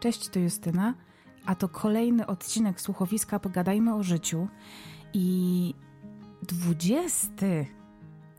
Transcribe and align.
Cześć, 0.00 0.28
to 0.28 0.38
Justyna, 0.38 0.94
a 1.46 1.54
to 1.54 1.68
kolejny 1.68 2.26
odcinek 2.26 2.80
słuchowiska 2.80 3.38
Pogadajmy 3.38 3.94
o 3.94 4.02
życiu 4.02 4.48
i 5.14 5.74
dwudziesty 6.42 7.66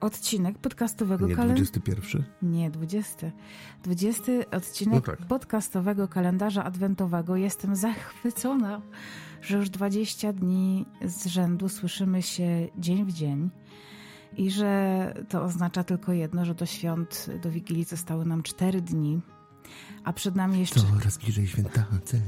odcinek 0.01 0.57
podcastowego 0.57 1.27
Nie 1.27 1.35
kalendarza. 1.35 1.71
21? 1.71 2.23
Nie, 2.41 2.71
20. 2.71 3.31
20 3.83 4.31
odcinek 4.51 5.07
No 5.07 5.15
tak. 5.15 5.27
podcastowego 5.27 6.07
kalendarza 6.07 6.63
adwentowego. 6.63 7.35
Jestem 7.35 7.75
zachwycona, 7.75 8.81
że 9.41 9.57
już 9.57 9.69
20 9.69 10.33
dni 10.33 10.85
z 11.05 11.25
rzędu 11.27 11.69
słyszymy 11.69 12.21
się 12.21 12.67
dzień 12.77 13.05
w 13.05 13.13
dzień. 13.13 13.49
I 14.37 14.51
że 14.51 15.13
to 15.29 15.43
oznacza 15.43 15.83
tylko 15.83 16.13
jedno, 16.13 16.45
że 16.45 16.55
do 16.55 16.65
świąt, 16.65 17.29
do 17.43 17.51
Wigilii 17.51 17.83
zostały 17.83 18.25
nam 18.25 18.43
4 18.43 18.81
dni. 18.81 19.21
A 20.03 20.13
przed 20.13 20.35
nami 20.35 20.59
jeszcze 20.59 20.79
Coraz 20.79 21.17
bliżej 21.17 21.47
świętacy. 21.47 22.21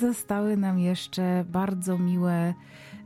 zostały 0.00 0.56
nam 0.56 0.78
jeszcze 0.78 1.44
bardzo 1.48 1.98
miłe 1.98 2.54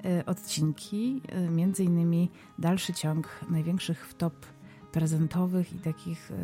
e, 0.05 0.27
odcinki, 0.27 1.23
e, 1.29 1.41
między 1.51 1.84
innymi 1.84 2.30
dalszy 2.59 2.95
ciąg 2.95 3.41
największych 3.51 4.06
wtop 4.06 4.47
prezentowych 4.93 5.73
i 5.73 5.79
takich 5.79 6.30
e, 6.30 6.34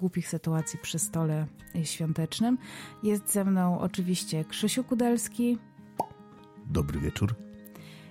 głupich 0.00 0.28
sytuacji 0.28 0.78
przy 0.82 0.98
stole 0.98 1.46
świątecznym. 1.84 2.58
Jest 3.02 3.32
ze 3.32 3.44
mną 3.44 3.80
oczywiście 3.80 4.44
Krzysiu 4.44 4.84
Kudelski 4.84 5.58
Dobry 6.66 7.00
wieczór. 7.00 7.34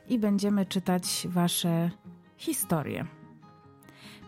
i 0.09 0.19
będziemy 0.19 0.65
czytać 0.65 1.27
wasze 1.29 1.91
historie. 2.37 3.05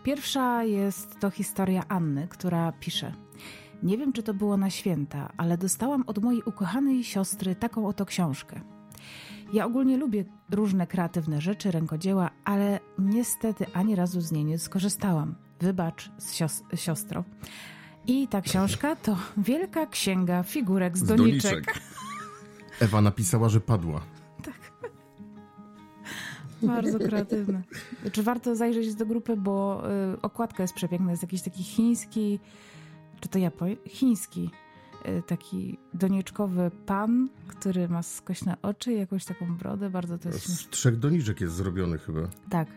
Pierwsza 0.02 0.64
jest 0.64 1.20
to 1.20 1.30
historia 1.30 1.84
Anny, 1.88 2.28
która 2.28 2.72
pisze: 2.72 3.12
Nie 3.82 3.98
wiem, 3.98 4.12
czy 4.12 4.22
to 4.22 4.34
było 4.34 4.56
na 4.56 4.70
święta, 4.70 5.32
ale 5.36 5.58
dostałam 5.58 6.04
od 6.06 6.22
mojej 6.22 6.42
ukochanej 6.42 7.04
siostry 7.04 7.54
taką 7.54 7.86
oto 7.86 8.06
książkę. 8.06 8.60
Ja 9.52 9.66
ogólnie 9.66 9.96
lubię 9.96 10.24
różne 10.50 10.86
kreatywne 10.86 11.40
rzeczy, 11.40 11.70
rękodzieła, 11.70 12.30
ale 12.44 12.80
niestety 12.98 13.66
ani 13.74 13.94
razu 13.96 14.20
z 14.20 14.32
niej 14.32 14.44
nie 14.44 14.58
skorzystałam. 14.58 15.34
Wybacz, 15.60 16.10
sios- 16.20 16.62
siostro. 16.76 17.24
I 18.06 18.28
ta 18.28 18.40
książka 18.40 18.96
to 18.96 19.16
Wielka 19.36 19.86
Księga 19.86 20.42
Figurek 20.42 20.98
z, 20.98 21.00
Z 21.00 21.04
doniczek. 21.04 21.52
doniczek. 21.52 21.80
Ewa 22.80 23.00
napisała, 23.00 23.48
że 23.48 23.60
padła. 23.60 24.00
Bardzo 26.62 26.98
kreatywne. 26.98 27.62
Czy 28.12 28.22
warto 28.22 28.56
zajrzeć 28.56 28.94
do 28.94 29.06
grupy, 29.06 29.36
bo 29.36 29.82
y, 30.14 30.20
okładka 30.22 30.62
jest 30.62 30.74
przepiękna. 30.74 31.10
Jest 31.10 31.22
jakiś 31.22 31.42
taki 31.42 31.62
chiński, 31.62 32.40
czy 33.24 33.28
to 33.28 33.38
Japoń? 33.38 33.76
Chiński, 33.88 34.50
y, 35.08 35.22
taki 35.26 35.78
doniczkowy 35.94 36.70
pan, 36.86 37.28
który 37.48 37.88
ma 37.88 38.02
skośne 38.02 38.56
oczy 38.62 38.92
i 38.92 38.98
jakąś 38.98 39.24
taką 39.24 39.56
brodę. 39.56 39.90
Bardzo 39.90 40.18
to 40.18 40.28
jest. 40.28 40.46
Z 40.48 40.68
trzech 40.68 40.98
doniczek 40.98 41.40
jest 41.40 41.54
zrobiony 41.54 41.98
chyba. 41.98 42.20
Tak. 42.50 42.68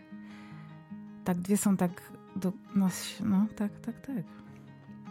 Tak, 1.24 1.38
dwie 1.38 1.56
są 1.56 1.76
tak 1.76 2.12
do 2.36 2.52
nas, 2.74 3.04
no 3.24 3.46
tak, 3.56 3.80
tak, 3.80 4.06
tak. 4.06 4.24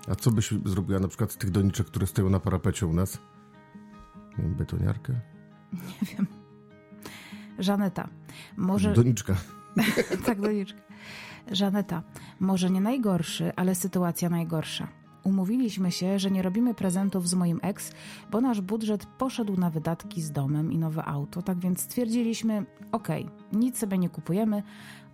A 0.07 0.15
co 0.15 0.31
byś 0.31 0.53
zrobiła 0.65 0.99
na 0.99 1.07
przykład 1.07 1.31
z 1.31 1.37
tych 1.37 1.51
doniczek, 1.51 1.87
które 1.87 2.07
stoją 2.07 2.29
na 2.29 2.39
parapecie 2.39 2.87
u 2.87 2.93
nas? 2.93 3.17
Nie 4.37 4.43
wiem, 4.43 4.55
betoniarkę? 4.55 5.13
Nie 5.73 6.07
wiem. 6.15 6.27
Żaneta. 7.59 8.09
Może... 8.57 8.93
Doniczka. 8.93 9.35
tak, 10.25 10.41
doniczka. 10.41 10.79
Żaneta, 11.51 12.03
może 12.39 12.69
nie 12.69 12.81
najgorszy, 12.81 13.51
ale 13.55 13.75
sytuacja 13.75 14.29
najgorsza. 14.29 14.87
Umówiliśmy 15.27 15.91
się, 15.91 16.19
że 16.19 16.31
nie 16.31 16.41
robimy 16.41 16.73
prezentów 16.73 17.29
z 17.29 17.33
moim 17.33 17.59
ex, 17.61 17.91
bo 18.31 18.41
nasz 18.41 18.61
budżet 18.61 19.05
poszedł 19.05 19.57
na 19.57 19.69
wydatki 19.69 20.21
z 20.21 20.31
domem 20.31 20.71
i 20.71 20.77
nowe 20.77 21.05
auto, 21.05 21.41
tak 21.41 21.59
więc 21.59 21.81
stwierdziliśmy, 21.81 22.65
okej, 22.91 23.29
nic 23.53 23.77
sobie 23.77 23.97
nie 23.97 24.09
kupujemy, 24.09 24.63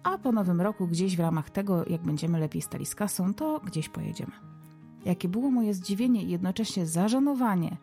a 0.04 0.18
po 0.18 0.32
nowym 0.32 0.62
roku 0.62 0.88
gdzieś 0.88 1.18
w 1.18 1.20
ramach 1.20 1.50
tego, 1.50 1.86
jak 1.90 2.02
będziemy 2.02 2.40
lepiej 2.40 2.62
stali 2.62 2.86
z 2.86 2.96
kasą, 2.96 3.34
to 3.34 3.60
gdzieś 3.66 3.90
pojedziemy. 3.90 4.32
Jakie 5.06 5.30
było 5.30 5.52
moje 5.52 5.74
zdziwienie 5.74 6.24
i 6.24 6.30
jednocześnie 6.30 6.86
zażenowanie, 6.86 7.78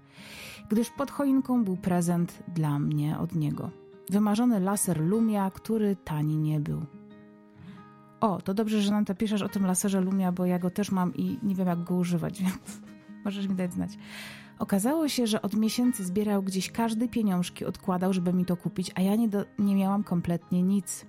gdyż 0.68 0.90
pod 0.90 1.10
choinką 1.10 1.64
był 1.64 1.76
prezent 1.76 2.42
dla 2.48 2.78
mnie 2.78 3.18
od 3.18 3.34
niego. 3.34 3.70
Wymarzony 4.10 4.60
laser 4.60 5.00
Lumia, 5.00 5.50
który 5.50 5.96
tani 5.96 6.36
nie 6.36 6.60
był. 6.60 6.99
O, 8.20 8.40
to 8.40 8.54
dobrze, 8.54 8.82
że 8.82 8.90
nam 8.90 9.04
to 9.04 9.14
piszesz 9.14 9.42
o 9.42 9.48
tym 9.48 9.66
laserze 9.66 10.00
Lumia, 10.00 10.32
bo 10.32 10.46
ja 10.46 10.58
go 10.58 10.70
też 10.70 10.90
mam 10.90 11.14
i 11.14 11.38
nie 11.42 11.54
wiem, 11.54 11.68
jak 11.68 11.84
go 11.84 11.94
używać, 11.94 12.40
więc 12.42 12.80
możesz 13.24 13.48
mi 13.48 13.54
dać 13.54 13.72
znać. 13.72 13.90
Okazało 14.58 15.08
się, 15.08 15.26
że 15.26 15.42
od 15.42 15.54
miesięcy 15.54 16.04
zbierał 16.04 16.42
gdzieś 16.42 16.70
każdy 16.70 17.08
pieniążki, 17.08 17.64
odkładał, 17.64 18.12
żeby 18.12 18.32
mi 18.32 18.44
to 18.44 18.56
kupić, 18.56 18.92
a 18.94 19.00
ja 19.00 19.16
nie, 19.16 19.28
do, 19.28 19.44
nie 19.58 19.74
miałam 19.74 20.04
kompletnie 20.04 20.62
nic. 20.62 21.06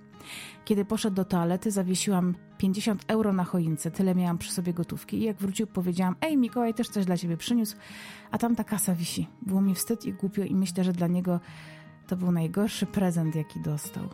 Kiedy 0.64 0.84
poszedł 0.84 1.16
do 1.16 1.24
toalety, 1.24 1.70
zawiesiłam 1.70 2.34
50 2.58 3.04
euro 3.08 3.32
na 3.32 3.44
choince, 3.44 3.90
tyle 3.90 4.14
miałam 4.14 4.38
przy 4.38 4.52
sobie 4.52 4.74
gotówki 4.74 5.16
i 5.16 5.22
jak 5.22 5.36
wrócił, 5.36 5.66
powiedziałam, 5.66 6.16
ej 6.20 6.36
Mikołaj 6.36 6.74
też 6.74 6.88
coś 6.88 7.04
dla 7.04 7.16
ciebie 7.16 7.36
przyniósł, 7.36 7.76
a 8.30 8.38
tam 8.38 8.56
ta 8.56 8.64
kasa 8.64 8.94
wisi. 8.94 9.28
Było 9.42 9.60
mi 9.60 9.74
wstyd 9.74 10.04
i 10.04 10.12
głupio 10.12 10.42
i 10.42 10.54
myślę, 10.54 10.84
że 10.84 10.92
dla 10.92 11.06
niego 11.06 11.40
to 12.06 12.16
był 12.16 12.32
najgorszy 12.32 12.86
prezent, 12.86 13.34
jaki 13.34 13.60
dostał. 13.60 14.08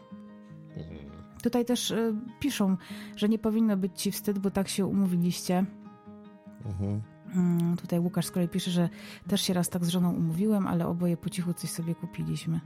Tutaj 1.43 1.65
też 1.65 1.91
y, 1.91 2.15
piszą, 2.41 2.77
że 3.17 3.29
nie 3.29 3.39
powinno 3.39 3.77
być 3.77 4.03
ci 4.03 4.13
wstyd, 4.13 4.39
bo 4.39 4.51
tak 4.51 4.69
się 4.69 4.87
umówiliście. 4.87 5.65
Mhm. 6.67 7.03
Mm, 7.35 7.77
tutaj 7.77 7.99
Łukasz 7.99 8.27
z 8.27 8.31
kolei 8.31 8.49
pisze, 8.49 8.71
że 8.71 8.89
też 9.29 9.41
się 9.41 9.55
raz 9.55 9.69
tak 9.69 9.85
z 9.85 9.89
żoną 9.89 10.13
umówiłem, 10.13 10.67
ale 10.67 10.87
oboje 10.87 11.17
po 11.17 11.31
cichu 11.31 11.55
coś 11.55 11.71
sobie 11.71 11.95
kupiliśmy. 11.95 12.61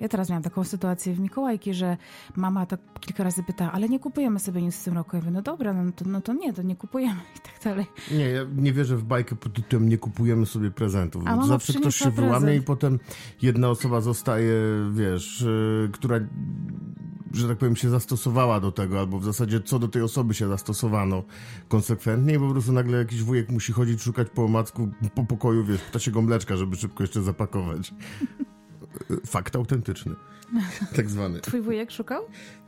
Ja 0.00 0.08
teraz 0.08 0.28
miałam 0.28 0.42
taką 0.42 0.64
sytuację 0.64 1.14
w 1.14 1.20
Mikołajki, 1.20 1.74
że 1.74 1.96
mama 2.36 2.66
tak 2.66 2.80
kilka 3.00 3.24
razy 3.24 3.42
pyta, 3.42 3.72
ale 3.72 3.88
nie 3.88 4.00
kupujemy 4.00 4.40
sobie 4.40 4.62
nic 4.62 4.76
w 4.80 4.84
tym 4.84 4.94
roku. 4.94 5.16
Ja 5.16 5.22
mówię, 5.22 5.32
no 5.32 5.42
dobra, 5.42 5.72
no 5.72 5.92
to, 5.92 6.04
no 6.08 6.20
to 6.20 6.32
nie, 6.32 6.52
to 6.52 6.62
nie 6.62 6.76
kupujemy 6.76 7.20
i 7.36 7.40
tak 7.40 7.64
dalej. 7.64 7.86
Nie, 8.10 8.28
ja 8.28 8.42
nie 8.56 8.72
wierzę 8.72 8.96
w 8.96 9.04
bajkę 9.04 9.36
pod 9.36 9.52
tytułem 9.52 9.88
nie 9.88 9.98
kupujemy 9.98 10.46
sobie 10.46 10.70
prezentów. 10.70 11.22
A 11.26 11.46
Zawsze 11.46 11.72
ktoś 11.72 11.96
się 11.96 12.10
wyłamie 12.10 12.56
i 12.56 12.62
potem 12.62 12.98
jedna 13.42 13.70
osoba 13.70 14.00
zostaje, 14.00 14.54
wiesz, 14.92 15.40
yy, 15.40 15.90
która, 15.92 16.20
że 17.36 17.48
tak 17.48 17.58
powiem, 17.58 17.76
się 17.76 17.90
zastosowała 17.90 18.60
do 18.60 18.72
tego, 18.72 18.98
albo 18.98 19.18
w 19.18 19.24
zasadzie 19.24 19.60
co 19.60 19.78
do 19.78 19.88
tej 19.88 20.02
osoby 20.02 20.34
się 20.34 20.48
zastosowano 20.48 21.22
konsekwentnie 21.68 22.34
i 22.34 22.38
po 22.38 22.50
prostu 22.50 22.72
nagle 22.72 22.98
jakiś 22.98 23.22
wujek 23.22 23.50
musi 23.50 23.72
chodzić, 23.72 24.02
szukać 24.02 24.28
po 24.34 24.44
omacku, 24.44 24.88
po 25.14 25.24
pokoju, 25.24 25.64
wiesz, 25.64 25.80
ptasiego 25.80 26.22
mleczka, 26.22 26.56
żeby 26.56 26.76
szybko 26.76 27.02
jeszcze 27.02 27.22
zapakować. 27.22 27.94
Fakt 29.26 29.56
autentyczny. 29.56 30.14
Tak 30.96 31.10
zwany. 31.10 31.40
Twój 31.40 31.60
wujek 31.60 31.90
szukał? 31.90 32.22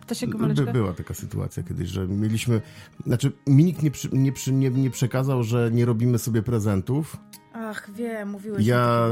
To 0.06 0.14
się 0.14 0.26
go 0.26 0.38
By, 0.38 0.72
była 0.72 0.92
taka 0.92 1.14
sytuacja 1.14 1.62
kiedyś, 1.62 1.88
że 1.88 2.08
mieliśmy. 2.08 2.60
Znaczy, 3.06 3.32
mi 3.46 3.64
nikt 3.64 3.82
nie, 3.82 3.90
przy, 3.90 4.08
nie, 4.12 4.32
przy, 4.32 4.52
nie, 4.52 4.70
nie 4.70 4.90
przekazał, 4.90 5.42
że 5.42 5.70
nie 5.72 5.84
robimy 5.84 6.18
sobie 6.18 6.42
prezentów. 6.42 7.16
Ach, 7.52 7.90
wiem, 7.94 8.28
mówiłeś 8.28 8.66
Ja 8.66 9.08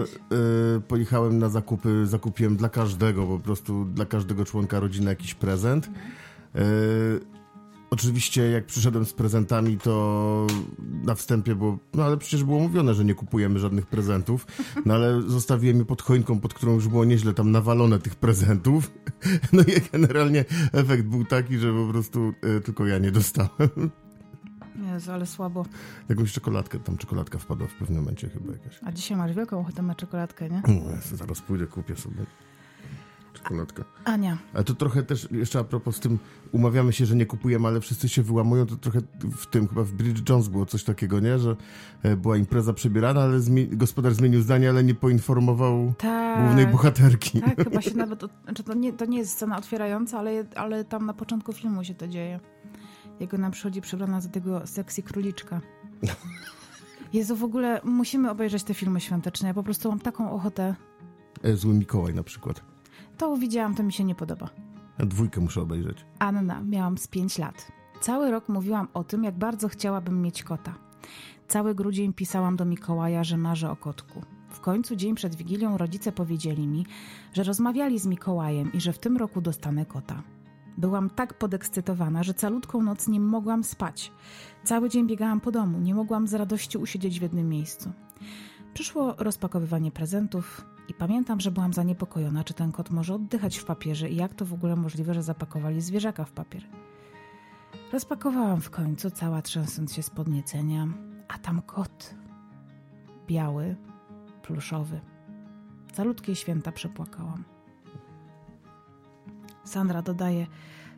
y, 0.77 0.81
pojechałem 0.81 1.39
na 1.39 1.49
zakupy, 1.49 2.07
zakupiłem 2.07 2.57
dla 2.57 2.69
każdego, 2.69 3.27
po 3.27 3.39
prostu 3.39 3.85
dla 3.85 4.07
każdego 4.07 4.45
członka 4.45 4.81
rodziny 4.81 5.11
jakiś 5.11 5.35
prezent. 5.35 5.87
Y, 6.57 7.36
Oczywiście, 7.91 8.51
jak 8.51 8.67
przyszedłem 8.67 9.05
z 9.05 9.13
prezentami, 9.13 9.79
to 9.79 10.47
na 11.05 11.15
wstępie 11.15 11.55
było, 11.55 11.79
no 11.95 12.05
ale 12.05 12.17
przecież 12.17 12.45
było 12.45 12.61
mówione, 12.61 12.95
że 12.95 13.05
nie 13.05 13.15
kupujemy 13.15 13.59
żadnych 13.59 13.87
prezentów, 13.87 14.47
no 14.87 14.95
ale 14.95 15.23
zostawiłem 15.23 15.79
je 15.79 15.85
pod 15.85 16.03
choinką, 16.03 16.41
pod 16.41 16.55
którą 16.55 16.75
już 16.75 16.89
było 16.89 17.05
nieźle 17.05 17.35
tam 17.35 17.51
nawalone 17.51 17.99
tych 17.99 18.15
prezentów. 18.15 18.91
No 19.53 19.63
i 19.63 19.91
generalnie 19.93 20.45
efekt 20.73 21.05
był 21.05 21.25
taki, 21.25 21.59
że 21.59 21.73
po 21.73 21.93
prostu 21.93 22.33
y, 22.59 22.61
tylko 22.61 22.87
ja 22.87 22.99
nie 22.99 23.13
dostałem. 23.13 23.91
Jezu, 24.93 25.13
ale 25.13 25.27
słabo. 25.27 25.67
Jakąś 26.09 26.33
czekoladkę, 26.33 26.79
tam 26.79 26.97
czekoladka 26.97 27.39
wpadła 27.39 27.67
w 27.67 27.75
pewnym 27.75 27.99
momencie 27.99 28.29
chyba 28.29 28.53
jakaś. 28.53 28.79
A 28.83 28.93
dzisiaj 28.93 29.17
masz 29.17 29.33
wielką 29.33 29.61
ochotę 29.61 29.83
na 29.83 29.95
czekoladkę, 29.95 30.51
nie? 30.51 30.63
No, 30.69 30.91
ja 30.91 31.17
zaraz 31.17 31.41
pójdę, 31.41 31.67
kupię 31.67 31.97
sobie 31.97 32.27
czekoladkę. 33.47 33.85
Ania, 34.05 34.39
Ale 34.55 34.65
to 34.65 34.75
trochę 34.75 35.03
też, 35.03 35.29
jeszcze 35.31 35.59
a 35.59 35.65
propos 35.65 35.97
z 35.97 36.01
tym, 36.01 36.19
umawiamy 36.53 36.93
się, 36.93 37.07
że 37.07 37.17
nie 37.17 37.27
kupujemy, 37.27 37.69
ale 37.69 37.81
wszyscy 37.81 38.09
się 38.09 38.23
wyłamują, 38.23 38.67
to 38.67 38.77
trochę 38.77 39.01
w 39.37 39.47
tym, 39.47 39.69
chyba 39.69 39.83
w 39.83 39.93
Bridget 39.93 40.29
Jones 40.29 40.49
było 40.49 40.67
coś 40.67 40.85
takiego, 40.85 41.21
nie? 41.21 41.39
Że 41.39 41.57
e, 42.03 42.17
była 42.17 42.37
impreza 42.37 42.73
przebierana, 42.73 43.23
ale 43.23 43.39
zmi- 43.39 43.77
gospodarz 43.77 44.15
zmienił 44.15 44.43
zdanie, 44.43 44.71
ale 44.71 44.85
nie 44.85 44.95
poinformował 44.95 45.93
tak. 45.99 46.41
głównej 46.45 46.67
bohaterki. 46.67 47.41
Tak, 47.41 47.57
chyba 47.69 47.83
się 47.83 47.95
nawet. 47.95 48.21
Znaczy 48.45 48.63
to, 48.63 48.75
nie, 48.75 48.93
to 48.93 49.05
nie 49.05 49.19
jest 49.19 49.33
scena 49.33 49.59
otwierająca, 49.59 50.19
ale, 50.19 50.45
ale 50.57 50.85
tam 50.85 51.07
na 51.07 51.15
początku 51.15 51.53
filmu 51.53 51.85
się 51.85 51.95
to 51.95 52.09
dzieje. 52.09 52.41
Jego 53.21 53.39
nam 53.39 53.53
przychodzi 53.53 53.81
przebrana 53.81 54.21
za 54.21 54.29
tego 54.29 54.67
sexy 54.67 55.03
króliczka. 55.03 55.61
Jezu, 57.13 57.37
w 57.37 57.45
ogóle 57.45 57.81
musimy 57.85 58.31
obejrzeć 58.31 58.65
te 58.65 58.75
filmy 58.75 59.01
świąteczne. 59.01 59.49
Ja 59.49 59.55
po 59.55 59.63
prostu 59.63 59.89
mam 59.89 60.01
taką 60.01 60.31
ochotę. 60.33 60.75
E, 61.43 61.57
Zły 61.57 61.75
Mikołaj 61.75 62.15
na 62.15 62.23
przykład. 62.23 62.76
To 63.19 63.37
widziałam, 63.37 63.75
to 63.75 63.83
mi 63.83 63.93
się 63.93 64.05
nie 64.05 64.15
podoba. 64.15 64.49
Ja 64.99 65.07
dwójkę 65.07 65.41
muszę 65.41 65.61
obejrzeć. 65.61 66.05
Anna, 66.19 66.61
miałam 66.61 66.99
z 66.99 67.09
5 67.09 67.39
lat. 67.39 67.73
Cały 68.01 68.31
rok 68.31 68.49
mówiłam 68.49 68.89
o 68.95 69.05
tym, 69.05 69.25
jak 69.25 69.39
bardzo 69.39 69.69
chciałabym 69.69 70.23
mieć 70.23 70.43
kota. 70.43 70.75
Cały 71.49 71.75
grudzień 71.75 72.13
pisałam 72.13 72.57
do 72.57 72.65
Mikołaja, 72.65 73.25
że 73.25 73.37
marzę 73.37 73.71
o 73.71 73.77
kotku. 73.77 74.23
W 74.49 74.61
końcu 74.61 74.97
dzień 74.97 75.15
przed 75.15 75.35
Wigilią 75.35 75.79
rodzice 75.79 76.13
powiedzieli 76.13 76.67
mi, 76.67 76.87
że 77.33 77.43
rozmawiali 77.43 77.99
z 77.99 78.07
Mikołajem 78.07 78.73
i 78.73 78.81
że 78.81 78.93
w 78.93 78.99
tym 78.99 79.17
roku 79.17 79.41
dostanę 79.41 79.87
kota. 79.87 80.23
Byłam 80.79 81.11
tak 81.11 81.35
podekscytowana, 81.35 82.23
że 82.23 82.35
calutką 82.35 82.83
noc 82.83 83.09
nie 83.09 83.21
mogłam 83.21 83.65
spać. 83.65 84.13
Cały 84.65 84.89
dzień 84.89 85.07
biegałam 85.07 85.41
po 85.41 85.53
domu, 85.53 85.79
nie 85.79 85.95
mogłam 85.95 86.27
z 86.27 86.35
radości 86.35 86.79
usiedzieć 86.79 87.19
w 87.19 87.23
jednym 87.23 87.49
miejscu. 87.49 87.93
Przyszło 88.77 89.15
rozpakowywanie 89.19 89.91
prezentów 89.91 90.67
i 90.89 90.95
pamiętam, 90.95 91.41
że 91.41 91.51
byłam 91.51 91.73
zaniepokojona, 91.73 92.45
czy 92.45 92.55
ten 92.55 92.73
kot 92.73 92.91
może 92.91 93.15
oddychać 93.15 93.57
w 93.57 93.65
papierze 93.65 94.09
i 94.09 94.17
jak 94.17 94.35
to 94.35 94.45
w 94.45 94.55
ogóle 94.55 94.77
możliwe, 94.77 95.15
że 95.15 95.23
zapakowali 95.23 95.81
zwierzaka 95.81 96.25
w 96.25 96.33
papier. 96.33 96.63
Rozpakowałam 97.93 98.61
w 98.61 98.71
końcu, 98.71 99.11
cała 99.11 99.43
trzęsąc 99.43 99.95
się 99.95 100.03
z 100.03 100.11
podniecenia, 100.11 100.89
a 101.29 101.39
tam 101.39 101.63
kot. 101.63 102.15
Biały, 103.27 103.77
pluszowy. 104.43 105.01
Calutkie 105.93 106.35
święta 106.35 106.73
przepłakałam. 106.73 107.45
Sandra 109.65 110.03
dodaje, 110.03 110.47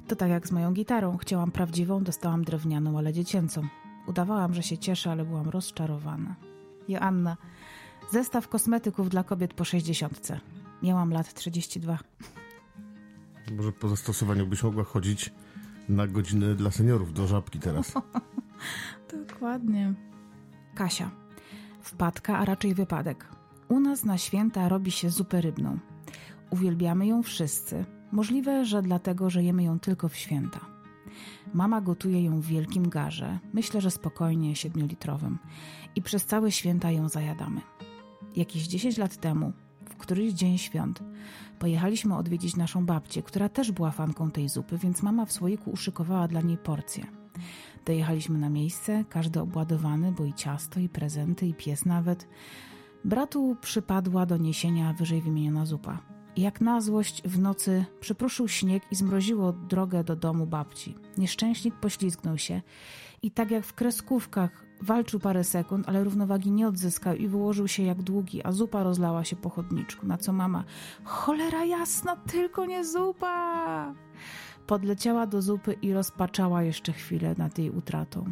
to 0.09 0.17
tak 0.17 0.31
jak 0.31 0.49
z 0.49 0.53
moją 0.53 0.73
gitarą. 0.73 1.17
Chciałam 1.17 1.51
prawdziwą, 1.51 2.05
dostałam 2.05 2.45
drewnianą, 2.45 2.99
ale 2.99 3.13
dziecięcą. 3.13 3.63
Udawałam, 4.07 4.55
że 4.55 4.63
się 4.63 4.79
cieszę, 4.79 5.11
ale 5.11 5.25
byłam 5.25 5.49
rozczarowana. 5.49 6.35
Joanna, 6.89 7.37
zestaw 8.11 8.49
kosmetyków 8.49 9.09
dla 9.09 9.25
kobiet 9.25 9.55
po 9.55 9.65
60. 9.65 10.29
Miałam 10.83 11.13
lat 11.13 11.35
32. 11.35 11.99
Może 13.57 13.73
po 13.73 13.89
zastosowaniu 13.89 14.47
byś 14.47 14.63
mogła 14.63 14.85
chodzić 14.85 15.33
na 15.89 16.07
godziny 16.07 16.55
dla 16.55 16.71
seniorów 16.71 17.13
do 17.13 17.27
żabki 17.27 17.59
teraz. 17.59 17.93
Dokładnie. 19.29 19.95
Kasia. 20.75 21.11
Wpadka, 21.83 22.39
a 22.39 22.45
raczej 22.45 22.75
wypadek. 22.75 23.29
U 23.69 23.81
nas 23.81 24.05
na 24.05 24.19
święta 24.19 24.69
robi 24.69 24.91
się 24.91 25.11
zupę 25.11 25.41
rybną. 25.41 25.79
Uwielbiamy 26.51 27.07
ją 27.07 27.23
wszyscy. 27.23 27.85
Możliwe, 28.13 28.65
że 28.65 28.83
dlatego, 28.83 29.31
że 29.31 29.43
jemy 29.43 29.63
ją 29.63 29.79
tylko 29.79 30.09
w 30.09 30.17
święta. 30.17 30.61
Mama 31.55 31.81
gotuje 31.81 32.25
ją 32.25 32.41
w 32.41 32.47
wielkim 32.47 32.89
garze, 32.89 33.39
myślę, 33.53 33.81
że 33.81 33.91
spokojnie 33.91 34.57
siedmiolitrowym, 34.57 35.39
i 35.97 36.03
przez 36.03 36.27
całe 36.27 36.53
święta 36.53 36.91
ją 36.91 37.09
zajadamy. 37.09 37.61
Jakieś 38.39 38.67
10 38.67 38.99
lat 38.99 39.17
temu, 39.17 39.53
w 39.91 39.97
któryś 39.97 40.33
dzień 40.33 40.59
świąt, 40.59 41.03
pojechaliśmy 41.59 42.17
odwiedzić 42.17 42.57
naszą 42.57 42.87
babcię, 42.87 43.23
która 43.23 43.49
też 43.49 43.73
była 43.73 43.91
fanką 43.91 44.31
tej 44.31 44.49
zupy, 44.49 44.79
więc 44.79 45.03
mama 45.03 45.25
w 45.25 45.33
słoiku 45.33 45.71
uszykowała 45.71 46.29
dla 46.29 46.41
niej 46.41 46.59
porcję. 46.59 47.05
Dojechaliśmy 47.87 48.39
na 48.39 48.49
miejsce, 48.49 49.05
każdy 49.09 49.41
obładowany, 49.41 50.13
bo 50.13 50.25
i 50.25 50.35
ciasto, 50.35 50.81
i 50.81 50.89
prezenty, 50.89 51.47
i 51.47 51.55
pies 51.55 51.85
nawet. 51.85 52.29
Bratu 53.05 53.57
przypadła 53.61 54.27
do 54.27 54.37
niesienia 54.37 54.93
wyżej 54.93 55.23
wymieniona 55.23 55.67
zupa. 55.67 55.99
Jak 56.37 56.61
na 56.61 56.81
złość 56.81 57.23
w 57.23 57.39
nocy 57.39 57.85
przypruszył 58.01 58.49
śnieg 58.49 58.83
i 58.91 58.95
zmroziło 58.95 59.53
drogę 59.53 60.05
do 60.05 60.17
domu 60.17 60.47
babci. 60.47 60.95
Nieszczęśnik 61.17 61.75
poślizgnął 61.75 62.39
się 62.39 62.63
i 63.23 63.31
tak 63.31 63.51
jak 63.51 63.65
w 63.65 63.75
kreskówkach 63.75 64.68
walczył 64.83 65.21
parę 65.21 65.45
sekund, 65.45 65.89
ale 65.89 66.05
równowagi 66.05 66.51
nie 66.51 66.69
odzyskał 66.69 67.15
i 67.15 67.29
wyłożył 67.29 67.69
się 67.69 67.83
jak 67.83 68.03
długi, 68.03 68.45
a 68.45 68.53
zupa 68.53 68.83
rozlała 68.83 69.25
się 69.25 69.37
po 69.37 69.51
chodniczku, 69.51 70.07
na 70.07 70.19
co 70.19 70.33
mama 70.33 70.65
cholera 71.05 71.65
jasna, 71.65 72.17
tylko 72.17 72.67
nie 72.67 72.85
zupa! 72.85 73.95
Podleciała 74.67 75.27
do 75.27 75.43
zupy 75.43 75.73
i 75.73 75.93
rozpaczała 75.93 76.63
jeszcze 76.63 76.93
chwilę 76.93 77.35
nad 77.39 77.59
jej 77.59 77.71
utratą. 77.71 78.25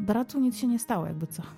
Bratu 0.00 0.40
nic 0.40 0.56
się 0.56 0.66
nie 0.66 0.78
stało, 0.78 1.06
jakby 1.06 1.26
co. 1.26 1.42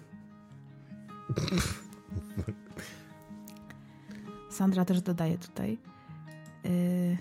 Sandra 4.51 4.85
też 4.85 5.03
dodaje 5.03 5.39
tutaj. 5.39 5.79
Yy, 6.65 7.17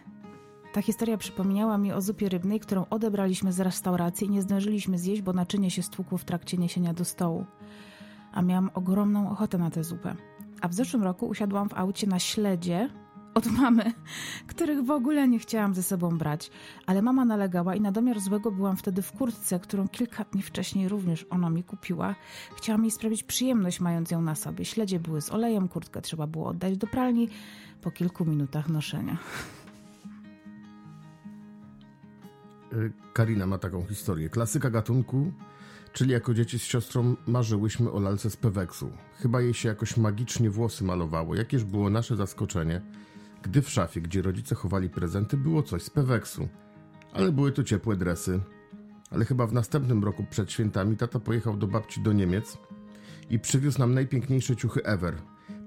ta 0.78 0.82
historia 0.82 1.18
przypomniała 1.18 1.78
mi 1.78 1.94
o 1.94 2.02
zupie 2.02 2.30
rybnej, 2.30 2.60
którą 2.60 2.86
odebraliśmy 2.90 3.54
z 3.54 3.60
restauracji 3.60 4.28
i 4.28 4.30
nie 4.30 4.42
zdążyliśmy 4.42 5.00
zjeść, 5.00 5.22
bo 5.22 5.34
naczynie 5.34 5.72
się 5.72 5.84
stłukło 5.84 6.18
w 6.18 6.26
trakcie 6.26 6.58
niesienia 6.58 6.94
do 6.94 7.06
stołu. 7.06 7.46
A 8.32 8.42
miałam 8.42 8.70
ogromną 8.74 9.32
ochotę 9.32 9.58
na 9.58 9.70
tę 9.70 9.84
zupę. 9.84 10.16
A 10.62 10.68
w 10.68 10.74
zeszłym 10.74 11.04
roku 11.04 11.26
usiadłam 11.26 11.70
w 11.70 11.74
aucie 11.74 12.08
na 12.08 12.20
śledzie 12.20 12.90
od 13.34 13.52
mamy, 13.52 13.94
których 14.52 14.86
w 14.86 14.92
ogóle 14.92 15.28
nie 15.28 15.40
chciałam 15.40 15.74
ze 15.74 15.84
sobą 15.84 16.18
brać, 16.18 16.52
ale 16.86 17.02
mama 17.02 17.26
nalegała 17.26 17.76
i 17.76 17.82
na 17.82 17.92
domiar 17.92 18.20
złego 18.20 18.52
byłam 18.52 18.78
wtedy 18.78 19.02
w 19.02 19.12
kurtce, 19.12 19.60
którą 19.60 19.88
kilka 19.88 20.24
dni 20.24 20.42
wcześniej 20.42 20.90
również 20.90 21.26
ona 21.30 21.50
mi 21.50 21.64
kupiła. 21.64 22.16
Chciałam 22.56 22.82
jej 22.82 22.92
sprawić 22.92 23.24
przyjemność, 23.24 23.80
mając 23.80 24.12
ją 24.12 24.22
na 24.22 24.36
sobie. 24.36 24.66
Śledzie 24.66 25.00
były 25.00 25.22
z 25.22 25.32
olejem, 25.32 25.68
kurtkę 25.68 26.02
trzeba 26.02 26.28
było 26.28 26.48
oddać 26.48 26.78
do 26.78 26.88
pralni 26.88 27.30
po 27.82 27.92
kilku 27.92 28.26
minutach 28.26 28.70
noszenia. 28.70 29.18
Karina 33.14 33.48
ma 33.48 33.58
taką 33.58 33.86
historię. 33.86 34.30
Klasyka 34.30 34.70
gatunku, 34.70 35.32
czyli 35.94 36.12
jako 36.12 36.34
dzieci 36.34 36.60
z 36.60 36.64
siostrą 36.64 37.16
marzyłyśmy 37.28 37.92
o 37.92 38.00
lalce 38.00 38.30
z 38.30 38.38
Peweksu. 38.38 38.92
Chyba 39.20 39.42
jej 39.42 39.54
się 39.54 39.70
jakoś 39.70 39.98
magicznie 39.98 40.50
włosy 40.50 40.84
malowało. 40.84 41.36
Jakież 41.36 41.64
było 41.64 41.90
nasze 41.90 42.16
zaskoczenie, 42.16 42.82
gdy 43.44 43.62
w 43.62 43.70
szafie, 43.70 44.02
gdzie 44.02 44.22
rodzice 44.22 44.56
chowali 44.56 44.90
prezenty, 44.90 45.38
było 45.38 45.64
coś 45.64 45.84
z 45.84 45.90
Peweksu. 45.90 46.48
Ale 47.14 47.32
były 47.32 47.52
to 47.52 47.64
ciepłe 47.64 47.96
dresy. 47.96 48.40
Ale 49.12 49.26
chyba 49.26 49.48
w 49.48 49.54
następnym 49.54 50.04
roku 50.04 50.26
przed 50.30 50.52
świętami 50.52 50.98
tata 50.98 51.20
pojechał 51.20 51.58
do 51.58 51.68
babci 51.68 52.02
do 52.02 52.14
Niemiec 52.14 52.58
i 53.30 53.40
przywiózł 53.40 53.80
nam 53.80 53.94
najpiękniejsze 53.94 54.56
ciuchy 54.56 54.84
ever. 54.84 55.16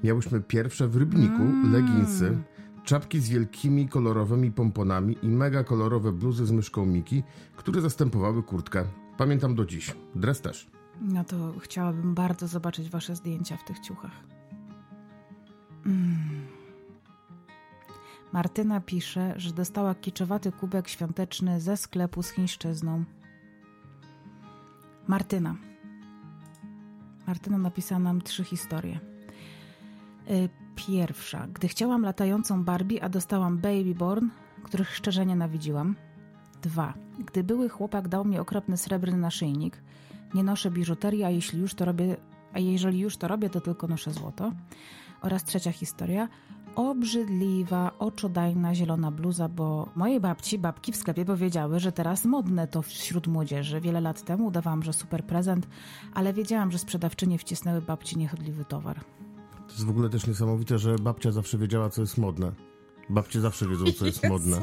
Miałyśmy 0.05 0.41
pierwsze 0.41 0.89
w 0.89 0.97
Rybniku 0.97 1.43
Mm. 1.43 1.73
leginsy, 1.73 2.39
czapki 2.91 3.21
z 3.21 3.29
wielkimi 3.29 3.89
kolorowymi 3.89 4.53
pomponami 4.53 5.17
i 5.23 5.29
mega 5.29 5.65
kolorowe 5.65 6.13
bluzy 6.13 6.47
z 6.47 6.51
myszką 6.51 6.87
Miki, 6.87 7.23
które 7.57 7.81
zastępowały 7.81 8.43
kurtkę. 8.43 8.85
Pamiętam 9.17 9.55
do 9.55 9.67
dziś. 9.67 9.95
Dres 10.15 10.41
też. 10.41 10.71
No 11.01 11.25
to 11.25 11.55
chciałabym 11.61 12.15
bardzo 12.15 12.47
zobaczyć 12.47 12.91
wasze 12.91 13.17
zdjęcia 13.17 13.57
w 13.57 13.65
tych 13.65 13.79
ciuchach. 13.79 14.11
Mm. 15.87 16.47
Martyna 18.33 18.81
pisze, 18.81 19.35
że 19.37 19.53
dostała 19.53 19.95
kiczowaty 19.95 20.53
kubek 20.53 20.89
świąteczny 20.89 21.61
ze 21.61 21.77
sklepu 21.77 22.23
z 22.23 22.31
chińszczyzną. 22.31 23.05
Martyna. 25.09 25.57
Martyna 27.27 27.59
napisała 27.59 27.99
nam 27.99 28.23
trzy 28.23 28.45
historie. 28.45 29.01
Pierwsza. 30.87 31.47
Gdy 31.55 31.69
chciałam 31.69 32.03
latającą 32.03 32.65
Barbie, 32.65 33.05
a 33.05 33.09
dostałam 33.09 33.59
Babyborn, 33.59 34.29
których 34.63 34.97
szczerze 34.97 35.27
nienawidziłam. 35.27 35.97
Dwa. 36.63 36.95
Gdy 37.27 37.45
były 37.45 37.69
chłopak 37.69 38.09
dał 38.09 38.25
mi 38.25 38.39
okropny 38.39 38.77
srebrny 38.77 39.19
naszyjnik. 39.19 39.83
Nie 40.35 40.43
noszę 40.43 40.71
biżuterii, 40.71 41.25
a 41.25 41.31
jeśli 41.31 41.61
już 41.61 41.75
to 41.75 41.85
robię, 41.85 42.17
a 42.53 42.59
jeżeli 42.59 42.99
już 42.99 43.17
to 43.17 43.29
robię, 43.29 43.51
to 43.51 43.61
tylko 43.61 43.87
noszę 43.87 44.11
złoto. 44.11 44.53
Oraz 45.23 45.45
trzecia 45.45 45.73
historia. 45.73 46.29
Obrzydliwa, 46.75 47.91
oczodajna 47.99 48.75
zielona 48.75 49.11
bluza, 49.11 49.49
bo 49.49 49.89
mojej 49.97 50.21
babci, 50.21 50.59
babki 50.59 50.93
w 50.93 50.97
sklepie 50.97 51.25
powiedziały, 51.25 51.81
że 51.81 51.93
teraz 51.93 52.25
modne 52.25 52.69
to 52.69 52.83
wśród 52.83 53.27
młodzieży. 53.27 53.81
Wiele 53.81 54.01
lat 54.01 54.23
temu 54.23 54.47
udawałam, 54.47 54.83
że 54.83 54.93
super 54.93 55.25
prezent, 55.25 55.69
ale 56.15 56.33
wiedziałam, 56.33 56.73
że 56.73 56.79
sprzedawczynie 56.79 57.39
wcisnęły 57.39 57.83
babci 57.83 58.19
niechodliwy 58.19 58.65
towar. 58.65 59.01
To 59.71 59.75
jest 59.75 59.87
w 59.87 59.91
ogóle 59.91 60.09
też 60.09 60.27
niesamowite, 60.27 60.79
że 60.79 60.97
babcia 60.99 61.33
zawsze 61.33 61.59
wiedziała, 61.59 61.91
co 61.91 62.01
jest 62.01 62.19
modne. 62.19 62.53
Babcie 63.11 63.41
zawsze 63.41 63.69
wiedzą, 63.69 63.85
co 63.99 64.07
jest 64.07 64.29
modne. 64.29 64.63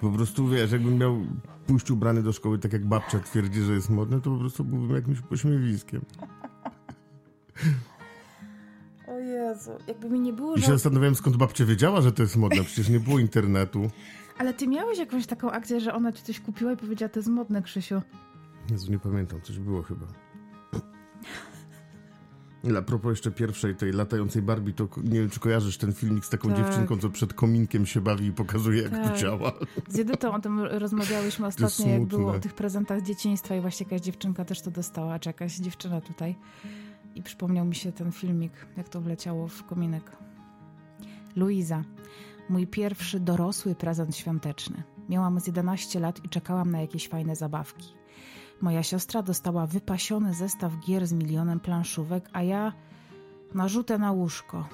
Po 0.00 0.10
prostu 0.10 0.48
wiesz, 0.48 0.72
jakbym 0.72 0.98
miał 0.98 1.16
pójść 1.66 1.90
ubrany 1.90 2.22
do 2.22 2.32
szkoły 2.32 2.58
tak 2.58 2.72
jak 2.72 2.86
babcia 2.86 3.20
twierdzi, 3.20 3.60
że 3.60 3.72
jest 3.72 3.90
modne, 3.90 4.20
to 4.20 4.30
po 4.30 4.38
prostu 4.38 4.64
byłbym 4.64 4.96
jakimś 4.96 5.20
pośmiewiskiem. 5.20 6.02
O 9.08 9.18
Jezu, 9.18 9.70
jakby 9.86 10.10
mi 10.10 10.20
nie 10.20 10.32
było, 10.32 10.54
I 10.54 10.60
się 10.62 10.66
zastanawiałem, 10.66 11.14
skąd 11.14 11.36
babcia 11.36 11.64
wiedziała, 11.64 12.00
że 12.00 12.12
to 12.12 12.22
jest 12.22 12.36
modne. 12.36 12.64
Przecież 12.64 12.88
nie 12.88 13.00
było 13.00 13.18
internetu. 13.18 13.90
Ale 14.38 14.54
ty 14.54 14.68
miałeś 14.68 14.98
jakąś 14.98 15.26
taką 15.26 15.50
akcję, 15.50 15.80
że 15.80 15.94
ona 15.94 16.12
ci 16.12 16.22
coś 16.22 16.40
kupiła 16.40 16.72
i 16.72 16.76
powiedziała, 16.76 17.08
to 17.08 17.18
jest 17.18 17.28
modne, 17.28 17.62
Krzysiu. 17.62 18.02
Jezu, 18.70 18.90
nie 18.92 18.98
pamiętam, 18.98 19.40
coś 19.40 19.58
było 19.58 19.82
chyba. 19.82 20.06
A 22.78 22.82
propos 22.82 23.10
jeszcze 23.10 23.30
pierwszej, 23.30 23.74
tej 23.74 23.92
latającej 23.92 24.42
Barbie, 24.42 24.72
to 24.72 24.88
nie 25.04 25.20
wiem, 25.20 25.30
czy 25.30 25.40
kojarzysz 25.40 25.78
ten 25.78 25.92
filmik 25.92 26.24
z 26.24 26.28
taką 26.28 26.48
Tak. 26.48 26.58
dziewczynką, 26.58 26.98
co 26.98 27.10
przed 27.10 27.34
kominkiem 27.34 27.86
się 27.86 28.00
bawi 28.00 28.26
i 28.26 28.32
pokazuje, 28.32 28.82
jak 28.82 28.90
to 28.92 29.04
Tak. 29.04 29.18
działa. 29.18 29.52
Z 29.88 29.98
Edytą 29.98 30.34
o 30.34 30.40
tym 30.40 30.60
rozmawiałyśmy 30.60 31.46
ostatnio, 31.46 31.86
jak 31.88 32.04
było 32.04 32.32
o 32.32 32.40
tych 32.40 32.54
prezentach 32.54 33.02
dzieciństwa 33.02 33.56
i 33.56 33.60
właśnie 33.60 33.84
jakaś 33.90 34.00
dziewczynka 34.00 34.44
też 34.44 34.60
to 34.60 34.70
dostała, 34.70 35.18
czy 35.18 35.28
jakaś 35.28 35.56
dziewczyna 35.56 36.00
tutaj. 36.00 36.34
I 37.14 37.22
przypomniał 37.22 37.64
mi 37.64 37.74
się 37.74 37.92
ten 37.92 38.12
filmik, 38.12 38.52
jak 38.76 38.88
to 38.88 39.00
wleciało 39.00 39.48
w 39.48 39.64
kominek. 39.64 40.16
Luiza. 41.36 41.82
Mój 42.48 42.66
pierwszy 42.66 43.20
dorosły 43.20 43.74
prezent 43.74 44.16
świąteczny. 44.16 44.82
Miałam 45.08 45.40
z 45.40 45.46
11 45.46 46.00
lat 46.00 46.24
i 46.24 46.28
czekałam 46.28 46.70
na 46.70 46.80
jakieś 46.80 47.08
fajne 47.08 47.36
zabawki. 47.36 47.88
Moja 48.62 48.82
siostra 48.82 49.22
dostała 49.22 49.66
wypasiony 49.66 50.34
zestaw 50.34 50.72
gier 50.86 51.06
z 51.06 51.12
milionem 51.12 51.60
planszówek, 51.60 52.28
a 52.32 52.42
ja 52.42 52.72
narzutę 53.54 53.98
na 53.98 54.12
łóżko. 54.12 54.68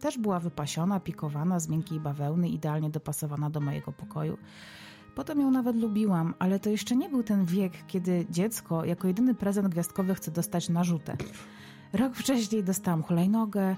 Też 0.00 0.18
była 0.18 0.40
wypasiona, 0.40 1.00
pikowana, 1.00 1.60
z 1.60 1.68
miękkiej 1.68 2.00
bawełny, 2.00 2.48
idealnie 2.48 2.90
dopasowana 2.90 3.50
do 3.50 3.60
mojego 3.60 3.92
pokoju. 3.92 4.38
Potem 5.14 5.40
ją 5.40 5.50
nawet 5.50 5.76
lubiłam, 5.76 6.34
ale 6.38 6.60
to 6.60 6.70
jeszcze 6.70 6.96
nie 6.96 7.08
był 7.08 7.22
ten 7.22 7.44
wiek, 7.44 7.72
kiedy 7.86 8.26
dziecko 8.30 8.84
jako 8.84 9.08
jedyny 9.08 9.34
prezent 9.34 9.68
gwiazdkowy 9.68 10.14
chce 10.14 10.30
dostać 10.30 10.68
narzutę. 10.68 11.16
Rok 11.92 12.14
wcześniej 12.14 12.64
dostałam 12.64 13.02
hulajnogę 13.02 13.76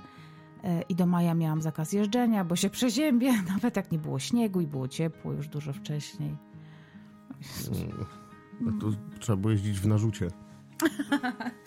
e, 0.64 0.82
i 0.82 0.94
do 0.94 1.06
maja 1.06 1.35
miałam 1.35 1.62
zakaz 1.62 1.92
jeżdżenia, 1.92 2.44
bo 2.44 2.56
się 2.56 2.70
przeziębię, 2.70 3.32
nawet 3.54 3.76
jak 3.76 3.92
nie 3.92 3.99
było 3.99 4.18
śniegu 4.18 4.61
i 4.61 4.66
było 4.66 4.88
ciepło 4.88 5.32
już 5.32 5.49
dużo 5.49 5.73
wcześniej. 5.73 6.37
No 8.61 8.73
to 8.81 8.87
trzeba 9.19 9.37
było 9.37 9.50
jeździć 9.50 9.81
w 9.81 9.87
narzucie. 9.87 10.31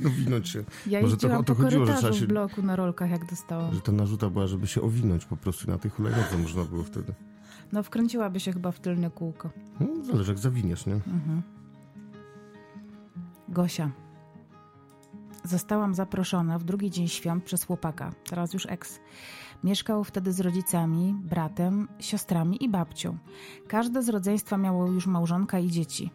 Owinąć 0.06 0.50
się. 0.50 0.64
Ja 0.88 1.02
Może 1.02 1.18
to 1.18 1.38
o 1.38 1.44
to 1.44 1.56
chodziło, 1.56 1.86
że 1.86 1.94
trzeba 1.94 2.14
się... 2.14 2.26
w 2.26 2.28
bloku 2.28 2.62
na 2.62 2.76
rolkach, 2.76 3.12
jak 3.12 3.30
dostałam. 3.30 3.74
Że 3.74 3.82
ta 3.82 3.92
narzuta 3.92 4.30
była, 4.30 4.48
żeby 4.48 4.68
się 4.68 4.82
owinąć 4.82 5.26
po 5.26 5.38
prostu 5.38 5.72
na 5.72 5.78
tej 5.78 5.92
hulajnodze 5.92 6.38
można 6.38 6.64
było 6.64 6.84
wtedy. 6.84 7.14
No 7.72 7.84
wkręciłaby 7.84 8.40
się 8.40 8.54
chyba 8.54 8.72
w 8.72 8.80
tylne 8.80 9.12
kółko. 9.12 9.50
No, 9.80 10.06
zależy 10.06 10.32
jak 10.32 10.40
zawiniesz, 10.40 10.86
nie? 10.86 11.00
Gosia. 13.50 13.92
Zostałam 15.44 15.94
zaproszona 15.94 16.60
w 16.60 16.64
drugi 16.64 16.92
dzień 16.92 17.08
świąt 17.08 17.44
przez 17.44 17.64
chłopaka, 17.64 18.12
teraz 18.30 18.54
już 18.54 18.66
ex. 18.66 19.00
Mieszkał 19.64 20.04
wtedy 20.04 20.34
z 20.34 20.40
rodzicami, 20.40 21.16
bratem, 21.24 21.88
siostrami 22.00 22.64
i 22.64 22.70
babcią. 22.70 23.18
Każde 23.68 24.04
z 24.04 24.10
rodzeństwa 24.10 24.58
miało 24.58 24.88
już 24.88 25.08
małżonka 25.08 25.60
i 25.60 25.68
dzieci. 25.68 26.12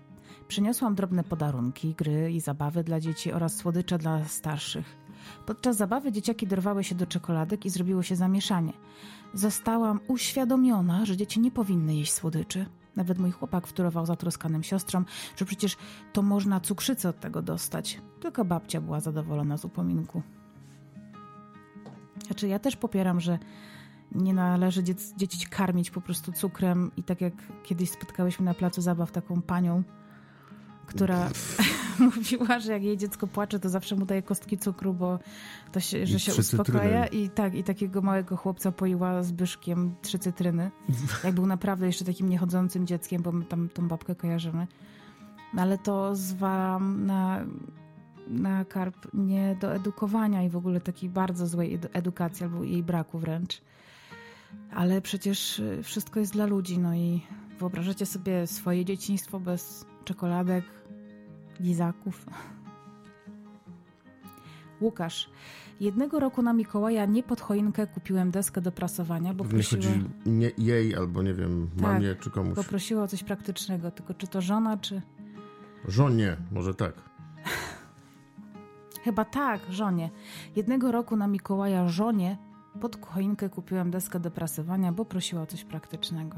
Przyniosłam 0.48 0.94
drobne 0.94 1.24
podarunki, 1.24 1.94
gry 1.94 2.32
i 2.32 2.40
zabawy 2.40 2.84
dla 2.84 3.00
dzieci 3.00 3.32
oraz 3.32 3.56
słodycze 3.56 3.98
dla 3.98 4.24
starszych. 4.24 4.96
Podczas 5.46 5.76
zabawy 5.76 6.12
dzieciaki 6.12 6.46
dorwały 6.46 6.84
się 6.84 6.94
do 6.94 7.06
czekoladek 7.06 7.66
i 7.66 7.70
zrobiło 7.70 8.02
się 8.02 8.16
zamieszanie. 8.16 8.72
Zostałam 9.34 10.00
uświadomiona, 10.08 11.04
że 11.04 11.16
dzieci 11.16 11.40
nie 11.40 11.50
powinny 11.50 11.96
jeść 11.96 12.12
słodyczy. 12.12 12.66
Nawet 12.96 13.18
mój 13.18 13.30
chłopak 13.30 13.66
wtórował 13.66 14.06
zatroskanym 14.06 14.62
siostrom, 14.62 15.04
że 15.36 15.44
przecież 15.44 15.76
to 16.12 16.22
można 16.22 16.60
cukrzycę 16.60 17.08
od 17.08 17.20
tego 17.20 17.42
dostać. 17.42 18.00
Tylko 18.20 18.44
babcia 18.44 18.80
była 18.80 19.00
zadowolona 19.00 19.56
z 19.56 19.64
upominku. 19.64 20.22
Znaczy, 22.26 22.48
ja 22.48 22.58
też 22.58 22.76
popieram, 22.76 23.20
że 23.20 23.38
nie 24.12 24.34
należy 24.34 24.84
dziec, 24.84 25.14
dzieci 25.16 25.46
karmić 25.50 25.90
po 25.90 26.00
prostu 26.00 26.32
cukrem 26.32 26.90
i 26.96 27.02
tak 27.02 27.20
jak 27.20 27.34
kiedyś 27.64 27.90
spotkałyśmy 27.90 28.44
na 28.44 28.54
placu 28.54 28.82
zabaw 28.82 29.12
taką 29.12 29.42
panią, 29.42 29.82
która 30.88 31.30
mówiła, 32.16 32.58
że 32.58 32.72
jak 32.72 32.82
jej 32.82 32.96
dziecko 32.96 33.26
płacze, 33.26 33.58
to 33.58 33.68
zawsze 33.68 33.96
mu 33.96 34.06
daje 34.06 34.22
kostki 34.22 34.58
cukru, 34.58 34.94
bo 34.94 35.18
to 35.72 35.80
się, 35.80 36.06
że 36.06 36.16
I 36.16 36.20
się 36.20 36.34
uspokaja 36.34 37.04
cytryny. 37.04 37.24
i 37.24 37.30
tak, 37.30 37.54
i 37.54 37.64
takiego 37.64 38.02
małego 38.02 38.36
chłopca 38.36 38.72
poiła 38.72 39.22
z 39.22 39.32
byszkiem 39.32 39.94
trzy 40.02 40.18
cytryny. 40.18 40.70
Jak 41.24 41.34
był 41.34 41.46
naprawdę 41.46 41.86
jeszcze 41.86 42.04
takim 42.04 42.28
niechodzącym 42.28 42.86
dzieckiem, 42.86 43.22
bo 43.22 43.32
my 43.32 43.44
tam 43.44 43.68
tą 43.68 43.88
babkę 43.88 44.14
kojarzymy. 44.14 44.66
No 45.54 45.62
ale 45.62 45.78
to 45.78 46.16
zwalam 46.16 47.06
na, 47.06 47.44
na 48.28 48.64
karp 48.64 48.96
nie 49.14 49.56
do 49.60 49.74
edukowania 49.74 50.42
i 50.42 50.48
w 50.48 50.56
ogóle 50.56 50.80
takiej 50.80 51.10
bardzo 51.10 51.46
złej 51.46 51.78
edu- 51.78 51.88
edukacji 51.92 52.44
albo 52.44 52.64
jej 52.64 52.82
braku 52.82 53.18
wręcz. 53.18 53.62
Ale 54.74 55.00
przecież 55.02 55.58
y, 55.58 55.82
wszystko 55.82 56.20
jest 56.20 56.32
dla 56.32 56.46
ludzi, 56.46 56.78
no 56.78 56.94
i 56.94 57.20
wyobrażacie 57.58 58.06
sobie 58.06 58.46
swoje 58.46 58.84
dzieciństwo 58.84 59.40
bez 59.40 59.86
czekoladek, 60.04 60.64
lizaków. 61.60 62.26
Łukasz. 64.80 65.30
Jednego 65.80 66.20
roku 66.20 66.42
na 66.42 66.52
Mikołaja 66.52 67.06
nie 67.06 67.22
pod 67.22 67.40
choinkę 67.40 67.86
kupiłem 67.86 68.30
deskę 68.30 68.60
do 68.60 68.72
prasowania, 68.72 69.34
bo 69.34 69.44
Pewnie 69.44 69.58
prosiła, 69.58 69.82
chodzi 69.82 70.04
nie 70.26 70.50
jej 70.58 70.96
albo 70.96 71.22
nie 71.22 71.34
wiem, 71.34 71.70
Tak, 71.74 71.82
mamie 71.82 72.14
czy 72.14 72.30
komuś. 72.30 72.56
bo 72.56 72.64
prosiła 72.64 73.02
o 73.02 73.08
coś 73.08 73.24
praktycznego. 73.24 73.90
Tylko 73.90 74.14
czy 74.14 74.26
to 74.26 74.40
żona, 74.40 74.76
czy... 74.76 75.02
Żonie, 75.88 76.36
może 76.52 76.74
tak. 76.74 76.92
Chyba 79.04 79.24
tak, 79.24 79.60
żonie. 79.70 80.10
Jednego 80.56 80.92
roku 80.92 81.16
na 81.16 81.26
Mikołaja 81.26 81.88
żonie 81.88 82.38
pod 82.80 83.06
choinkę 83.06 83.48
kupiłem 83.48 83.90
deskę 83.90 84.20
do 84.20 84.30
prasowania, 84.30 84.92
bo 84.92 85.04
prosiła 85.04 85.42
o 85.42 85.46
coś 85.46 85.64
praktycznego. 85.64 86.36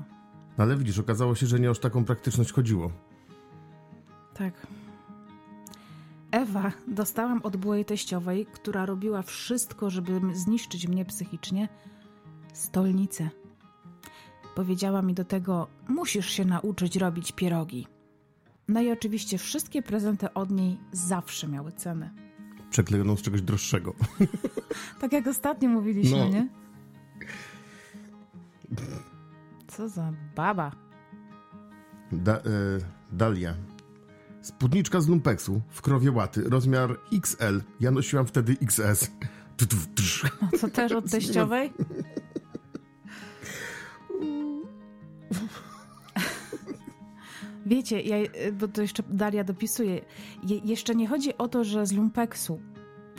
Ale 0.56 0.76
widzisz, 0.76 0.98
okazało 0.98 1.34
się, 1.34 1.46
że 1.46 1.60
nie 1.60 1.70
o 1.70 1.74
taką 1.74 2.04
praktyczność 2.04 2.52
chodziło. 2.52 2.90
Tak. 4.34 4.66
Ewa 6.30 6.72
dostałam 6.88 7.40
od 7.42 7.56
byłej 7.56 7.84
teściowej, 7.84 8.46
która 8.46 8.86
robiła 8.86 9.22
wszystko, 9.22 9.90
żeby 9.90 10.20
zniszczyć 10.34 10.88
mnie 10.88 11.04
psychicznie, 11.04 11.68
stolnicę. 12.52 13.30
Powiedziała 14.54 15.02
mi 15.02 15.14
do 15.14 15.24
tego, 15.24 15.66
musisz 15.88 16.30
się 16.30 16.44
nauczyć 16.44 16.96
robić 16.96 17.32
pierogi. 17.32 17.86
No 18.68 18.80
i 18.80 18.90
oczywiście 18.92 19.38
wszystkie 19.38 19.82
prezenty 19.82 20.34
od 20.34 20.50
niej 20.50 20.78
zawsze 20.92 21.48
miały 21.48 21.72
cenę. 21.72 22.10
Przeklejoną 22.70 23.16
z 23.16 23.22
czegoś 23.22 23.42
droższego. 23.42 23.94
Tak 25.00 25.12
jak 25.12 25.26
ostatnio 25.26 25.68
mówiliśmy, 25.68 26.18
No. 26.18 26.28
nie? 26.28 26.48
Co 29.68 29.88
za 29.88 30.12
baba. 30.36 30.72
Da, 32.12 32.36
e, 32.36 32.40
Dalia. 33.12 33.54
Spódniczka 34.42 35.00
z 35.00 35.08
lumpeksu 35.08 35.60
w 35.70 35.82
krowie 35.82 36.12
łaty, 36.12 36.42
rozmiar 36.42 36.98
XL. 37.12 37.60
Ja 37.80 37.90
nosiłam 37.90 38.26
wtedy 38.26 38.56
XS. 38.62 39.10
No 40.52 40.58
co 40.58 40.68
też 40.68 40.92
od 40.92 41.10
teściowej? 41.10 41.72
Wiecie, 47.66 48.00
ja, 48.00 48.16
bo 48.52 48.68
to 48.68 48.82
jeszcze 48.82 49.02
Daria 49.08 49.44
dopisuje, 49.44 50.00
je, 50.42 50.58
jeszcze 50.58 50.94
nie 50.94 51.08
chodzi 51.08 51.38
o 51.38 51.48
to, 51.48 51.64
że 51.64 51.86
z 51.86 51.92
lumpeksu, 51.92 52.60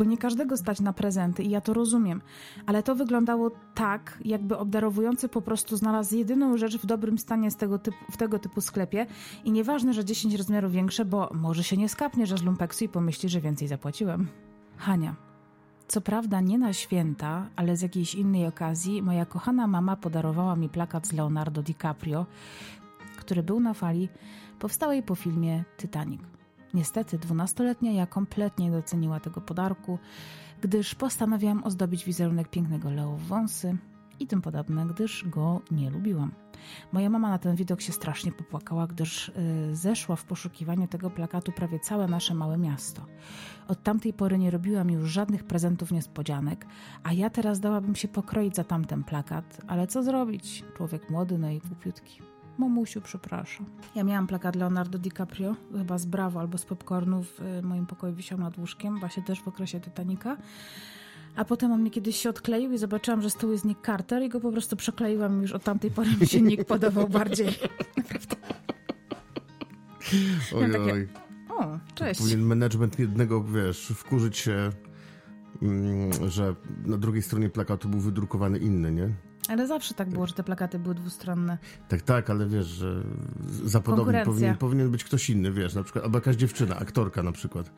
bo 0.02 0.06
nie 0.06 0.18
każdego 0.18 0.58
stać 0.58 0.80
na 0.80 0.94
prezenty 0.94 1.44
i 1.44 1.50
ja 1.50 1.62
to 1.62 1.74
rozumiem, 1.74 2.22
ale 2.66 2.84
to 2.84 2.96
wyglądało 2.96 3.52
tak, 3.76 4.18
jakby 4.26 4.58
obdarowujący 4.58 5.30
po 5.30 5.42
prostu 5.42 5.78
znalazł 5.78 6.16
jedyną 6.16 6.58
rzecz 6.58 6.78
w 6.78 6.86
dobrym 6.86 7.18
stanie 7.18 7.52
z 7.52 7.56
tego 7.56 7.80
typu, 7.80 7.98
w 8.12 8.18
tego 8.18 8.40
typu 8.40 8.62
sklepie 8.62 9.06
i 9.44 9.52
nieważne, 9.52 9.94
że 9.94 10.06
10 10.06 10.36
rozmiarów 10.36 10.72
większe, 10.72 11.06
bo 11.06 11.30
może 11.34 11.64
się 11.64 11.78
nie 11.78 11.90
skapnie, 11.90 12.26
że 12.28 12.38
z 12.38 12.44
lumpeksu 12.44 12.86
i 12.86 12.90
pomyśli, 12.90 13.30
że 13.30 13.42
więcej 13.42 13.68
zapłaciłem. 13.68 14.28
Hania. 14.78 15.16
Co 15.88 16.02
prawda 16.02 16.42
nie 16.42 16.58
na 16.58 16.74
święta, 16.74 17.50
ale 17.56 17.78
z 17.78 17.82
jakiejś 17.82 18.16
innej 18.16 18.48
okazji 18.48 19.02
moja 19.02 19.26
kochana 19.26 19.68
mama 19.68 19.96
podarowała 19.96 20.56
mi 20.56 20.70
plakat 20.70 21.08
z 21.08 21.14
Leonardo 21.14 21.64
DiCaprio, 21.64 22.26
który 23.18 23.44
był 23.44 23.60
na 23.60 23.74
fali 23.74 24.10
powstałej 24.60 25.04
po 25.04 25.16
filmie 25.16 25.64
Titanic. 25.78 26.22
Niestety, 26.74 27.18
dwunastoletnia 27.18 27.92
ja 27.92 28.08
kompletnie 28.08 28.66
nie 28.66 28.72
doceniła 28.72 29.20
tego 29.20 29.42
podarku, 29.42 30.00
gdyż 30.62 30.96
postanowiłam 30.96 31.64
ozdobić 31.64 32.06
wizerunek 32.06 32.50
pięknego 32.50 32.92
Leo 32.92 33.16
w 33.16 33.24
wąsy 33.24 33.78
i 34.20 34.28
tym 34.28 34.42
podobne, 34.42 34.86
gdyż 34.86 35.26
go 35.30 35.62
nie 35.72 35.90
lubiłam. 35.90 36.32
Moja 36.92 37.10
mama 37.10 37.30
na 37.30 37.38
ten 37.38 37.56
widok 37.56 37.82
się 37.82 37.92
strasznie 37.94 38.32
popłakała, 38.32 38.88
gdyż 38.88 39.30
y, 39.30 39.76
zeszła 39.76 40.16
w 40.16 40.26
poszukiwaniu 40.26 40.88
tego 40.88 41.10
plakatu 41.10 41.52
prawie 41.52 41.80
całe 41.80 42.08
nasze 42.08 42.34
małe 42.34 42.58
miasto. 42.58 43.06
Od 43.68 43.84
tamtej 43.84 44.14
pory 44.14 44.38
nie 44.38 44.52
robiłam 44.52 44.92
już 44.92 45.10
żadnych 45.10 45.44
prezentów 45.44 45.92
niespodzianek, 45.92 46.66
a 47.04 47.14
ja 47.14 47.30
teraz 47.30 47.60
dałabym 47.60 47.96
się 47.96 48.08
pokroić 48.08 48.56
za 48.56 48.64
tamten 48.64 49.04
plakat, 49.04 49.62
ale 49.68 49.88
co 49.88 50.04
zrobić? 50.04 50.64
Człowiek 50.78 51.10
młody, 51.10 51.38
no 51.38 51.50
i 51.50 51.60
głupiutki. 51.60 52.31
Mamusiu, 52.62 53.02
przepraszam. 53.02 53.66
Ja 53.96 54.04
miałam 54.04 54.28
plakat 54.28 54.56
Leonardo 54.56 54.98
DiCaprio, 54.98 55.56
chyba 55.78 55.98
z 55.98 56.06
Bravo 56.06 56.40
albo 56.40 56.58
z 56.58 56.66
Popcornu 56.66 57.24
w 57.24 57.40
y, 57.40 57.62
moim 57.62 57.86
pokoju 57.86 58.14
wisiał 58.14 58.38
nad 58.40 58.58
łóżkiem, 58.58 59.00
właśnie 59.00 59.24
też 59.24 59.42
w 59.42 59.48
okresie 59.48 59.80
Titanica. 59.80 60.38
A 61.36 61.46
potem 61.46 61.72
on 61.72 61.82
mnie 61.82 61.92
kiedyś 61.92 62.16
się 62.16 62.30
odkleił 62.30 62.72
i 62.72 62.78
zobaczyłam, 62.78 63.22
że 63.22 63.30
z 63.30 63.36
tyłu 63.36 63.52
jest 63.52 63.66
Nick 63.66 63.86
Carter 63.86 64.24
i 64.24 64.30
go 64.30 64.40
po 64.40 64.52
prostu 64.52 64.76
przekleiłam 64.76 65.40
i 65.40 65.42
już 65.42 65.52
od 65.52 65.64
tamtej 65.64 65.92
pory 65.92 66.10
mi 66.22 66.28
się 66.28 66.42
Nick 66.52 66.66
podobał 66.66 67.10
bardziej. 67.10 67.48
Oj, 70.56 70.72
takie- 70.72 70.94
oj. 70.94 71.08
O, 71.50 71.80
cześć. 71.96 72.20
Powinien 72.20 72.42
management 72.42 73.00
jednego, 73.00 73.44
wiesz, 73.44 73.94
wkurzyć 73.96 74.38
się, 74.38 74.70
mm, 75.62 76.30
że 76.30 76.56
na 76.86 76.98
drugiej 76.98 77.22
stronie 77.22 77.50
plakatu 77.50 77.90
był 77.90 78.00
wydrukowany 78.00 78.58
inny, 78.60 78.92
nie? 78.92 79.10
Ale 79.50 79.68
zawsze 79.68 79.94
tak 79.94 80.10
było, 80.10 80.28
że 80.28 80.34
te 80.34 80.44
plakaty 80.44 80.80
były 80.80 80.96
dwustronne. 80.96 81.58
Tak, 81.88 82.02
tak, 82.02 82.30
ale 82.30 82.46
wiesz, 82.48 82.66
że 82.66 83.04
za 83.64 83.80
podobnie 83.80 84.04
Konkurencja. 84.04 84.34
powinien, 84.34 84.58
powinien 84.58 84.92
być 84.92 85.04
ktoś 85.04 85.30
inny, 85.30 85.52
wiesz, 85.52 85.76
na 85.76 85.84
przykład, 85.84 86.06
albo 86.06 86.18
jakaś 86.18 86.36
dziewczyna, 86.36 86.76
aktorka 86.80 87.24
na 87.24 87.32
przykład. 87.32 87.72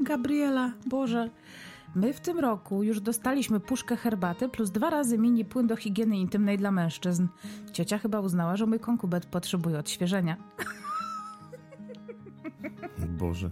Gabriela, 0.00 0.72
Boże. 0.86 1.30
My 1.94 2.12
w 2.12 2.20
tym 2.20 2.38
roku 2.38 2.82
już 2.82 3.00
dostaliśmy 3.00 3.60
puszkę 3.60 3.96
herbaty 3.96 4.48
plus 4.48 4.70
dwa 4.70 4.90
razy 4.90 5.18
mini 5.18 5.44
płyn 5.44 5.66
do 5.66 5.76
higieny 5.76 6.18
intymnej 6.18 6.58
dla 6.58 6.70
mężczyzn. 6.70 7.26
Ciocia 7.72 7.98
chyba 7.98 8.20
uznała, 8.20 8.56
że 8.56 8.66
mój 8.66 8.80
konkubet 8.80 9.26
potrzebuje 9.26 9.78
odświeżenia. 9.78 10.36
Boże. 13.08 13.50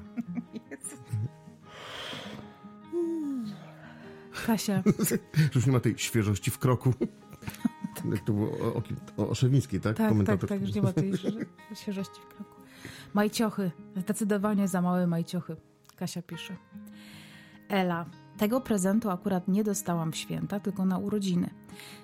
Kasia. 4.47 4.83
Już 5.55 5.67
nie 5.67 5.73
ma 5.73 5.81
tej 5.81 5.99
świeżości 5.99 6.51
w 6.51 6.59
kroku. 6.59 6.93
Jak 8.13 8.21
to 8.25 8.33
było 8.33 8.51
o, 8.51 8.75
o, 8.75 8.83
o 9.17 9.29
Oszewińskiej, 9.29 9.81
tak? 9.81 9.97
Tak, 9.97 10.13
tak, 10.27 10.47
tak, 10.47 10.61
już 10.61 10.75
nie 10.75 10.83
ma 10.83 10.93
tej 10.93 11.13
świeżości 11.75 12.21
w 12.21 12.27
kroku. 12.35 12.55
Majciochy. 13.15 13.71
Zdecydowanie 13.97 14.69
za 14.69 14.83
małe 14.83 15.07
majciochy. 15.07 15.57
Kasia 15.97 16.23
pisze. 16.23 16.57
Ela. 17.69 18.07
Tego 18.39 18.61
prezentu 18.61 19.11
akurat 19.11 19.49
nie 19.49 19.65
dostałam 19.65 20.13
w 20.13 20.17
święta, 20.17 20.61
tylko 20.61 20.85
na 20.85 20.99
urodziny. 20.99 21.51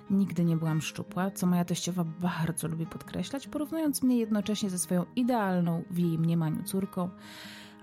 Nigdy 0.09 0.45
nie 0.45 0.57
byłam 0.57 0.81
szczupła, 0.81 1.31
co 1.31 1.47
moja 1.47 1.65
teściowa 1.65 2.03
bardzo 2.03 2.67
lubi 2.67 2.85
podkreślać, 2.85 3.47
porównując 3.47 4.03
mnie 4.03 4.17
jednocześnie 4.17 4.69
ze 4.69 4.79
swoją 4.79 5.05
idealną 5.15 5.83
w 5.91 5.97
jej 5.97 6.19
mniemaniu 6.19 6.63
córką. 6.63 7.09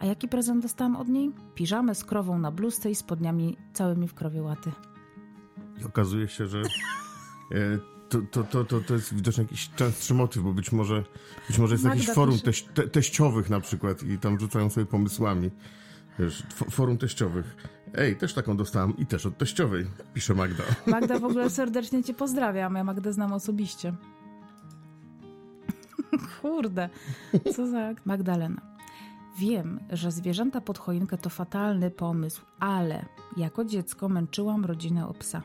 A 0.00 0.06
jaki 0.06 0.28
prezent 0.28 0.62
dostałam 0.62 0.96
od 0.96 1.08
niej? 1.08 1.32
Piżamę 1.54 1.94
z 1.94 2.04
krową 2.04 2.38
na 2.38 2.50
bluzce 2.50 2.90
i 2.90 2.94
spodniami 2.94 3.56
całymi 3.72 4.08
w 4.08 4.14
krowie 4.14 4.42
łaty. 4.42 4.72
I 5.80 5.84
okazuje 5.84 6.28
się, 6.28 6.46
że 6.46 6.62
e, 7.52 7.78
to, 8.08 8.18
to, 8.30 8.44
to, 8.44 8.64
to, 8.64 8.80
to 8.80 8.94
jest 8.94 9.14
widocznie 9.14 9.42
jakiś 9.42 9.70
częstszy 9.70 10.14
motyw, 10.14 10.42
bo 10.42 10.52
być 10.52 10.72
może, 10.72 11.04
być 11.48 11.58
może 11.58 11.74
jest 11.74 11.84
Magda 11.84 12.00
jakiś 12.00 12.14
forum 12.14 12.38
teś, 12.40 12.62
te, 12.62 12.88
teściowych 12.88 13.50
na 13.50 13.60
przykład 13.60 14.02
i 14.02 14.18
tam 14.18 14.40
rzucają 14.40 14.70
sobie 14.70 14.86
pomysłami. 14.86 15.50
Wiesz, 16.18 16.42
fo- 16.58 16.70
forum 16.70 16.98
teściowych. 16.98 17.56
Ej, 17.94 18.16
też 18.16 18.34
taką 18.34 18.56
dostałam 18.56 18.96
i 18.96 19.06
też 19.06 19.26
od 19.26 19.38
teściowej, 19.38 19.86
pisze 20.14 20.34
Magda. 20.34 20.64
Magda, 20.86 21.18
w 21.18 21.24
ogóle 21.24 21.50
serdecznie 21.60 22.04
cię 22.04 22.14
pozdrawiam. 22.14 22.74
Ja 22.74 22.84
Magdę 22.84 23.12
znam 23.12 23.32
osobiście. 23.32 23.94
Kurde, 26.42 26.88
co 27.56 27.66
za... 27.66 27.94
Magdalena. 28.04 28.73
Wiem, 29.38 29.80
że 29.90 30.12
zwierzęta 30.12 30.60
pod 30.60 30.78
choinkę 30.78 31.18
to 31.18 31.30
fatalny 31.30 31.90
pomysł, 31.90 32.42
ale 32.58 33.04
jako 33.36 33.64
dziecko 33.64 34.08
męczyłam 34.08 34.64
rodzinę 34.64 35.08
o 35.08 35.14
psa. 35.14 35.42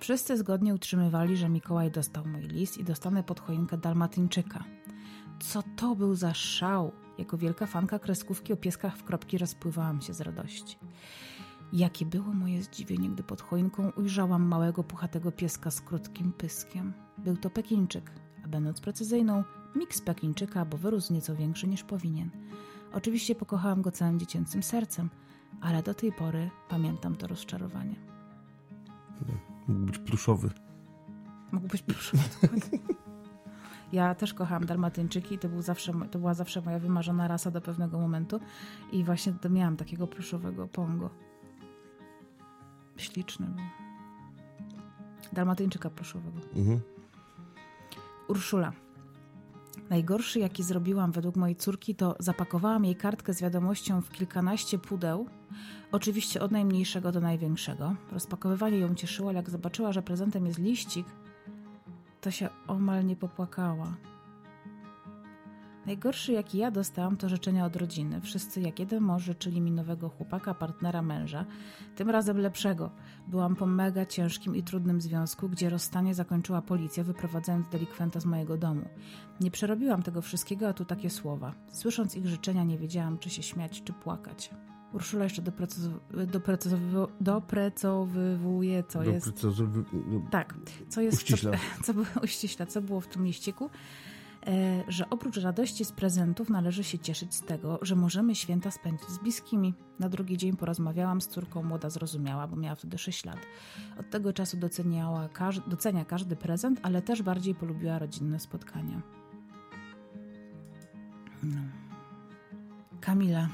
Wszyscy 0.00 0.36
zgodnie 0.36 0.74
utrzymywali, 0.74 1.36
że 1.36 1.48
Mikołaj 1.48 1.90
dostał 1.90 2.26
mój 2.26 2.42
lis 2.42 2.78
i 2.78 2.84
dostanę 2.84 3.22
pod 3.22 3.40
choinkę 3.40 3.78
dalmatyńczyka. 3.78 4.64
Co 5.40 5.62
to 5.76 5.94
był 5.94 6.14
za 6.14 6.34
szał? 6.34 6.92
Jako 7.18 7.38
wielka 7.38 7.66
fanka 7.66 7.98
kreskówki 7.98 8.52
o 8.52 8.56
pieskach 8.56 8.96
w 8.96 9.04
kropki 9.04 9.38
rozpływałam 9.38 10.00
się 10.00 10.14
z 10.14 10.20
radości. 10.20 10.78
Jakie 11.72 12.06
było 12.06 12.32
moje 12.32 12.62
zdziwienie, 12.62 13.08
gdy 13.08 13.22
pod 13.22 13.42
choinką 13.42 13.90
ujrzałam 13.96 14.42
małego, 14.42 14.84
puchatego 14.84 15.32
pieska 15.32 15.70
z 15.70 15.80
krótkim 15.80 16.32
pyskiem. 16.32 16.92
Był 17.18 17.36
to 17.36 17.50
Pekińczyk, 17.50 18.10
a 18.44 18.48
będąc 18.48 18.80
precyzyjną, 18.80 19.44
miks 19.76 20.00
Pekińczyka, 20.00 20.64
bo 20.64 20.76
wyrósł 20.76 21.12
nieco 21.12 21.36
większy 21.36 21.68
niż 21.68 21.84
powinien. 21.84 22.30
Oczywiście 22.92 23.34
pokochałam 23.34 23.82
go 23.82 23.90
całym 23.90 24.18
dziecięcym 24.18 24.62
sercem, 24.62 25.10
ale 25.60 25.82
do 25.82 25.94
tej 25.94 26.12
pory 26.12 26.50
pamiętam 26.68 27.16
to 27.16 27.26
rozczarowanie. 27.26 27.94
Mógł 29.68 29.86
być 29.86 29.98
pluszowy. 29.98 30.50
Mógł 31.52 31.68
być 31.68 31.82
pluszowy. 31.82 32.22
Ja 33.92 34.14
też 34.14 34.34
kochałam 34.34 34.66
dalmatyńczyki 34.66 35.34
i 35.34 35.38
to, 35.38 35.48
był 35.48 35.62
zawsze, 35.62 35.92
to 36.10 36.18
była 36.18 36.34
zawsze 36.34 36.60
moja 36.60 36.78
wymarzona 36.78 37.28
rasa 37.28 37.50
do 37.50 37.60
pewnego 37.60 37.98
momentu 37.98 38.40
i 38.92 39.04
właśnie 39.04 39.32
to 39.32 39.50
miałam 39.50 39.76
takiego 39.76 40.06
pluszowego 40.06 40.68
pongo. 40.68 41.10
Śliczny 42.96 43.46
był. 43.46 43.64
Dalmatyńczyka 45.32 45.90
pluszowego. 45.90 46.38
Mhm. 46.56 46.80
Urszula. 48.28 48.72
Najgorszy, 49.90 50.38
jaki 50.38 50.62
zrobiłam 50.62 51.12
według 51.12 51.36
mojej 51.36 51.56
córki, 51.56 51.94
to 51.94 52.16
zapakowałam 52.18 52.84
jej 52.84 52.96
kartkę 52.96 53.34
z 53.34 53.42
wiadomością 53.42 54.00
w 54.00 54.10
kilkanaście 54.10 54.78
pudeł, 54.78 55.26
oczywiście 55.92 56.40
od 56.40 56.50
najmniejszego 56.50 57.12
do 57.12 57.20
największego. 57.20 57.94
Rozpakowywanie 58.12 58.78
ją 58.78 58.94
cieszyło, 58.94 59.28
ale 59.28 59.36
jak 59.36 59.50
zobaczyła, 59.50 59.92
że 59.92 60.02
prezentem 60.02 60.46
jest 60.46 60.58
liścik, 60.58 61.06
to 62.20 62.30
się 62.30 62.48
omal 62.66 63.06
nie 63.06 63.16
popłakała. 63.16 63.96
Najgorszy, 65.88 66.32
jaki 66.32 66.58
ja 66.58 66.70
dostałam, 66.70 67.16
to 67.16 67.28
życzenia 67.28 67.64
od 67.66 67.76
rodziny. 67.76 68.20
Wszyscy 68.20 68.60
jak 68.60 68.78
jeden 68.78 69.02
mąż 69.02 69.22
życzyli 69.22 69.60
mi 69.60 69.70
nowego 69.70 70.08
chłopaka, 70.08 70.54
partnera, 70.54 71.02
męża. 71.02 71.44
Tym 71.96 72.10
razem 72.10 72.38
lepszego. 72.38 72.90
Byłam 73.28 73.56
po 73.56 73.66
mega 73.66 74.06
ciężkim 74.06 74.56
i 74.56 74.62
trudnym 74.62 75.00
związku, 75.00 75.48
gdzie 75.48 75.70
rozstanie 75.70 76.14
zakończyła 76.14 76.62
policja, 76.62 77.04
wyprowadzając 77.04 77.68
delikwenta 77.68 78.20
z 78.20 78.24
mojego 78.24 78.56
domu. 78.56 78.88
Nie 79.40 79.50
przerobiłam 79.50 80.02
tego 80.02 80.22
wszystkiego, 80.22 80.68
a 80.68 80.72
tu 80.72 80.84
takie 80.84 81.10
słowa. 81.10 81.54
Słysząc 81.72 82.16
ich 82.16 82.26
życzenia, 82.26 82.64
nie 82.64 82.78
wiedziałam, 82.78 83.18
czy 83.18 83.30
się 83.30 83.42
śmiać, 83.42 83.82
czy 83.82 83.92
płakać. 83.92 84.50
Urszula 84.92 85.24
jeszcze 85.24 85.42
doprecyzow- 85.42 85.98
doprecyzow- 86.10 87.08
doprecyzowywuje, 87.20 88.82
co 88.88 89.02
jest. 89.02 89.26
Tak, 90.30 90.54
co 90.88 91.00
jest. 91.00 91.16
Uściśla. 91.16 91.50
Co, 91.52 91.58
co, 91.84 91.94
było, 91.94 92.06
uściśla, 92.24 92.66
co 92.66 92.82
było 92.82 93.00
w 93.00 93.06
tym 93.06 93.24
liściku? 93.24 93.70
E, 94.48 94.84
że 94.88 95.10
oprócz 95.10 95.36
radości 95.36 95.84
z 95.84 95.92
prezentów 95.92 96.50
należy 96.50 96.84
się 96.84 96.98
cieszyć 96.98 97.34
z 97.34 97.40
tego, 97.40 97.78
że 97.82 97.96
możemy 97.96 98.34
święta 98.34 98.70
spędzić 98.70 99.08
z 99.08 99.18
bliskimi. 99.18 99.74
Na 99.98 100.08
drugi 100.08 100.36
dzień 100.36 100.56
porozmawiałam 100.56 101.20
z 101.20 101.28
córką, 101.28 101.62
młoda 101.62 101.90
zrozumiała, 101.90 102.46
bo 102.46 102.56
miała 102.56 102.74
wtedy 102.74 102.98
6 102.98 103.24
lat. 103.24 103.38
Od 104.00 104.10
tego 104.10 104.32
czasu 104.32 104.56
doceniała, 104.56 105.28
docenia 105.66 106.04
każdy 106.04 106.36
prezent, 106.36 106.80
ale 106.82 107.02
też 107.02 107.22
bardziej 107.22 107.54
polubiła 107.54 107.98
rodzinne 107.98 108.40
spotkania. 108.40 109.00
No. 111.42 111.60
Kamila. 113.00 113.48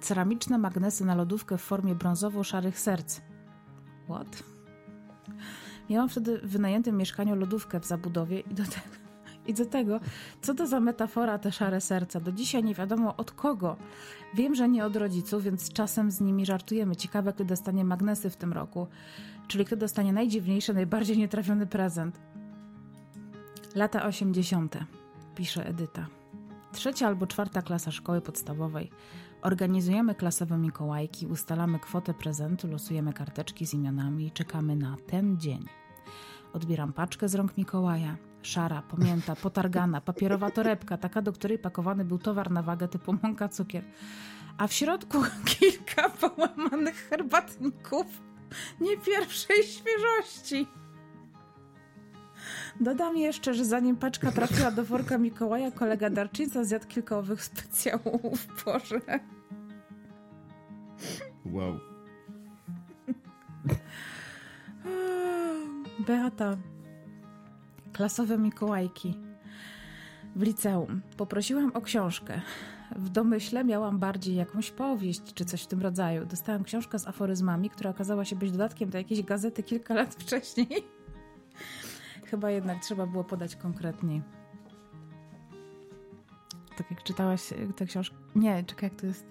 Ceramiczne 0.00 0.58
magnesy 0.58 1.04
na 1.04 1.14
lodówkę 1.14 1.58
w 1.58 1.62
formie 1.62 1.94
brązowo-szarych 1.94 2.78
serc. 2.78 3.20
What? 4.04 4.42
Miałam 5.90 6.08
wtedy 6.08 6.38
w 6.38 6.50
wynajętym 6.50 6.96
mieszkaniu 6.96 7.36
lodówkę 7.36 7.80
w 7.80 7.86
zabudowie 7.86 8.40
i 8.40 8.54
do 8.54 8.64
tego, 8.64 9.07
i 9.48 9.54
do 9.54 9.66
tego, 9.66 10.00
co 10.42 10.54
to 10.54 10.66
za 10.66 10.80
metafora 10.80 11.38
te 11.38 11.52
szare 11.52 11.80
serca. 11.80 12.20
Do 12.20 12.32
dzisiaj 12.32 12.64
nie 12.64 12.74
wiadomo 12.74 13.16
od 13.16 13.30
kogo. 13.30 13.76
Wiem, 14.34 14.54
że 14.54 14.68
nie 14.68 14.84
od 14.84 14.96
rodziców, 14.96 15.42
więc 15.42 15.72
czasem 15.72 16.10
z 16.10 16.20
nimi 16.20 16.46
żartujemy. 16.46 16.96
Ciekawe, 16.96 17.32
kto 17.32 17.44
dostanie 17.44 17.84
magnesy 17.84 18.30
w 18.30 18.36
tym 18.36 18.52
roku. 18.52 18.86
Czyli 19.48 19.64
kto 19.64 19.76
dostanie 19.76 20.12
najdziwniejszy, 20.12 20.74
najbardziej 20.74 21.18
nietrafiony 21.18 21.66
prezent. 21.66 22.20
Lata 23.74 24.04
80. 24.06 24.76
pisze 25.34 25.66
Edyta. 25.66 26.06
Trzecia 26.72 27.06
albo 27.06 27.26
czwarta 27.26 27.62
klasa 27.62 27.90
szkoły 27.90 28.20
podstawowej. 28.20 28.90
Organizujemy 29.42 30.14
klasowe 30.14 30.58
Mikołajki, 30.58 31.26
ustalamy 31.26 31.78
kwotę 31.78 32.14
prezentu, 32.14 32.68
losujemy 32.68 33.12
karteczki 33.12 33.66
z 33.66 33.74
imionami 33.74 34.26
i 34.26 34.30
czekamy 34.30 34.76
na 34.76 34.96
ten 35.06 35.38
dzień. 35.38 35.64
Odbieram 36.52 36.92
paczkę 36.92 37.28
z 37.28 37.34
rąk 37.34 37.56
Mikołaja. 37.56 38.27
Szara, 38.42 38.82
pamięta, 38.82 39.36
potargana, 39.36 40.00
papierowa 40.00 40.50
torebka, 40.50 40.96
taka, 40.96 41.22
do 41.22 41.32
której 41.32 41.58
pakowany 41.58 42.04
był 42.04 42.18
towar 42.18 42.50
na 42.50 42.62
wagę 42.62 42.88
typu 42.88 43.14
mąka, 43.22 43.48
cukier. 43.48 43.84
A 44.58 44.66
w 44.66 44.72
środku 44.72 45.22
kilka 45.58 46.08
połamanych 46.08 47.08
herbatników 47.10 48.06
nie 48.80 48.96
pierwszej 48.96 49.62
świeżości. 49.62 50.66
Dodam 52.80 53.16
jeszcze, 53.16 53.54
że 53.54 53.64
zanim 53.64 53.96
paczka 53.96 54.32
trafiła 54.32 54.70
do 54.70 54.84
worka 54.84 55.18
Mikołaja, 55.18 55.70
kolega 55.70 56.10
darczyńca 56.10 56.64
zjadł 56.64 56.86
kilka 56.86 57.18
owych 57.18 57.44
specjałów. 57.44 58.46
Boże. 58.64 59.00
Wow. 61.44 61.80
Beata. 66.06 66.56
Klasowe 67.98 68.38
Mikołajki. 68.38 69.18
W 70.36 70.42
liceum. 70.42 71.00
Poprosiłam 71.16 71.70
o 71.74 71.80
książkę. 71.80 72.40
W 72.96 73.08
domyśle 73.08 73.64
miałam 73.64 73.98
bardziej 73.98 74.34
jakąś 74.34 74.70
powieść 74.70 75.34
czy 75.34 75.44
coś 75.44 75.62
w 75.62 75.66
tym 75.66 75.80
rodzaju. 75.80 76.26
Dostałam 76.26 76.64
książkę 76.64 76.98
z 76.98 77.06
aforyzmami, 77.06 77.70
która 77.70 77.90
okazała 77.90 78.24
się 78.24 78.36
być 78.36 78.52
dodatkiem 78.52 78.90
do 78.90 78.98
jakiejś 78.98 79.22
gazety 79.22 79.62
kilka 79.62 79.94
lat 79.94 80.14
wcześniej. 80.24 80.68
Chyba 82.24 82.50
jednak 82.50 82.82
trzeba 82.82 83.06
było 83.06 83.24
podać 83.24 83.56
konkretniej. 83.56 84.22
Tak 86.76 86.90
jak 86.90 87.02
czytałaś 87.02 87.52
e, 87.52 87.72
tę 87.72 87.86
książkę. 87.86 88.16
Nie, 88.36 88.64
czekaj, 88.64 88.90
jak 88.90 89.00
to 89.00 89.06
jest. 89.06 89.26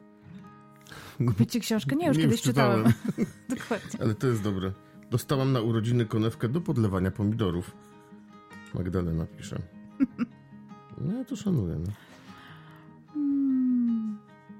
Kupić 1.28 1.52
ci 1.52 1.60
książkę? 1.60 1.96
Nie, 1.96 2.08
już 2.08 2.18
Nie, 2.18 2.24
kiedyś 2.24 2.38
już 2.40 2.46
czytałem. 2.46 2.86
czytałem. 2.86 3.32
Dokładnie. 3.58 4.00
Ale 4.02 4.16
to 4.16 4.28
jest 4.28 4.42
dobre. 4.42 4.72
Dostałam 5.12 5.52
na 5.52 5.62
urodziny 5.62 6.06
konewkę 6.06 6.50
do 6.50 6.62
podlewania 6.62 7.12
pomidorów. 7.12 7.87
Magdalena 8.78 9.26
pisze. 9.26 9.60
No 11.02 11.13
ja 11.13 11.26
to 11.26 11.36
szanuję. 11.36 11.80
No. 11.80 11.92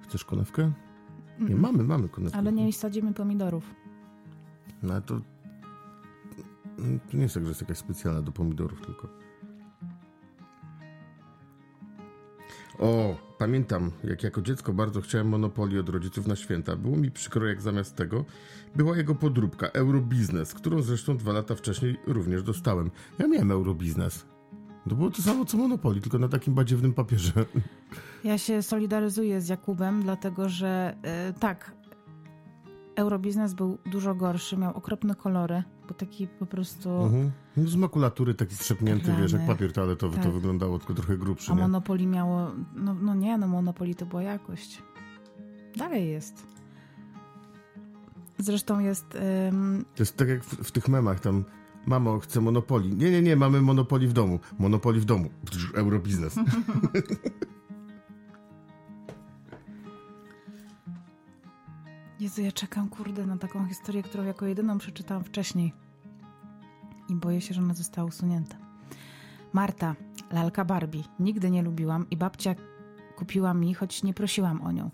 Chcesz 0.04 0.26
konewkę? 0.26 0.72
Nie, 1.40 1.56
mamy, 1.56 1.84
mamy 1.84 2.10
konewkę. 2.10 2.38
Ale 2.40 2.52
nie 2.52 2.74
sadzimy 2.74 3.14
pomidorów. 3.14 3.76
No 4.84 4.94
ale 4.94 5.02
to... 5.02 5.22
To 7.12 7.18
nie 7.18 7.24
jest 7.24 7.34
tak, 7.34 7.44
że 7.44 7.50
jest 7.50 7.62
jakaś 7.62 7.78
specjalna 7.78 8.22
do 8.22 8.32
pomidorów 8.32 8.82
tylko. 8.82 9.08
O, 12.80 13.16
Pamiętam, 13.38 13.92
jak 14.04 14.24
jako 14.24 14.42
dziecko 14.42 14.74
bardzo 14.74 15.02
chciałem 15.02 15.28
monopoli 15.28 15.80
od 15.80 15.90
rodziców 15.90 16.28
na 16.28 16.36
święta. 16.36 16.76
Było 16.76 16.98
mi 16.98 17.12
przykro, 17.12 17.48
jak 17.48 17.62
zamiast 17.62 17.96
tego 17.96 18.26
była 18.76 18.98
jego 18.98 19.16
podróbka 19.16 19.68
Eurobiznes, 19.68 20.54
którą 20.54 20.82
zresztą 20.82 21.18
dwa 21.18 21.34
lata 21.34 21.56
wcześniej 21.56 21.98
również 22.08 22.44
dostałem. 22.44 22.92
Ja 23.20 23.28
miałem 23.28 23.52
Eurobiznes. 23.52 24.26
To 24.90 24.96
było 24.96 25.12
to 25.12 25.22
samo 25.22 25.46
co 25.46 25.58
Monopoli, 25.58 26.02
tylko 26.02 26.20
na 26.20 26.28
takim 26.28 26.54
badziewnym 26.54 26.94
papierze. 26.94 27.32
Ja 28.24 28.38
się 28.38 28.62
solidaryzuję 28.62 29.42
z 29.42 29.48
Jakubem, 29.48 30.04
dlatego 30.04 30.50
że 30.50 30.96
yy, 31.04 31.40
tak, 31.40 31.72
Eurobiznes 32.98 33.54
był 33.54 33.78
dużo 33.86 34.16
gorszy, 34.16 34.58
miał 34.58 34.78
okropne 34.78 35.16
kolory, 35.16 35.64
bo 35.88 35.94
taki 35.94 36.28
po 36.28 36.46
prostu... 36.46 36.90
Mhm. 36.90 37.32
No 37.58 37.70
z 37.70 37.76
makulatury 37.76 38.34
taki 38.34 38.56
strzepnięty, 38.56 39.14
wiesz, 39.20 39.32
jak 39.32 39.48
papier 39.48 39.74
toaletowy 39.74 40.16
tak. 40.16 40.26
to 40.26 40.32
wyglądało, 40.32 40.80
tylko 40.80 40.94
trochę 40.94 41.18
grubszy. 41.18 41.52
A 41.52 41.56
nie? 41.56 41.62
Monopoli 41.62 42.08
miało... 42.08 42.52
No, 42.76 42.94
no 42.94 43.16
nie, 43.16 43.38
no 43.38 43.48
Monopoli 43.48 43.96
to 43.96 44.06
była 44.06 44.22
jakość. 44.22 44.84
Dalej 45.76 46.10
jest. 46.10 46.48
Zresztą 48.38 48.80
jest... 48.80 49.18
Ym... 49.50 49.86
To 49.96 50.04
jest 50.04 50.18
tak 50.18 50.28
jak 50.28 50.44
w, 50.44 50.64
w 50.64 50.72
tych 50.72 50.88
memach 50.88 51.20
tam 51.20 51.44
Mamo, 51.86 52.20
chcę 52.20 52.42
monopoli. 52.42 52.96
Nie, 52.96 53.12
nie, 53.12 53.22
nie, 53.22 53.36
mamy 53.36 53.62
monopoli 53.62 54.08
w 54.08 54.14
domu. 54.14 54.40
Monopoli 54.60 55.00
w 55.00 55.06
domu. 55.06 55.30
Eurobiznes. 55.76 56.36
Jezu, 62.20 62.42
ja 62.42 62.52
czekam, 62.52 62.90
kurde, 62.90 63.26
na 63.26 63.38
taką 63.38 63.68
historię, 63.68 64.04
którą 64.04 64.24
jako 64.24 64.46
jedyną 64.46 64.78
przeczytałam 64.78 65.24
wcześniej. 65.24 65.74
I 67.10 67.16
boję 67.16 67.42
się, 67.42 67.54
że 67.54 67.62
ona 67.62 67.74
została 67.74 68.08
usunięta. 68.08 68.58
Marta, 69.54 69.96
lalka 70.32 70.66
Barbie. 70.66 71.04
Nigdy 71.20 71.52
nie 71.52 71.62
lubiłam 71.62 72.10
i 72.12 72.18
babcia 72.18 72.56
kupiła 73.18 73.54
mi, 73.54 73.74
choć 73.74 74.04
nie 74.04 74.14
prosiłam 74.14 74.62
o 74.62 74.72
nią. 74.72 74.90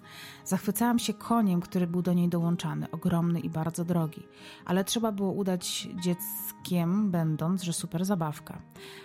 Zachwycałam 0.45 0.99
się 0.99 1.13
koniem, 1.13 1.61
który 1.61 1.87
był 1.87 2.01
do 2.01 2.13
niej 2.13 2.29
dołączany, 2.29 2.91
ogromny 2.91 3.39
i 3.39 3.49
bardzo 3.49 3.85
drogi. 3.85 4.23
Ale 4.65 4.83
trzeba 4.83 5.11
było 5.11 5.31
udać 5.31 5.87
dzieckiem, 6.03 7.11
będąc, 7.11 7.63
że 7.63 7.73
super 7.73 8.05
zabawka. 8.05 8.61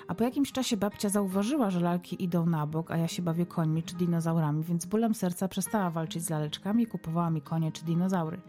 A 0.09 0.15
po 0.15 0.25
jakimś 0.25 0.53
czasie 0.53 0.77
babcia 0.77 1.09
zauważyła, 1.09 1.71
że 1.71 1.81
lalki 1.81 2.25
idą 2.25 2.47
na 2.47 2.67
bok, 2.67 2.91
a 2.91 2.97
ja 2.97 3.09
się 3.09 3.23
bawię 3.23 3.47
końmi 3.47 3.83
czy 3.83 3.97
dinozaurami, 3.97 4.65
więc 4.65 4.87
bólem 4.87 5.15
serca 5.15 5.49
przestała 5.49 5.91
walczyć 5.91 6.25
z 6.25 6.31
laleczkami 6.31 6.83
i 6.83 6.87
kupowała 6.87 7.31
mi 7.31 7.43
konie 7.43 7.73
czy 7.73 7.85
dinozaury. 7.85 8.41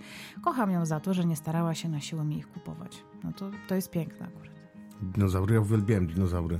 Kocham 0.41 0.71
ją 0.71 0.85
za 0.85 0.99
to, 0.99 1.13
że 1.13 1.25
nie 1.25 1.35
starała 1.35 1.75
się 1.75 1.89
na 1.89 1.99
siłę 1.99 2.25
mi 2.25 2.37
ich 2.37 2.51
kupować. 2.51 3.03
No 3.23 3.31
to, 3.33 3.51
to 3.67 3.75
jest 3.75 3.91
piękne 3.91 4.27
akurat. 4.27 4.53
Dinozaury, 5.01 5.53
ja 5.53 5.61
uwielbiałem 5.61 6.07
dinozaury. 6.07 6.59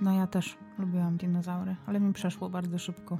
No 0.00 0.12
ja 0.12 0.26
też 0.26 0.58
lubiłam 0.78 1.16
dinozaury, 1.16 1.76
ale 1.86 2.00
mi 2.00 2.12
przeszło 2.12 2.50
bardzo 2.50 2.78
szybko. 2.78 3.18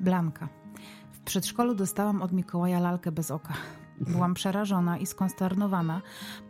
Blanka. 0.00 0.48
W 1.12 1.20
przedszkolu 1.20 1.74
dostałam 1.74 2.22
od 2.22 2.32
Mikołaja 2.32 2.80
lalkę 2.80 3.12
bez 3.12 3.30
oka. 3.30 3.54
Byłam 4.00 4.34
przerażona 4.34 4.98
i 4.98 5.06
skonsternowana, 5.06 6.02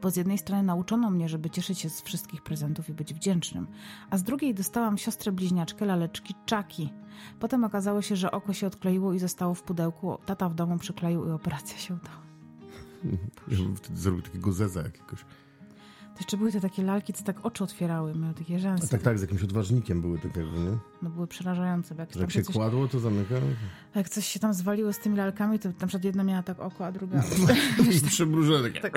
bo 0.02 0.10
z 0.10 0.16
jednej 0.16 0.38
strony 0.38 0.62
nauczono 0.62 1.10
mnie, 1.10 1.28
żeby 1.28 1.50
cieszyć 1.50 1.78
się 1.78 1.90
z 1.90 2.02
wszystkich 2.02 2.42
prezentów 2.42 2.88
i 2.88 2.94
być 2.94 3.14
wdzięcznym, 3.14 3.66
a 4.10 4.18
z 4.18 4.22
drugiej 4.22 4.54
dostałam 4.54 4.98
siostrę 4.98 5.32
bliźniaczkę 5.32 5.84
laleczki 5.86 6.34
Czaki. 6.46 6.92
Potem 7.40 7.64
okazało 7.64 8.02
się, 8.02 8.16
że 8.16 8.30
oko 8.30 8.52
się 8.52 8.66
odkleiło 8.66 9.12
i 9.12 9.18
zostało 9.18 9.54
w 9.54 9.62
pudełku. 9.62 10.18
Tata 10.26 10.48
w 10.48 10.54
domu 10.54 10.78
przykleił 10.78 11.26
i 11.26 11.30
operacja 11.30 11.78
się 11.78 11.94
udała. 11.94 12.18
Ja 13.48 13.56
bym 13.56 13.76
wtedy 13.76 13.96
zrobił 13.96 14.22
takiego 14.22 14.52
zeza 14.52 14.82
jakiegoś. 14.82 15.24
Jeszcze 16.18 16.36
były 16.36 16.52
te 16.52 16.60
takie 16.60 16.82
lalki, 16.82 17.12
co 17.12 17.24
tak 17.24 17.46
oczy 17.46 17.64
otwierały, 17.64 18.14
miały 18.14 18.34
takie 18.34 18.58
rzęsy. 18.58 18.84
A 18.86 18.88
tak, 18.88 19.02
tak, 19.02 19.18
z 19.18 19.22
jakimś 19.22 19.42
odważnikiem 19.42 20.00
były 20.00 20.18
takie, 20.18 20.40
nie? 20.40 20.78
No 21.02 21.10
były 21.10 21.26
przerażające. 21.26 21.94
Bo 21.94 22.00
jak, 22.00 22.16
jak 22.16 22.30
się 22.30 22.42
coś, 22.42 22.54
kładło, 22.54 22.88
to 22.88 23.00
zamyka? 23.00 23.34
Jak 23.94 24.08
coś 24.08 24.26
się 24.26 24.40
tam 24.40 24.54
zwaliło 24.54 24.92
z 24.92 24.98
tymi 24.98 25.16
lalkami, 25.16 25.58
to 25.58 25.68
na 25.68 25.86
przykład 25.86 26.04
jedna 26.04 26.24
miała 26.24 26.42
tak 26.42 26.60
oko, 26.60 26.86
a 26.86 26.92
druga... 26.92 27.22
Przymrużone 28.06 28.70
takie. 28.70 28.80
Tak. 28.80 28.92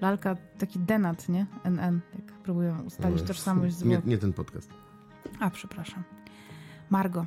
Lalka, 0.00 0.36
taki 0.58 0.78
denat, 0.78 1.28
nie? 1.28 1.46
NN, 1.64 2.00
jak 2.14 2.32
próbują 2.32 2.82
ustalić 2.82 3.20
no, 3.20 3.26
tożsamość 3.26 3.74
zwłok. 3.74 4.04
Nie, 4.04 4.10
nie 4.10 4.18
ten 4.18 4.32
podcast. 4.32 4.70
A, 5.40 5.50
przepraszam. 5.50 6.04
Margo, 6.90 7.26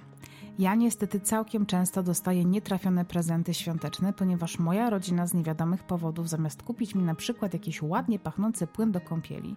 ja 0.59 0.75
niestety 0.75 1.19
całkiem 1.19 1.65
często 1.65 2.03
dostaję 2.03 2.45
nietrafione 2.45 3.05
prezenty 3.05 3.53
świąteczne, 3.53 4.13
ponieważ 4.13 4.59
moja 4.59 4.89
rodzina 4.89 5.27
z 5.27 5.33
niewiadomych 5.33 5.83
powodów, 5.83 6.29
zamiast 6.29 6.63
kupić 6.63 6.95
mi 6.95 7.03
na 7.03 7.15
przykład 7.15 7.53
jakiś 7.53 7.81
ładnie 7.81 8.19
pachnący 8.19 8.67
płyn 8.67 8.91
do 8.91 9.01
kąpieli, 9.01 9.55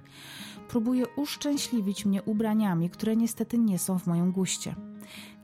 próbuje 0.69 1.05
uszczęśliwić 1.17 2.07
mnie 2.07 2.23
ubraniami, 2.23 2.91
które 2.91 3.17
niestety 3.17 3.59
nie 3.59 3.79
są 3.79 3.99
w 3.99 4.07
moim 4.07 4.33
guście. 4.33 4.75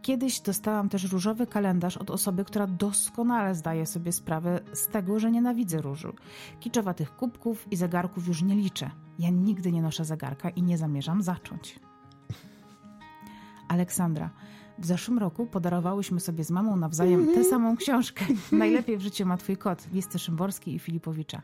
Kiedyś 0.03 0.41
dostałam 0.41 0.89
też 0.89 1.13
różowy 1.13 1.47
kalendarz 1.47 1.97
od 1.97 2.11
osoby, 2.11 2.45
która 2.45 2.67
doskonale 2.67 3.55
zdaje 3.55 3.87
sobie 3.87 4.13
sprawę 4.13 4.61
z 4.73 4.89
tego, 4.89 5.19
że 5.19 5.31
nienawidzę 5.31 5.83
różu. 5.83 6.13
Kiczowatych 6.61 7.17
kubków 7.17 7.73
i 7.73 7.77
zegarków 7.77 8.29
już 8.29 8.43
nie 8.43 8.55
liczę. 8.55 8.91
Ja 9.19 9.31
nigdy 9.31 9.73
nie 9.73 9.83
noszę 9.83 10.05
zegarka 10.05 10.51
i 10.51 10.63
nie 10.63 10.79
zamierzam 10.79 11.23
zacząć. 11.23 11.81
Aleksandra, 13.69 14.31
w 14.79 14.87
zeszłym 14.87 15.19
roku 15.19 15.47
podarowałyśmy 15.47 16.21
sobie 16.21 16.45
z 16.45 16.51
mamą 16.51 16.77
nawzajem 16.77 17.25
tę 17.25 17.29
mhm. 17.29 17.47
samą 17.47 17.77
książkę. 17.77 18.25
Najlepiej 18.53 18.99
w 18.99 19.01
życiu 19.01 19.27
ma 19.27 19.37
twój 19.37 19.57
kot, 19.57 19.93
listy 19.93 20.19
Szymborski 20.19 20.75
i 20.75 20.79
Filipowicza. 20.79 21.43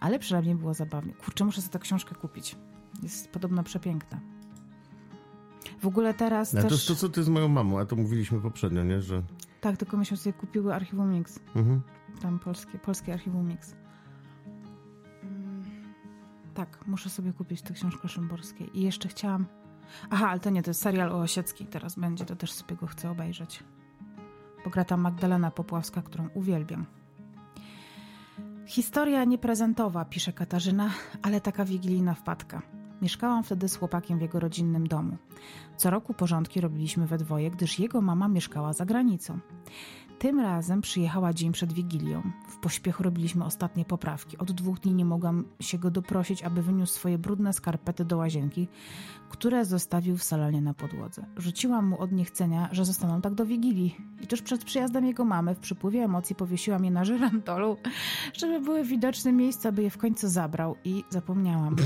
Ale 0.00 0.18
przynajmniej 0.18 0.54
było 0.54 0.74
zabawnie. 0.74 1.12
Kurczę, 1.12 1.44
muszę 1.44 1.60
sobie 1.60 1.72
tę 1.72 1.78
książkę 1.78 2.14
kupić. 2.14 2.56
Jest 3.02 3.28
podobno 3.28 3.62
przepiękna. 3.62 4.20
W 5.80 5.86
ogóle 5.86 6.14
teraz 6.14 6.52
no, 6.52 6.62
też... 6.62 6.86
To 6.86 6.94
to, 6.94 7.00
co 7.00 7.08
ty 7.08 7.22
z 7.22 7.28
moją 7.28 7.48
mamą, 7.48 7.78
a 7.78 7.86
to 7.86 7.96
mówiliśmy 7.96 8.40
poprzednio, 8.40 8.84
nie? 8.84 9.02
Że... 9.02 9.22
Tak, 9.60 9.76
tylko 9.76 9.96
myśmy 9.96 10.16
sobie 10.16 10.32
kupiły 10.32 10.74
Archiwum 10.74 11.12
Mix. 11.12 11.40
Mhm. 11.54 11.82
Tam 12.22 12.38
polskie, 12.38 12.78
polskie 12.78 13.12
Archiwum 13.12 13.48
Mix. 13.48 13.74
Mm, 15.22 15.64
tak, 16.54 16.86
muszę 16.86 17.10
sobie 17.10 17.32
kupić 17.32 17.62
tę 17.62 17.74
książkę 17.74 18.08
Szymborskiej. 18.08 18.78
I 18.78 18.82
jeszcze 18.82 19.08
chciałam 19.08 19.46
Aha, 20.10 20.28
ale 20.28 20.40
to 20.40 20.50
nie, 20.50 20.62
to 20.62 20.70
jest 20.70 20.82
serial 20.82 21.12
o 21.12 21.18
Osieckiej 21.18 21.66
teraz 21.66 21.94
będzie, 21.94 22.24
to 22.24 22.36
też 22.36 22.52
sobie 22.52 22.76
go 22.76 22.86
chcę 22.86 23.10
obejrzeć. 23.10 23.62
Bo 24.64 24.70
gra 24.70 24.84
tam 24.84 25.00
Magdalena 25.00 25.50
Popławska, 25.50 26.02
którą 26.02 26.28
uwielbiam. 26.34 26.86
Historia 28.66 29.24
nieprezentowa, 29.24 30.04
pisze 30.04 30.32
Katarzyna, 30.32 30.90
ale 31.22 31.40
taka 31.40 31.64
wigilijna 31.64 32.14
wpadka. 32.14 32.62
Mieszkałam 33.02 33.44
wtedy 33.44 33.68
z 33.68 33.76
chłopakiem 33.76 34.18
w 34.18 34.22
jego 34.22 34.40
rodzinnym 34.40 34.86
domu. 34.86 35.16
Co 35.76 35.90
roku 35.90 36.14
porządki 36.14 36.60
robiliśmy 36.60 37.06
we 37.06 37.18
dwoje, 37.18 37.50
gdyż 37.50 37.78
jego 37.78 38.00
mama 38.00 38.28
mieszkała 38.28 38.72
za 38.72 38.86
granicą. 38.86 39.38
Tym 40.18 40.40
razem 40.40 40.80
przyjechała 40.80 41.32
dzień 41.32 41.52
przed 41.52 41.72
Wigilią. 41.72 42.22
W 42.48 42.56
pośpiechu 42.56 43.02
robiliśmy 43.02 43.44
ostatnie 43.44 43.84
poprawki. 43.84 44.38
Od 44.38 44.52
dwóch 44.52 44.80
dni 44.80 44.94
nie 44.94 45.04
mogłam 45.04 45.44
się 45.60 45.78
go 45.78 45.90
doprosić, 45.90 46.42
aby 46.42 46.62
wyniósł 46.62 46.92
swoje 46.92 47.18
brudne 47.18 47.52
skarpety 47.52 48.04
do 48.04 48.16
łazienki, 48.16 48.68
które 49.28 49.64
zostawił 49.64 50.16
w 50.16 50.22
salonie 50.22 50.60
na 50.60 50.74
podłodze. 50.74 51.26
Rzuciłam 51.36 51.86
mu 51.86 52.00
od 52.00 52.12
niechcenia, 52.12 52.68
że 52.72 52.84
zostaną 52.84 53.20
tak 53.20 53.34
do 53.34 53.46
Wigilii. 53.46 53.96
I 54.20 54.26
tuż 54.26 54.42
przed 54.42 54.64
przyjazdem 54.64 55.06
jego 55.06 55.24
mamy 55.24 55.54
w 55.54 55.58
przypływie 55.58 56.04
emocji 56.04 56.34
powiesiłam 56.34 56.84
je 56.84 56.90
na 56.90 57.04
żyrantolu, 57.04 57.76
żeby 58.32 58.60
były 58.60 58.84
widoczne 58.84 59.32
miejsca, 59.32 59.72
by 59.72 59.82
je 59.82 59.90
w 59.90 59.98
końcu 59.98 60.28
zabrał 60.28 60.76
i 60.84 61.04
zapomniałam. 61.10 61.76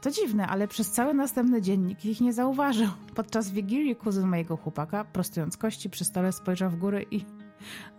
To 0.00 0.10
dziwne, 0.10 0.46
ale 0.46 0.68
przez 0.68 0.90
cały 0.90 1.14
następny 1.14 1.62
dzień 1.62 1.80
nikt 1.80 2.04
ich 2.04 2.20
nie 2.20 2.32
zauważył. 2.32 2.88
Podczas 3.14 3.50
wigilii 3.50 3.96
kuzyn 3.96 4.28
mojego 4.28 4.56
chłopaka, 4.56 5.04
prostując 5.04 5.56
kości 5.56 5.90
przy 5.90 6.04
stole, 6.04 6.32
spojrzał 6.32 6.70
w 6.70 6.76
górę 6.76 7.02
i 7.10 7.24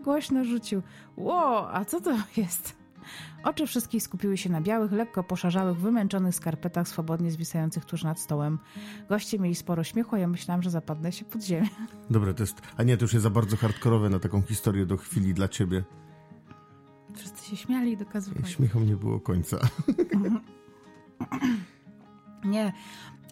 głośno 0.03 0.43
rzucił: 0.43 0.81
Ło, 1.17 1.73
a 1.73 1.85
co 1.85 2.01
to 2.01 2.17
jest? 2.37 2.79
Oczy 3.43 3.67
wszystkich 3.67 4.03
skupiły 4.03 4.37
się 4.37 4.49
na 4.49 4.61
białych, 4.61 4.91
lekko 4.91 5.23
poszarzałych, 5.23 5.77
wymęczonych 5.77 6.35
skarpetach 6.35 6.87
swobodnie 6.87 7.31
zwisających 7.31 7.85
tuż 7.85 8.03
nad 8.03 8.19
stołem. 8.19 8.59
Goście 9.09 9.39
mieli 9.39 9.55
sporo 9.55 9.83
śmiechu, 9.83 10.15
a 10.15 10.19
ja 10.19 10.27
myślałam, 10.27 10.63
że 10.63 10.69
zapadnę 10.69 11.11
się 11.11 11.25
pod 11.25 11.43
ziemię. 11.43 11.69
Dobra, 12.09 12.33
to 12.33 12.43
jest... 12.43 12.61
A 12.77 12.83
nie, 12.83 12.97
to 12.97 13.03
już 13.03 13.13
jest 13.13 13.23
za 13.23 13.29
bardzo 13.29 13.57
hardkorowe 13.57 14.09
na 14.09 14.19
taką 14.19 14.41
historię 14.41 14.85
do 14.85 14.97
chwili 14.97 15.33
dla 15.33 15.47
ciebie. 15.47 15.83
Wszyscy 17.15 17.49
się 17.49 17.57
śmiali 17.57 17.91
i 17.91 17.97
dokazywali. 17.97 18.53
Śmiechom 18.53 18.85
nie 18.85 18.95
było 18.95 19.19
końca. 19.19 19.57
Nie. 22.45 22.73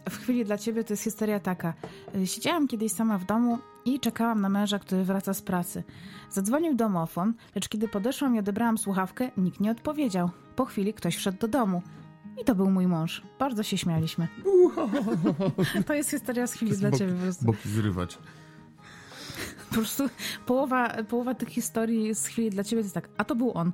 W 0.10 0.18
chwili 0.18 0.46
dla 0.46 0.58
ciebie 0.58 0.84
to 0.84 0.94
jest 0.94 1.04
historia 1.04 1.40
taka. 1.40 1.74
Y, 2.16 2.28
siedziałam 2.28 2.68
kiedyś 2.68 2.92
sama 2.92 3.18
w 3.18 3.26
domu 3.26 3.60
i 3.86 4.00
czekałam 4.00 4.42
na 4.42 4.50
męża, 4.50 4.80
który 4.80 5.04
wraca 5.04 5.34
z 5.34 5.42
pracy. 5.42 5.84
Zadzwonił 6.30 6.76
domofon, 6.76 7.34
lecz 7.56 7.70
kiedy 7.70 7.88
podeszłam 7.88 8.36
i 8.36 8.40
odebrałam 8.40 8.78
słuchawkę, 8.78 9.32
nikt 9.38 9.60
nie 9.60 9.72
odpowiedział. 9.72 10.30
Po 10.56 10.66
chwili 10.66 10.94
ktoś 10.94 11.16
wszedł 11.16 11.38
do 11.38 11.48
domu. 11.48 11.82
I 12.42 12.46
to 12.46 12.56
był 12.56 12.72
mój 12.72 12.88
mąż. 12.88 13.22
Bardzo 13.40 13.64
się 13.64 13.78
śmialiśmy. 13.78 14.28
To 15.86 15.94
jest 15.94 16.10
historia 16.10 16.48
z 16.48 16.54
chwili 16.54 16.78
dla 16.78 16.92
ciebie 16.92 17.14
po 17.14 17.22
prostu. 17.22 17.46
Boki 17.46 17.70
zrywać. 17.70 18.18
Po 19.70 19.76
prostu 19.76 20.10
połowa, 20.46 21.04
połowa 21.04 21.36
tych 21.36 21.50
historii 21.50 22.16
z 22.16 22.26
chwili 22.26 22.50
dla 22.50 22.64
ciebie 22.64 22.82
to 22.82 22.86
jest 22.86 22.96
tak, 22.96 23.10
a 23.18 23.24
to 23.24 23.36
był 23.36 23.52
on. 23.58 23.72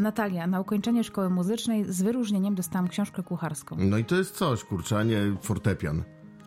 Natalia, 0.00 0.46
na 0.46 0.60
ukończenie 0.60 1.04
szkoły 1.04 1.30
muzycznej 1.30 1.92
z 1.92 2.02
wyróżnieniem 2.02 2.54
dostałam 2.54 2.88
książkę 2.88 3.22
kucharską. 3.22 3.76
No 3.78 3.98
i 3.98 4.04
to 4.04 4.16
jest 4.16 4.36
coś, 4.36 4.64
kurczę, 4.64 4.98
a 4.98 5.02
nie 5.02 5.36
fortepian. 5.42 6.02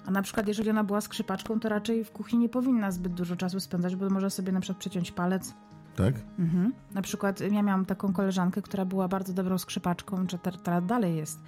A 0.05 0.11
na 0.11 0.21
przykład, 0.21 0.47
jeżeli 0.47 0.69
ona 0.69 0.83
była 0.83 1.01
skrzypaczką, 1.01 1.59
to 1.59 1.69
raczej 1.69 2.03
w 2.03 2.11
kuchni 2.11 2.39
nie 2.39 2.49
powinna 2.49 2.91
zbyt 2.91 3.13
dużo 3.13 3.35
czasu 3.35 3.59
spędzać, 3.59 3.95
bo 3.95 4.09
może 4.09 4.29
sobie 4.29 4.51
na 4.51 4.59
przykład 4.59 4.79
przeciąć 4.79 5.11
palec. 5.11 5.53
Tak? 5.95 6.15
Mhm. 6.39 6.73
Na 6.93 7.01
przykład 7.01 7.39
ja 7.39 7.63
miałam 7.63 7.85
taką 7.85 8.13
koleżankę, 8.13 8.61
która 8.61 8.85
była 8.85 9.07
bardzo 9.07 9.33
dobrą 9.33 9.57
skrzypaczką, 9.57 10.27
czy 10.27 10.37
teraz 10.37 10.85
dalej 10.85 11.15
jest. 11.15 11.39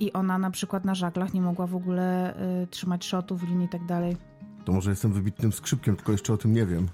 I 0.00 0.12
ona 0.12 0.38
na 0.38 0.50
przykład 0.50 0.84
na 0.84 0.94
żaglach 0.94 1.34
nie 1.34 1.40
mogła 1.40 1.66
w 1.66 1.74
ogóle 1.76 2.34
y, 2.62 2.66
trzymać 2.66 3.04
szotów, 3.04 3.42
linii 3.42 3.66
i 3.66 3.68
tak 3.68 3.86
dalej. 3.86 4.16
To 4.64 4.72
może 4.72 4.90
jestem 4.90 5.12
wybitnym 5.12 5.52
skrzypkiem, 5.52 5.96
tylko 5.96 6.12
jeszcze 6.12 6.32
o 6.32 6.36
tym 6.36 6.52
nie 6.52 6.66
wiem. 6.66 6.88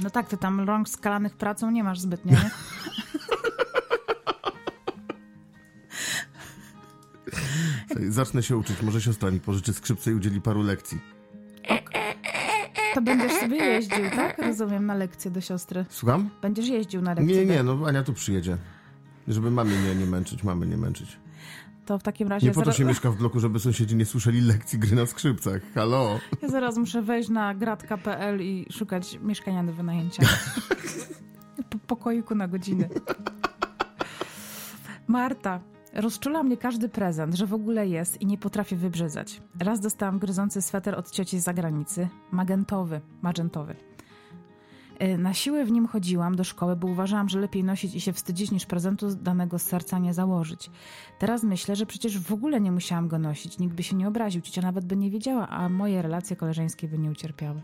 No 0.00 0.10
tak, 0.10 0.28
ty 0.28 0.36
tam 0.36 0.60
rąk 0.60 0.88
skalanych 0.88 1.36
pracą 1.36 1.70
nie 1.70 1.84
masz 1.84 2.00
zbytnio, 2.00 2.32
nie? 2.32 2.50
Zacznę 8.08 8.42
się 8.42 8.56
uczyć. 8.56 8.82
Może 8.82 9.00
siostra 9.00 9.30
mi 9.30 9.40
pożyczy 9.40 9.72
skrzypce 9.72 10.10
i 10.10 10.14
udzieli 10.14 10.40
paru 10.40 10.62
lekcji. 10.62 10.98
To 12.94 13.02
będziesz 13.02 13.32
sobie 13.32 13.56
jeździł, 13.56 14.10
tak? 14.16 14.38
Rozumiem, 14.38 14.86
na 14.86 14.94
lekcję 14.94 15.30
do 15.30 15.40
siostry. 15.40 15.84
Słucham? 15.88 16.30
Będziesz 16.42 16.68
jeździł 16.68 17.02
na 17.02 17.14
lekcję. 17.14 17.36
Nie, 17.36 17.46
nie, 17.46 17.64
do... 17.64 17.76
no 17.76 17.86
Ania 17.86 18.02
tu 18.02 18.12
przyjedzie. 18.12 18.56
Żeby 19.28 19.50
mamy 19.50 19.82
nie, 19.82 19.94
nie 19.94 20.06
męczyć, 20.06 20.44
mamy 20.44 20.66
nie 20.66 20.76
męczyć. 20.76 21.18
To 21.86 21.98
w 21.98 22.02
takim 22.02 22.28
razie... 22.28 22.46
Nie 22.46 22.52
po 22.52 22.60
to 22.60 22.64
zaraz... 22.64 22.76
się 22.76 22.84
mieszka 22.84 23.10
w 23.10 23.16
bloku, 23.16 23.40
żeby 23.40 23.60
sąsiedzi 23.60 23.96
nie 23.96 24.06
słyszeli 24.06 24.40
lekcji 24.40 24.78
gry 24.78 24.96
na 24.96 25.06
skrzypcach. 25.06 25.62
Halo? 25.74 26.18
Ja 26.42 26.48
zaraz 26.48 26.76
muszę 26.76 27.02
wejść 27.02 27.28
na 27.28 27.54
gratka.pl 27.54 28.42
i 28.42 28.66
szukać 28.70 29.18
mieszkania 29.22 29.64
do 29.64 29.72
wynajęcia. 29.72 30.22
po 31.70 31.78
pokoiku 31.78 32.34
na 32.34 32.48
godzinę. 32.48 32.88
Marta. 35.06 35.60
Rozczula 35.94 36.42
mnie 36.42 36.56
każdy 36.56 36.88
prezent, 36.88 37.34
że 37.34 37.46
w 37.46 37.54
ogóle 37.54 37.88
jest 37.88 38.20
i 38.20 38.26
nie 38.26 38.38
potrafię 38.38 38.76
wybrzydzać. 38.76 39.42
Raz 39.60 39.80
dostałam 39.80 40.18
gryzący 40.18 40.62
sweter 40.62 40.94
od 40.94 41.10
cioci 41.10 41.40
z 41.40 41.44
zagranicy, 41.44 42.08
magentowy, 42.30 43.00
magentowy. 43.22 43.76
Y, 45.02 45.18
Na 45.18 45.34
siłę 45.34 45.64
w 45.64 45.72
nim 45.72 45.86
chodziłam 45.86 46.36
do 46.36 46.44
szkoły, 46.44 46.76
bo 46.76 46.88
uważałam, 46.88 47.28
że 47.28 47.40
lepiej 47.40 47.64
nosić 47.64 47.94
i 47.94 48.00
się 48.00 48.12
wstydzić, 48.12 48.50
niż 48.50 48.66
prezentu 48.66 49.14
danego 49.14 49.58
z 49.58 49.62
serca 49.62 49.98
nie 49.98 50.14
założyć. 50.14 50.70
Teraz 51.18 51.42
myślę, 51.42 51.76
że 51.76 51.86
przecież 51.86 52.18
w 52.18 52.32
ogóle 52.32 52.60
nie 52.60 52.72
musiałam 52.72 53.08
go 53.08 53.18
nosić, 53.18 53.58
nikt 53.58 53.74
by 53.74 53.82
się 53.82 53.96
nie 53.96 54.08
obraził, 54.08 54.40
ciocia 54.42 54.62
nawet 54.62 54.84
by 54.84 54.96
nie 54.96 55.10
wiedziała, 55.10 55.48
a 55.48 55.68
moje 55.68 56.02
relacje 56.02 56.36
koleżeńskie 56.36 56.88
by 56.88 56.98
nie 56.98 57.10
ucierpiały. 57.10 57.62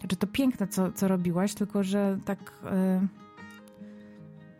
Znaczy 0.00 0.16
to 0.16 0.26
piękne, 0.26 0.68
co, 0.68 0.92
co 0.92 1.08
robiłaś, 1.08 1.54
tylko 1.54 1.82
że 1.82 2.18
tak... 2.24 2.52
y, 3.12 3.23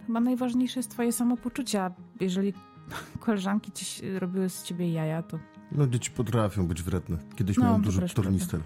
Chyba 0.07 0.21
najważniejsze 0.21 0.79
jest 0.79 0.90
twoje 0.90 1.12
samopoczucie, 1.12 1.83
a 1.83 1.90
jeżeli 2.21 2.53
koleżanki 3.21 3.73
ci 3.73 4.19
robiły 4.19 4.49
z 4.49 4.62
ciebie 4.62 4.93
jaja, 4.93 5.23
to... 5.23 5.38
No 5.73 5.87
dzieci 5.87 6.11
potrafią 6.11 6.67
być 6.67 6.83
wredne. 6.83 7.19
Kiedyś 7.37 7.57
No, 7.57 7.64
miałem 7.64 7.83
duży 7.83 8.09
tornister. 8.09 8.61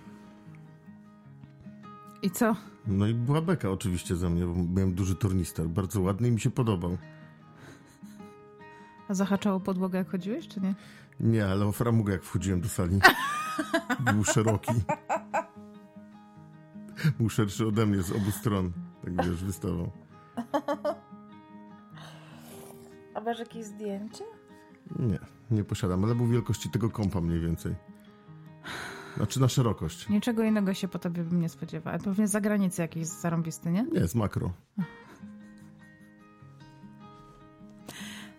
I 2.23 2.31
co? 2.31 2.57
No 2.87 3.07
i 3.07 3.15
była 3.15 3.43
beka 3.43 3.71
oczywiście 3.71 4.17
ze 4.17 4.31
mnie, 4.31 4.45
bo 4.47 4.55
miałem 4.55 4.95
duży 4.95 5.15
tornister. 5.15 5.69
Bardzo 5.69 6.01
ładny 6.01 6.29
i 6.29 6.31
mi 6.31 6.41
się 6.41 6.51
podobał. 6.51 6.99
A 9.09 9.15
zahaczało 9.15 9.61
podłogę, 9.61 9.99
jak 9.99 10.11
chodziłeś, 10.11 10.49
czy 10.49 10.61
nie? 10.61 10.75
Nie, 11.21 11.47
ale 11.47 11.67
o 11.67 11.73
framugę 11.73 12.13
jak 12.13 12.23
wchodziłem 12.23 12.61
do 12.61 12.69
sali. 12.69 12.99
Był 14.13 14.25
szeroki. 14.25 14.73
Był 17.19 17.29
szerszy 17.29 17.67
ode 17.67 17.87
mnie 17.87 18.03
z 18.03 18.13
obu 18.13 18.31
stron. 18.31 18.73
Tak 19.05 19.27
wiesz, 19.27 19.45
wystawał. 19.45 19.91
Masz 23.29 23.39
jakieś 23.39 23.65
zdjęcie? 23.65 24.25
Nie, 24.99 25.19
nie 25.51 25.65
posiadam, 25.65 26.05
ale 26.05 26.15
był 26.15 26.27
wielkości 26.27 26.71
tego 26.71 26.91
kąpa 26.91 27.21
mniej 27.21 27.41
więcej. 27.41 27.75
Znaczy 29.17 29.41
na 29.41 29.49
szerokość. 29.49 30.09
Niczego 30.09 30.43
innego 30.43 30.75
się 30.75 30.89
po 30.89 30.99
tobie 30.99 31.25
bym 31.25 31.41
nie 31.41 31.49
spodziewała. 31.49 31.99
Pewnie 31.99 32.29
z 32.29 32.31
zagranicy 32.31 32.83
jakiś 32.83 33.07
zarąbisty, 33.07 33.71
nie? 33.71 33.87
Nie, 33.93 34.09
z 34.09 34.15
makro. 34.15 34.53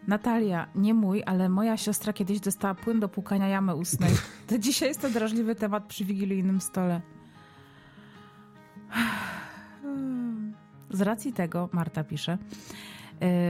Natalia, 0.07 0.67
nie 0.75 0.93
mój, 0.93 1.23
ale 1.25 1.49
moja 1.49 1.77
siostra 1.77 2.13
kiedyś 2.13 2.39
dostała 2.39 2.75
płyn 2.75 2.99
do 2.99 3.09
płukania 3.09 3.47
jamy 3.47 3.75
ustnej. 3.75 4.11
To 4.47 4.57
dzisiaj 4.57 4.89
jest 4.89 5.01
to 5.01 5.09
drażliwy 5.09 5.55
temat 5.55 5.85
przy 5.85 6.05
wigilijnym 6.05 6.61
stole. 6.61 7.01
Z 10.91 11.01
racji 11.01 11.33
tego, 11.33 11.69
Marta 11.71 12.03
pisze, 12.03 12.37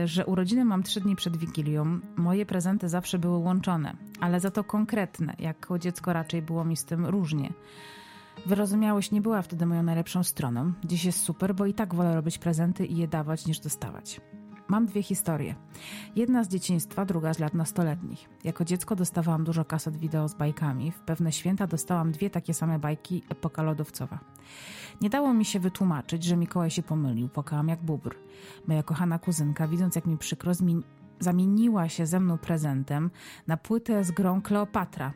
że 0.04 0.26
urodziny 0.26 0.64
mam 0.64 0.82
trzy 0.82 1.00
dni 1.00 1.16
przed 1.16 1.36
Wigilią, 1.36 2.00
moje 2.16 2.46
prezenty 2.46 2.88
zawsze 2.88 3.18
były 3.18 3.38
łączone, 3.38 3.96
ale 4.20 4.40
za 4.40 4.50
to 4.50 4.64
konkretne. 4.64 5.34
Jako 5.38 5.78
dziecko 5.78 6.12
raczej 6.12 6.42
było 6.42 6.64
mi 6.64 6.76
z 6.76 6.84
tym 6.84 7.06
różnie. 7.06 7.52
Wyrozumiałość 8.46 9.10
nie 9.10 9.20
była 9.20 9.42
wtedy 9.42 9.66
moją 9.66 9.82
najlepszą 9.82 10.22
stroną. 10.22 10.72
Dziś 10.84 11.04
jest 11.04 11.20
super, 11.20 11.54
bo 11.54 11.66
i 11.66 11.74
tak 11.74 11.94
wolę 11.94 12.14
robić 12.14 12.38
prezenty 12.38 12.86
i 12.86 12.96
je 12.96 13.08
dawać 13.08 13.46
niż 13.46 13.58
dostawać. 13.58 14.20
Mam 14.70 14.86
dwie 14.86 15.02
historie. 15.02 15.54
Jedna 16.16 16.44
z 16.44 16.48
dzieciństwa, 16.48 17.04
druga 17.04 17.34
z 17.34 17.38
lat 17.38 17.54
nastoletnich. 17.54 18.28
Jako 18.44 18.64
dziecko 18.64 18.96
dostawałam 18.96 19.44
dużo 19.44 19.64
kaset 19.64 19.96
wideo 19.96 20.28
z 20.28 20.34
bajkami. 20.34 20.92
W 20.92 21.00
pewne 21.00 21.32
święta 21.32 21.66
dostałam 21.66 22.12
dwie 22.12 22.30
takie 22.30 22.54
same 22.54 22.78
bajki 22.78 23.22
epoka 23.28 23.62
lodowcowa. 23.62 24.18
Nie 25.00 25.10
dało 25.10 25.34
mi 25.34 25.44
się 25.44 25.60
wytłumaczyć, 25.60 26.24
że 26.24 26.36
Mikołaj 26.36 26.70
się 26.70 26.82
pomylił. 26.82 27.28
Płakałam 27.28 27.68
jak 27.68 27.82
bubr. 27.82 28.16
Moja 28.66 28.82
kochana 28.82 29.18
kuzynka, 29.18 29.68
widząc 29.68 29.94
jak 29.96 30.06
mi 30.06 30.18
przykro, 30.18 30.52
zmieni- 30.52 30.82
zamieniła 31.20 31.88
się 31.88 32.06
ze 32.06 32.20
mną 32.20 32.38
prezentem 32.38 33.10
na 33.46 33.56
płytę 33.56 34.04
z 34.04 34.10
grą 34.10 34.42
Kleopatra. 34.42 35.12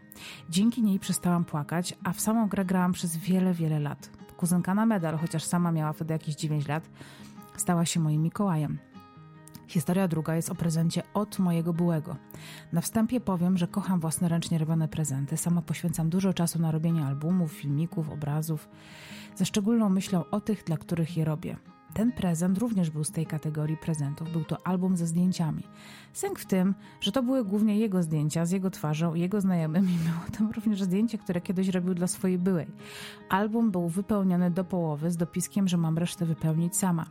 Dzięki 0.50 0.82
niej 0.82 0.98
przestałam 0.98 1.44
płakać, 1.44 1.98
a 2.04 2.12
w 2.12 2.20
samą 2.20 2.48
grę 2.48 2.64
grałam 2.64 2.92
przez 2.92 3.16
wiele, 3.16 3.54
wiele 3.54 3.80
lat. 3.80 4.10
Kuzynka 4.36 4.74
na 4.74 4.86
medal, 4.86 5.18
chociaż 5.18 5.44
sama 5.44 5.72
miała 5.72 5.92
wtedy 5.92 6.12
jakieś 6.12 6.34
9 6.34 6.68
lat, 6.68 6.90
stała 7.56 7.84
się 7.84 8.00
moim 8.00 8.22
Mikołajem. 8.22 8.78
Historia 9.68 10.09
druga 10.09 10.37
jest 10.37 10.50
o 10.50 10.55
prezencie 10.55 11.03
od 11.14 11.38
mojego 11.38 11.72
byłego. 11.72 12.16
Na 12.72 12.81
wstępie 12.81 13.20
powiem, 13.20 13.59
że 13.59 13.68
kocham 13.68 14.00
własnoręcznie 14.00 14.59
robione 14.59 14.88
prezenty. 14.88 15.37
Sama 15.37 15.62
poświęcam 15.62 16.11
dużo 16.11 16.35
czasu 16.35 16.59
na 16.59 16.70
robienie 16.70 17.05
albumów, 17.07 17.53
filmików, 17.53 18.11
obrazów, 18.11 18.68
ze 19.37 19.44
szczególną 19.44 19.88
myślą 19.88 20.24
o 20.31 20.40
tych, 20.40 20.64
dla 20.64 20.77
których 20.77 21.16
je 21.16 21.24
robię. 21.24 21.57
Ten 21.94 22.12
prezent 22.12 22.59
również 22.59 22.90
był 22.90 23.04
z 23.04 23.11
tej 23.11 23.26
kategorii 23.26 23.76
prezentów. 23.76 24.33
Był 24.33 24.44
to 24.44 24.66
album 24.66 24.96
ze 24.96 25.07
zdjęciami. 25.07 25.62
Sęk 26.12 26.38
w 26.38 26.46
tym, 26.46 26.74
że 27.00 27.12
to 27.12 27.22
były 27.22 27.44
głównie 27.44 27.78
jego 27.78 28.02
zdjęcia 28.02 28.46
z 28.46 28.50
jego 28.50 28.70
twarzą 28.70 29.14
jego 29.14 29.40
znajomymi. 29.40 29.98
Było 30.04 30.38
tam 30.38 30.50
również 30.50 30.83
zdjęcie, 30.83 31.18
które 31.18 31.40
kiedyś 31.40 31.68
robił 31.68 31.94
dla 31.94 32.07
swojej 32.07 32.38
byłej. 32.38 32.66
Album 33.28 33.70
był 33.70 33.88
wypełniony 33.88 34.50
do 34.50 34.64
połowy 34.64 35.11
z 35.11 35.16
dopiskiem, 35.16 35.68
że 35.68 35.76
mam 35.76 35.98
resztę 35.98 36.26
wypełnić 36.26 36.76
sama. 36.76 37.07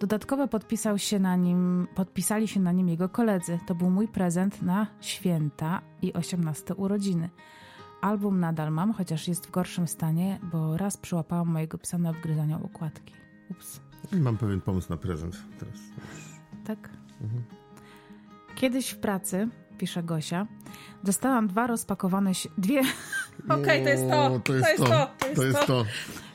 Dodatkowo 0.00 0.48
podpisał 0.48 0.98
się 0.98 1.18
na 1.18 1.36
nim, 1.36 1.88
podpisali 1.94 2.48
się 2.48 2.60
na 2.60 2.72
nim 2.72 2.88
jego 2.88 3.08
koledzy. 3.08 3.58
To 3.66 3.74
był 3.74 3.90
mój 3.90 4.08
prezent 4.08 4.62
na 4.62 4.86
święta 5.00 5.80
i 6.02 6.12
18 6.12 6.74
urodziny. 6.74 7.30
Album 8.00 8.40
nadal 8.40 8.72
mam, 8.72 8.92
chociaż 8.92 9.28
jest 9.28 9.46
w 9.46 9.50
gorszym 9.50 9.86
stanie, 9.86 10.38
bo 10.52 10.76
raz 10.76 10.96
przyłapałam 10.96 11.48
mojego 11.48 11.78
psa 11.78 11.98
na 11.98 12.12
wgryzaniu 12.12 12.64
okładki. 12.64 13.14
Ups. 13.50 13.89
I 14.12 14.16
mam 14.16 14.36
pewien 14.36 14.60
pomysł 14.60 14.90
na 14.90 14.96
prezent 14.96 15.36
teraz. 15.58 15.74
Tak? 16.64 16.90
Kiedyś 18.54 18.90
w 18.90 18.98
pracy, 18.98 19.48
pisze 19.78 20.02
Gosia, 20.02 20.46
dostałam 21.04 21.48
dwa 21.48 21.66
rozpakowane... 21.66 22.32
Dwie... 22.58 22.82
Okej, 23.60 23.82
to 23.82 23.88
jest 23.88 24.08
to! 24.08 24.26
O, 24.26 24.40
to 24.40 24.54
jest 24.54 24.76
to. 24.76 25.10
To 25.34 25.44
jest 25.44 25.66
to. 25.66 25.84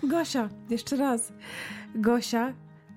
Gosia, 0.04 0.50
jeszcze 0.70 0.96
raz. 0.96 1.34
Gosia 1.96 2.54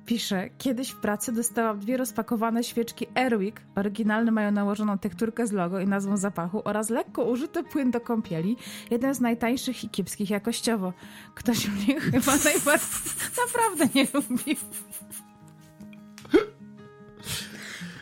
pisze, 0.08 0.50
kiedyś 0.58 0.90
w 0.90 0.96
pracy 0.96 1.32
dostałam 1.32 1.80
dwie 1.80 1.96
rozpakowane 1.96 2.64
świeczki 2.64 3.06
Airwick. 3.14 3.60
Oryginalne 3.76 4.30
mają 4.30 4.50
nałożoną 4.50 4.98
tekturkę 4.98 5.46
z 5.46 5.52
logo 5.52 5.80
i 5.80 5.86
nazwą 5.86 6.16
zapachu 6.16 6.62
oraz 6.64 6.90
lekko 6.90 7.24
użyty 7.24 7.64
płyn 7.64 7.90
do 7.90 8.00
kąpieli. 8.00 8.56
Jeden 8.90 9.14
z 9.14 9.20
najtańszych 9.20 9.84
i 9.84 9.88
kiepskich 9.88 10.30
jakościowo. 10.30 10.92
Ktoś 11.34 11.68
mnie 11.68 12.00
chyba 12.10 12.32
najbardziej 12.44 13.12
naprawdę 13.46 13.88
nie 13.94 14.06
lubi. 14.14 14.56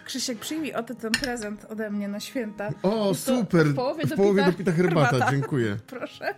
Krzysiek, 0.04 0.38
przyjmij 0.38 0.74
oto 0.74 0.94
ten 0.94 1.12
prezent 1.12 1.64
ode 1.64 1.90
mnie 1.90 2.08
na 2.08 2.20
święta. 2.20 2.68
O, 2.82 3.14
super! 3.14 3.66
W 3.66 3.74
połowie, 3.74 4.06
w 4.06 4.14
połowie 4.14 4.44
dopita 4.44 4.52
dopita 4.52 4.72
herbata, 4.72 5.10
herbata. 5.10 5.30
dziękuję. 5.30 5.76
Proszę. 5.86 6.34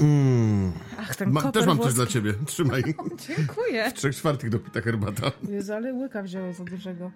Mm. 0.00 0.72
Ach, 1.00 1.16
ten 1.16 1.30
Ma, 1.30 1.52
też 1.52 1.66
mam 1.66 1.76
coś 1.76 1.84
włoski. 1.84 1.94
dla 1.94 2.06
ciebie. 2.06 2.34
Trzymaj. 2.46 2.82
Dziękuję. 3.36 3.92
Trzech 3.92 4.16
czwartych 4.16 4.50
dopita 4.50 4.80
herbata. 4.80 5.32
Jezu, 5.48 5.72
ale 5.72 5.92
łyka 5.94 6.22
wziąłeś 6.22 6.56
za 6.56 6.64
dużego. 6.64 7.10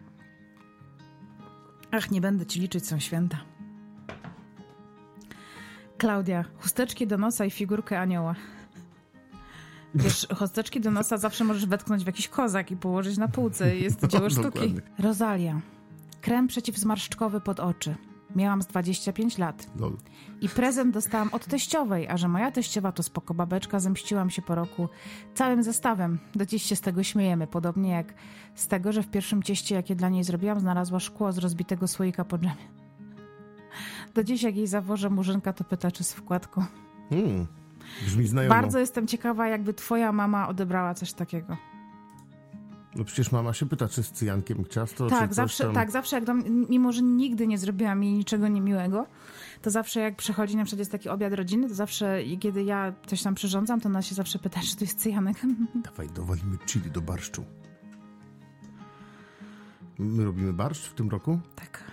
Ach, 1.91 2.11
nie 2.11 2.21
będę 2.21 2.47
ci 2.47 2.61
liczyć, 2.61 2.87
są 2.87 2.99
święta. 3.01 3.39
Klaudia, 5.99 6.45
chusteczki 6.59 7.07
do 7.07 7.19
nosa 7.19 7.45
i 7.45 7.51
figurkę 7.51 8.01
anioła. 8.01 8.35
Wiesz, 9.95 10.27
chusteczki 10.39 10.81
do 10.81 10.91
nosa 10.91 11.17
zawsze 11.17 11.45
możesz 11.45 11.67
wetknąć 11.67 12.03
w 12.05 12.07
jakiś 12.07 12.29
kozak 12.29 12.71
i 12.71 12.77
położyć 12.77 13.19
na 13.19 13.29
półce. 13.29 13.77
Jest 13.77 14.07
dzieło 14.07 14.31
sztuki. 14.31 14.45
dokładnie. 14.45 14.81
Rosalia. 14.99 15.61
Krem 16.21 16.47
przeciwzmarszczkowy 16.47 17.41
pod 17.41 17.61
oczy. 17.61 17.95
Miałam 18.37 18.63
z 18.63 18.67
25 18.67 19.39
lat. 19.39 19.67
Lol. 19.77 19.97
I 20.41 20.49
prezent 20.49 20.95
dostałam 20.95 21.29
od 21.33 21.47
teściowej, 21.47 22.09
a 22.09 22.17
że 22.17 22.29
moja 22.29 22.51
teściowa 22.51 22.93
to 22.93 23.03
spoko 23.03 23.35
babeczka, 23.35 23.81
zemściłam 23.81 24.31
się 24.31 24.43
po 24.43 24.55
roku 24.55 24.89
całym 25.35 25.63
zestawem. 25.63 26.19
Do 26.35 26.47
dziś 26.47 26.63
się 26.63 26.77
z 26.77 26.81
tego 26.81 27.03
śmiejemy, 27.03 27.47
podobnie 27.47 27.91
jak 27.91 28.15
z 28.55 28.69
tego, 28.69 28.93
że 28.93 29.03
w 29.03 29.11
pierwszym 29.11 29.43
cieście, 29.43 29.75
jakie 29.75 29.95
dla 29.95 30.09
niej 30.09 30.25
zrobiłam, 30.25 30.61
znalazła 30.61 31.01
szkło 31.01 31.33
z 31.33 31.39
rozbitego 31.39 31.89
słoika 31.89 32.25
po 32.25 32.39
dżemie. 32.39 32.83
Do 34.15 34.25
dziś, 34.25 34.43
jak 34.43 34.57
jej 34.57 34.67
zawożę 34.67 35.11
murzynka, 35.11 35.53
to 35.53 35.65
pyta, 35.65 35.91
czy 35.91 36.05
z 36.05 36.13
wkładką. 36.13 36.65
Hmm. 37.11 37.47
Brzmi 38.05 38.27
znajomo. 38.27 38.55
Bardzo 38.55 38.79
jestem 38.79 39.07
ciekawa, 39.07 39.49
jakby 39.49 39.75
twoja 39.75 40.13
mama 40.13 40.49
odebrała 40.49 40.95
coś 40.95 41.13
takiego. 41.13 41.57
No 42.97 43.05
przecież 43.05 43.33
mama 43.33 43.53
się 43.53 43.67
pyta, 43.67 43.89
czy 43.89 44.03
z 44.03 44.13
cyjankiem 44.13 44.65
ciasto, 44.65 45.05
czy 45.05 45.11
Tak, 45.11 45.29
coś 45.29 45.37
zawsze, 45.37 45.65
tam. 45.65 45.75
tak, 45.75 45.91
zawsze 45.91 46.17
jak 46.17 46.25
do, 46.25 46.35
mimo 46.69 46.93
że 46.93 47.03
nigdy 47.03 47.47
nie 47.47 47.59
zrobiłam 47.59 48.03
jej 48.03 48.13
niczego 48.13 48.49
niemiłego, 48.49 49.07
to 49.63 49.71
zawsze 49.71 50.01
jak 50.01 50.17
przychodzi, 50.17 50.57
na 50.57 50.65
przykład 50.65 50.79
jest 50.79 50.93
taki 50.93 51.09
obiad 51.09 51.33
rodziny, 51.33 51.69
to 51.69 51.75
zawsze 51.75 52.19
kiedy 52.41 52.63
ja 52.65 52.93
coś 53.07 53.23
tam 53.23 53.35
przyrządzam, 53.35 53.81
to 53.81 53.89
ona 53.89 54.03
się 54.03 54.15
zawsze 54.15 54.39
pyta, 54.39 54.61
czy 54.71 54.77
to 54.77 54.85
jest 54.85 54.99
cyjanek. 54.99 55.37
Dawaj, 55.85 56.09
dowalimy 56.09 56.59
chili 56.67 56.91
do 56.91 57.01
barszczu. 57.01 57.45
My 59.99 60.25
robimy 60.25 60.53
barszcz 60.53 60.89
w 60.89 60.95
tym 60.95 61.09
roku? 61.11 61.41
tak. 61.57 61.85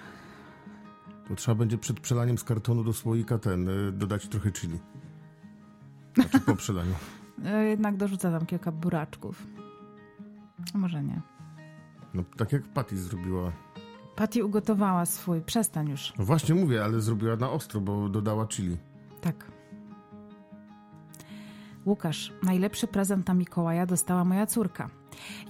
To 1.28 1.36
trzeba 1.36 1.56
będzie 1.56 1.78
przed 1.78 2.00
przelaniem 2.00 2.38
z 2.38 2.44
kartonu 2.44 2.84
do 2.84 2.94
słoika 2.94 3.38
ten, 3.38 3.70
y, 3.70 3.92
dodać 3.92 4.28
trochę 4.28 4.52
chili. 4.52 4.80
Znaczy 6.16 6.40
po 6.40 6.56
przelaniu. 6.56 6.94
E, 7.46 7.64
Jednak 7.66 7.98
dorzucę 7.98 8.32
tam 8.32 8.46
kilka 8.46 8.72
buraczków. 8.72 9.48
Może 10.74 11.04
nie. 11.04 11.22
No 12.14 12.24
tak 12.38 12.52
jak 12.52 12.64
Patty 12.64 12.98
zrobiła. 12.98 13.52
Patty 14.16 14.46
ugotowała 14.46 15.06
swój, 15.06 15.42
przestań 15.42 15.90
już. 15.90 16.14
No 16.18 16.26
właśnie 16.26 16.56
mówię, 16.56 16.84
ale 16.84 17.02
zrobiła 17.02 17.36
na 17.36 17.50
ostro, 17.50 17.82
bo 17.82 18.10
dodała 18.10 18.48
chili. 18.48 18.78
Tak. 19.22 19.52
Łukasz, 21.86 22.34
najlepszy 22.44 22.88
prezent 22.88 23.28
na 23.28 23.34
Mikołaja 23.34 23.86
dostała 23.86 24.26
moja 24.26 24.46
córka. 24.46 24.90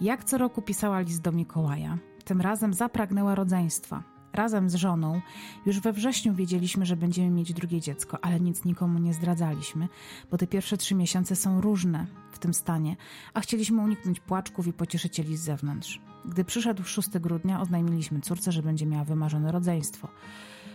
Jak 0.01 0.23
co 0.23 0.37
roku 0.37 0.61
pisała 0.61 0.99
list 0.99 1.21
do 1.21 1.31
Mikołaja, 1.31 1.97
tym 2.25 2.41
razem 2.41 2.73
zapragnęła 2.73 3.35
rodzeństwa. 3.35 4.03
Razem 4.33 4.69
z 4.69 4.75
żoną 4.75 5.21
już 5.65 5.79
we 5.79 5.93
wrześniu 5.93 6.33
wiedzieliśmy, 6.33 6.85
że 6.85 6.97
będziemy 6.97 7.29
mieć 7.29 7.53
drugie 7.53 7.81
dziecko, 7.81 8.17
ale 8.21 8.39
nic 8.39 8.65
nikomu 8.65 8.99
nie 8.99 9.13
zdradzaliśmy, 9.13 9.87
bo 10.31 10.37
te 10.37 10.47
pierwsze 10.47 10.77
trzy 10.77 10.95
miesiące 10.95 11.35
są 11.35 11.61
różne 11.61 12.05
w 12.31 12.39
tym 12.39 12.53
stanie, 12.53 12.95
a 13.33 13.39
chcieliśmy 13.39 13.81
uniknąć 13.81 14.19
płaczków 14.19 14.67
i 14.67 14.73
pocieszycieli 14.73 15.37
z 15.37 15.41
zewnątrz. 15.41 16.01
Gdy 16.25 16.43
przyszedł 16.43 16.83
6 16.83 17.09
grudnia, 17.09 17.61
oznajmiliśmy 17.61 18.21
córce, 18.21 18.51
że 18.51 18.63
będzie 18.63 18.85
miała 18.85 19.03
wymarzone 19.03 19.51
rodzeństwo. 19.51 20.07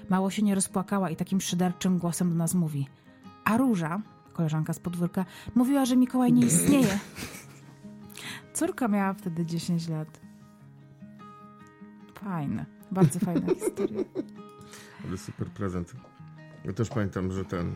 Mało 0.08 0.30
się 0.30 0.42
nie 0.42 0.54
rozpłakała 0.54 1.10
i 1.10 1.16
takim 1.16 1.40
szyderczym 1.40 1.98
głosem 1.98 2.30
do 2.30 2.34
nas 2.34 2.54
mówi: 2.54 2.86
A 3.44 3.56
róża, 3.56 4.02
koleżanka 4.32 4.72
z 4.72 4.78
podwórka, 4.78 5.24
mówiła, 5.54 5.84
że 5.84 5.96
Mikołaj 5.96 6.32
nie 6.32 6.46
istnieje. 6.46 6.98
Córka 8.54 8.88
miała 8.88 9.14
wtedy 9.14 9.46
10 9.46 9.88
lat. 9.88 10.20
Fajne, 12.14 12.66
bardzo 12.94 13.18
fajna 13.18 13.54
historia. 13.54 14.04
Ale 15.08 15.18
super 15.18 15.48
prezent. 15.48 15.92
Ja 16.64 16.72
też 16.72 16.88
pamiętam, 16.88 17.32
że 17.32 17.44
ten. 17.44 17.74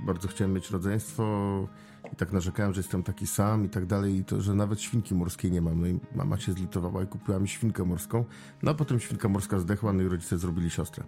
Bardzo 0.00 0.28
chciałem 0.28 0.52
mieć 0.52 0.70
rodzeństwo 0.70 1.68
i 2.12 2.16
tak 2.16 2.32
narzekałem, 2.32 2.74
że 2.74 2.80
jestem 2.80 3.02
taki 3.02 3.26
sam 3.26 3.64
i 3.64 3.68
tak 3.68 3.86
dalej, 3.86 4.16
i 4.16 4.24
to, 4.24 4.40
że 4.40 4.54
nawet 4.54 4.80
świnki 4.80 5.14
morskiej 5.14 5.50
nie 5.50 5.60
mam. 5.60 5.80
No 5.80 5.86
i 5.86 5.98
mama 6.14 6.38
się 6.38 6.52
zlitowała 6.52 7.02
i 7.02 7.06
kupiła 7.06 7.38
mi 7.38 7.48
świnkę 7.48 7.84
morską. 7.84 8.24
No 8.62 8.70
a 8.70 8.74
potem 8.74 9.00
świnka 9.00 9.28
morska 9.28 9.58
zdechła, 9.58 9.92
no 9.92 10.02
i 10.02 10.08
rodzice 10.08 10.38
zrobili 10.38 10.70
siostrę. 10.70 11.04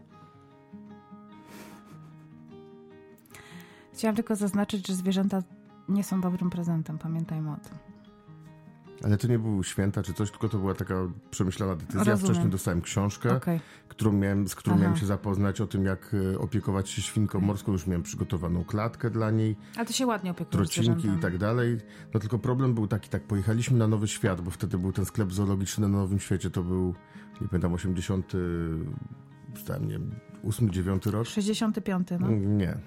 Chciałam 3.93 4.17
tylko 4.17 4.37
zaznaczyć, 4.37 4.87
że 4.87 4.95
zwierzęta 4.95 5.43
nie 5.89 6.05
są 6.05 6.21
dobrym 6.21 6.51
prezentem, 6.51 6.99
pamiętajmy 6.99 7.53
o 7.53 7.57
tym. 7.57 7.98
Ale 9.05 9.17
to 9.17 9.29
nie 9.29 9.39
były 9.39 9.65
święta 9.65 10.03
czy 10.03 10.15
coś, 10.15 10.31
tylko 10.31 10.49
to 10.49 10.59
była 10.59 10.75
taka 10.75 10.95
przemyślana 11.31 11.77
decyzja. 11.77 11.99
Rozumiem. 11.99 12.19
Wcześniej 12.19 12.51
dostałem 12.51 12.81
książkę, 12.81 13.37
Okej. 13.37 13.61
którą 13.89 14.13
miałem, 14.13 14.49
z 14.49 14.55
którą 14.55 14.75
Aha. 14.75 14.83
miałem 14.83 14.97
się 14.97 15.07
zapoznać 15.07 15.61
o 15.61 15.67
tym, 15.67 15.85
jak 15.85 16.15
e, 16.35 16.39
opiekować 16.39 16.91
się 16.91 17.03
świnką 17.03 17.41
morską. 17.41 17.73
Już 17.73 17.87
miałem 17.87 18.03
przygotowaną 18.03 18.65
klatkę 18.65 19.11
dla 19.11 19.31
niej, 19.31 19.57
Ale 19.77 19.87
to 19.87 19.93
się 19.93 20.07
ładnie 20.07 20.31
opiekuje 20.31 20.53
trocinki 20.53 21.09
i 21.09 21.19
tak 21.19 21.39
dalej. 21.39 21.79
No 22.15 22.21
tylko 22.21 22.39
problem 22.39 22.75
był 22.75 22.87
taki, 22.87 23.09
tak 23.09 23.23
pojechaliśmy 23.23 23.79
na 23.79 23.89
Nowy 23.89 24.09
Świat, 24.09 24.41
bo 24.41 24.51
wtedy 24.51 24.79
był 24.79 24.93
ten 24.93 25.05
sklep 25.05 25.33
zoologiczny 25.33 25.89
na 25.89 25.99
Nowym 25.99 26.21
Świecie, 26.21 26.51
to 26.51 26.63
był, 26.63 26.95
nie 27.41 27.49
pamiętam, 27.49 27.75
80, 27.75 28.33
stałem, 29.57 29.85
nie 29.85 29.93
wiem, 29.93 30.11
8, 30.49 30.71
9 30.71 31.07
rok. 31.07 31.27
65, 31.27 32.09
no. 32.21 32.29
Nie. 32.31 32.79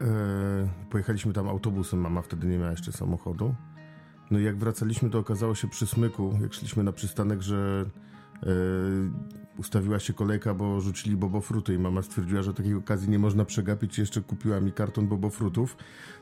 E, 0.00 0.68
pojechaliśmy 0.90 1.32
tam 1.32 1.48
autobusem, 1.48 2.00
mama 2.00 2.22
wtedy 2.22 2.46
nie 2.46 2.58
miała 2.58 2.70
jeszcze 2.70 2.92
samochodu. 2.92 3.54
No 4.30 4.38
i 4.38 4.44
jak 4.44 4.56
wracaliśmy, 4.56 5.10
to 5.10 5.18
okazało 5.18 5.54
się 5.54 5.68
przy 5.68 5.86
smyku, 5.86 6.38
jak 6.42 6.54
szliśmy 6.54 6.82
na 6.82 6.92
przystanek, 6.92 7.42
że 7.42 7.84
e, 8.42 8.48
ustawiła 9.58 9.98
się 9.98 10.12
kolejka, 10.12 10.54
bo 10.54 10.80
rzucili 10.80 11.16
bobofruty 11.16 11.74
i 11.74 11.78
mama 11.78 12.02
stwierdziła, 12.02 12.42
że 12.42 12.54
takiej 12.54 12.74
okazji 12.74 13.10
nie 13.10 13.18
można 13.18 13.44
przegapić 13.44 13.98
jeszcze 13.98 14.20
kupiła 14.20 14.60
mi 14.60 14.72
karton 14.72 15.08
bobofrutów. 15.08 15.76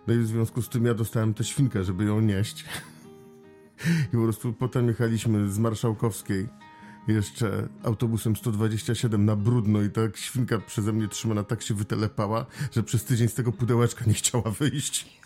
No 0.06 0.14
i 0.14 0.18
w 0.18 0.26
związku 0.26 0.62
z 0.62 0.68
tym 0.68 0.84
ja 0.84 0.94
dostałem 0.94 1.34
tę 1.34 1.44
świnkę, 1.44 1.84
żeby 1.84 2.04
ją 2.04 2.20
nieść. 2.20 2.64
I 4.12 4.16
po 4.16 4.22
prostu 4.22 4.52
potem 4.52 4.88
jechaliśmy 4.88 5.50
z 5.50 5.58
Marszałkowskiej 5.58 6.48
jeszcze 7.08 7.68
autobusem 7.82 8.36
127 8.36 9.24
na 9.24 9.36
brudno 9.36 9.82
i 9.82 9.90
tak 9.90 10.16
świnka 10.16 10.58
przeze 10.58 10.92
mnie 10.92 11.08
trzymana 11.08 11.44
tak 11.44 11.62
się 11.62 11.74
wytelepała, 11.74 12.46
że 12.72 12.82
przez 12.82 13.04
tydzień 13.04 13.28
z 13.28 13.34
tego 13.34 13.52
pudełeczka 13.52 14.04
nie 14.06 14.14
chciała 14.14 14.50
wyjść. 14.50 15.20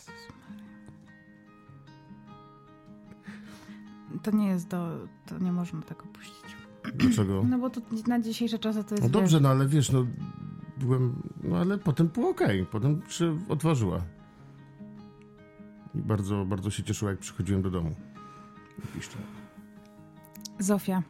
To 4.23 4.31
nie 4.31 4.47
jest 4.49 4.69
do... 4.69 5.07
to 5.27 5.39
nie 5.39 5.53
można 5.53 5.83
tego 5.83 6.05
puścić. 6.07 6.57
Dlaczego? 6.95 7.45
No 7.51 7.59
bo 7.59 7.71
to 7.71 7.81
na 8.07 8.21
dzisiejsze 8.21 8.59
czasy 8.59 8.85
to 8.85 8.95
jest... 8.95 9.03
No 9.03 9.09
wiesz, 9.09 9.13
dobrze, 9.13 9.41
no 9.41 9.49
ale 9.49 9.67
wiesz, 9.67 9.93
no 9.93 10.07
byłem, 10.77 11.23
no 11.43 11.57
ale 11.57 11.79
potem 11.79 12.09
było 12.09 12.31
okej, 12.31 12.67
potem 12.67 13.03
się 13.09 13.39
odważyła. 13.49 14.03
I 15.95 15.99
bardzo, 15.99 16.45
bardzo 16.45 16.71
się 16.71 16.83
cieszyła, 16.83 17.11
jak 17.11 17.21
przychodziłem 17.21 17.63
do 17.63 17.71
domu. 17.71 17.95
I 18.79 18.87
piszczała. 18.87 19.25
Zofia, 20.59 21.03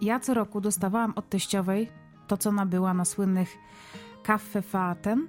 ja 0.00 0.20
co 0.20 0.34
roku 0.34 0.60
dostawałam 0.60 1.12
od 1.16 1.28
teściowej 1.28 1.88
to, 2.26 2.36
co 2.36 2.52
nabyła 2.52 2.94
na 2.94 3.04
słynnych 3.04 3.48
kaffefaten, 4.22 5.28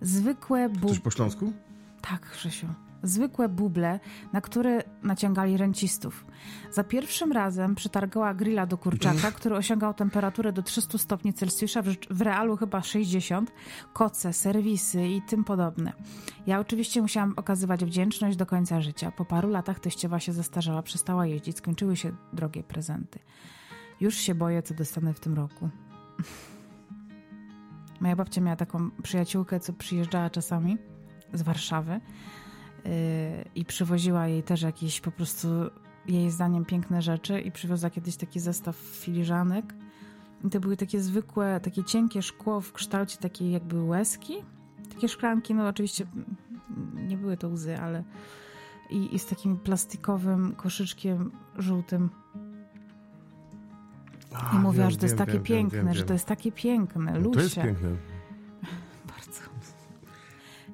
zwykłe 0.00 0.68
bu... 0.68 0.88
Coś 0.88 0.98
po 0.98 1.10
śląsku? 1.10 1.52
Tak, 2.00 2.30
Krzysiu. 2.30 2.66
Zwykłe 3.02 3.48
buble, 3.48 4.00
na 4.32 4.40
które 4.40 4.82
naciągali 5.02 5.56
rencistów. 5.56 6.26
Za 6.70 6.84
pierwszym 6.84 7.32
razem 7.32 7.74
przytargała 7.74 8.34
grilla 8.34 8.66
do 8.66 8.78
kurczaka, 8.78 9.30
który 9.30 9.56
osiągał 9.56 9.94
temperaturę 9.94 10.52
do 10.52 10.62
300 10.62 10.98
stopni 10.98 11.32
Celsjusza, 11.32 11.82
w, 12.10 12.20
realu 12.20 12.56
chyba 12.56 12.82
60, 12.82 13.52
koce, 13.92 14.32
serwisy 14.32 15.08
i 15.08 15.22
tym 15.22 15.44
podobne. 15.44 15.92
Ja 16.46 16.60
oczywiście 16.60 17.02
musiałam 17.02 17.34
okazywać 17.36 17.84
wdzięczność 17.84 18.36
do 18.36 18.46
końca 18.46 18.80
życia. 18.80 19.12
Po 19.12 19.24
paru 19.24 19.48
latach 19.50 19.80
teściowa 19.80 20.20
się 20.20 20.32
zestarzała, 20.32 20.82
przestała 20.82 21.26
jeździć, 21.26 21.56
skończyły 21.56 21.96
się 21.96 22.12
drogie 22.32 22.62
prezenty. 22.62 23.18
Już 24.00 24.14
się 24.14 24.34
boję, 24.34 24.62
co 24.62 24.74
dostanę 24.74 25.14
w 25.14 25.20
tym 25.20 25.34
roku. 25.34 25.68
Moja 28.00 28.16
babcia 28.16 28.40
miała 28.40 28.56
taką 28.56 28.90
przyjaciółkę, 29.02 29.60
co 29.60 29.72
przyjeżdżała 29.72 30.30
czasami 30.30 30.78
z 31.32 31.42
Warszawy 31.42 32.00
i 33.54 33.64
przywoziła 33.64 34.26
jej 34.26 34.42
też 34.42 34.62
jakieś 34.62 35.00
po 35.00 35.10
prostu 35.10 35.48
jej 36.06 36.30
zdaniem 36.30 36.64
piękne 36.64 37.02
rzeczy 37.02 37.40
i 37.40 37.52
przywiozła 37.52 37.90
kiedyś 37.90 38.16
taki 38.16 38.40
zestaw 38.40 38.76
filiżanek. 38.76 39.74
I 40.44 40.50
to 40.50 40.60
były 40.60 40.76
takie 40.76 41.00
zwykłe, 41.00 41.60
takie 41.62 41.84
cienkie 41.84 42.22
szkło 42.22 42.60
w 42.60 42.72
kształcie 42.72 43.18
takiej 43.18 43.50
jakby 43.50 43.82
łezki. 43.82 44.34
Takie 44.94 45.08
szklanki, 45.08 45.54
no 45.54 45.68
oczywiście 45.68 46.06
nie 46.94 47.16
były 47.16 47.36
to 47.36 47.48
łzy, 47.48 47.78
ale 47.78 48.04
i, 48.90 49.14
i 49.14 49.18
z 49.18 49.26
takim 49.26 49.58
plastikowym 49.58 50.54
koszyczkiem 50.54 51.30
żółtym. 51.58 52.10
A, 54.34 54.56
I 54.56 54.58
mówiła, 54.58 54.84
wiem, 54.84 54.90
że 54.90 54.96
to 54.96 55.04
jest 55.06 55.16
wiem, 55.16 55.26
takie 55.26 55.38
wiem, 55.38 55.44
piękne, 55.44 55.94
że 55.94 56.04
to 56.04 56.12
jest 56.12 56.26
takie 56.26 56.52
piękne, 56.52 57.12
No 57.12 57.18
Lusie. 57.18 57.30
to 57.34 57.40
jest 57.40 57.54
piękne. 57.54 57.88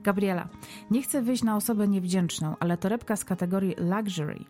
Gabriela, 0.05 0.49
nie 0.91 1.03
chcę 1.03 1.23
wyjść 1.23 1.43
na 1.43 1.57
osobę 1.57 1.89
niewdzięczną, 1.89 2.57
ale 2.61 2.77
torebka 2.77 3.17
z 3.17 3.25
kategorii 3.25 3.75
luxury. 3.79 4.45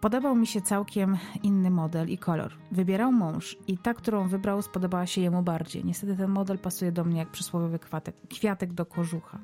Podobał 0.00 0.36
mi 0.36 0.46
się 0.46 0.60
całkiem 0.60 1.16
inny 1.42 1.70
model 1.70 2.08
i 2.08 2.18
kolor. 2.18 2.52
Wybierał 2.72 3.12
mąż 3.12 3.56
i 3.68 3.78
ta, 3.78 3.94
którą 3.94 4.28
wybrał, 4.28 4.62
spodobała 4.62 5.06
się 5.06 5.20
jemu 5.20 5.42
bardziej. 5.42 5.84
Niestety 5.84 6.16
ten 6.16 6.30
model 6.30 6.58
pasuje 6.58 6.92
do 6.92 7.04
mnie 7.04 7.18
jak 7.18 7.30
przysłowiowy 7.30 7.78
kwiatek, 7.78 8.14
kwiatek 8.30 8.72
do 8.72 8.86
kożucha. 8.86 9.38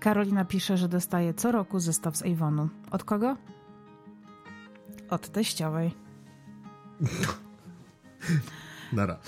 Karolina 0.00 0.44
pisze, 0.44 0.76
że 0.76 0.88
dostaje 0.88 1.34
co 1.34 1.52
roku 1.52 1.80
zestaw 1.80 2.16
z 2.16 2.22
Avonu. 2.22 2.68
Od 2.90 3.04
kogo? 3.04 3.36
Od 5.10 5.28
teściowej. 5.28 5.94
Nara. 8.92 9.18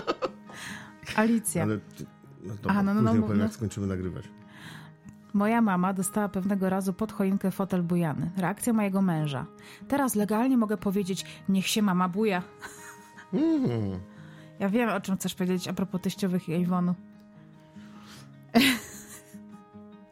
Alicja. 1.16 1.62
Ale 1.62 1.78
no 2.44 2.54
dobra, 2.54 2.70
Aha, 2.70 2.82
no, 2.82 2.94
no, 2.94 3.02
później 3.02 3.28
no, 3.28 3.34
no. 3.34 3.42
jak 3.42 3.52
skończymy 3.52 3.86
nagrywać. 3.86 4.28
Moja 5.34 5.60
mama 5.62 5.92
dostała 5.92 6.28
pewnego 6.28 6.70
razu 6.70 6.92
pod 6.92 7.12
choinkę 7.12 7.50
fotel 7.50 7.82
bujany. 7.82 8.30
Reakcja 8.36 8.72
mojego 8.72 9.02
męża. 9.02 9.46
Teraz 9.88 10.14
legalnie 10.14 10.56
mogę 10.56 10.76
powiedzieć, 10.76 11.24
niech 11.48 11.66
się 11.66 11.82
mama 11.82 12.08
buja. 12.08 12.42
Mm. 13.32 14.00
Ja 14.58 14.68
wiem, 14.68 14.90
o 14.90 15.00
czym 15.00 15.16
chcesz 15.16 15.34
powiedzieć 15.34 15.68
a 15.68 15.72
propos 15.72 16.00
teściowych 16.00 16.48
i 16.48 16.64
Avonu. 16.64 16.94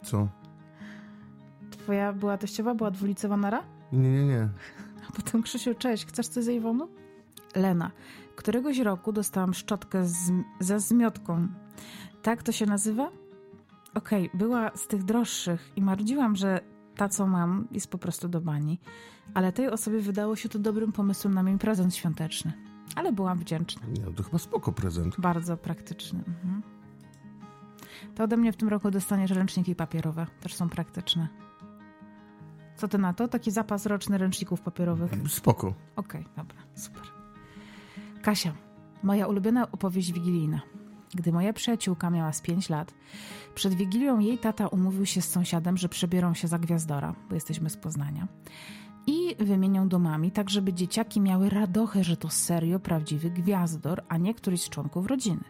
Co? 0.03 0.29
Twoja 1.71 2.13
była 2.13 2.39
teściowa, 2.39 2.75
była 2.75 2.91
dwulicowa 2.91 3.37
nara? 3.37 3.63
Nie, 3.93 4.11
nie, 4.11 4.25
nie. 4.25 4.49
A 5.09 5.13
potem 5.13 5.43
Krzysiu, 5.43 5.75
cześć, 5.75 6.07
chcesz 6.07 6.29
coś 6.29 6.45
z 6.45 6.59
Avonu? 6.59 6.89
Lena. 7.55 7.91
Któregoś 8.37 8.79
roku 8.79 9.13
dostałam 9.13 9.55
szczotkę 9.55 10.05
z, 10.05 10.33
ze 10.61 10.81
zmiotką. 10.81 11.49
Tak 12.23 12.43
to 12.43 12.53
się 12.53 12.67
nazywa? 12.67 13.11
Okej, 13.95 14.31
była 14.35 14.71
z 14.77 14.87
tych 14.87 15.03
droższych 15.03 15.73
i 15.77 15.83
marudziłam, 15.83 16.37
że 16.37 16.61
ta, 16.97 17.09
co 17.09 17.27
mam, 17.27 17.69
jest 17.71 17.91
po 17.91 17.99
prostu 17.99 18.29
do 18.29 18.41
bani. 18.41 18.81
Ale 19.35 19.53
tej 19.53 19.69
osobie 19.69 20.01
wydało 20.01 20.37
się 20.37 20.49
to 20.49 20.59
dobrym 20.59 20.93
pomysłem 20.93 21.35
na 21.35 21.43
mój 21.43 21.59
prezent 21.59 21.95
świąteczny. 21.95 22.53
Ale 22.97 23.13
byłam 23.13 23.39
wdzięczna. 23.39 23.87
Nie, 23.87 24.05
no 24.05 24.13
to 24.13 24.23
chyba 24.23 24.39
spoko 24.39 24.73
prezent. 24.73 25.15
Bardzo 25.19 25.57
praktyczny. 25.57 26.19
Mhm. 26.19 26.63
To 28.15 28.25
ode 28.25 28.37
mnie 28.37 28.53
w 28.53 28.57
tym 28.57 28.69
roku 28.69 28.91
dostaniesz 28.91 29.31
ręczniki 29.31 29.75
papierowe. 29.75 30.27
Też 30.41 30.55
są 30.55 30.69
praktyczne. 30.69 31.29
Co 32.77 32.89
ty 32.89 32.99
na 32.99 33.15
to? 33.15 33.29
Taki 33.29 33.51
zapas 33.51 33.87
roczny 33.87 34.19
ręczników 34.19 34.61
papierowych. 34.61 35.11
Spoko. 35.29 35.75
Okej, 35.97 36.25
dobra, 36.37 36.59
super. 36.75 37.03
Kasia, 38.23 38.53
moja 39.03 39.27
ulubiona 39.27 39.71
opowieść 39.73 40.13
wigilijna. 40.13 40.61
Gdy 41.15 41.33
moja 41.33 41.53
przyjaciółka 41.53 42.11
miała 42.11 42.33
z 42.33 42.41
5 42.41 42.69
lat, 42.69 42.95
przed 43.55 43.75
Wigilią 43.75 44.19
jej 44.19 44.39
tata 44.39 44.69
umówił 44.69 45.07
się 45.07 45.23
z 45.23 45.29
sąsiadem, 45.29 45.77
że 45.77 45.89
przebiorą 45.89 46.35
się 46.35 46.49
za 46.49 46.59
gwiazdora, 46.59 47.15
bo 47.29 47.35
jesteśmy 47.35 47.71
z 47.71 47.77
Poznania, 47.77 48.29
i 49.07 49.37
wymienią 49.45 49.89
domami, 49.89 50.31
tak 50.31 50.51
żeby 50.51 50.73
dzieciaki 50.73 51.21
miały 51.21 51.51
radochę, 51.51 52.05
że 52.05 52.17
to 52.17 52.31
serio 52.31 52.81
prawdziwy 52.81 53.31
gwiazdor, 53.31 54.03
a 54.09 54.17
nie 54.17 54.35
któryś 54.35 54.63
z 54.63 54.69
członków 54.69 55.07
rodziny. 55.07 55.45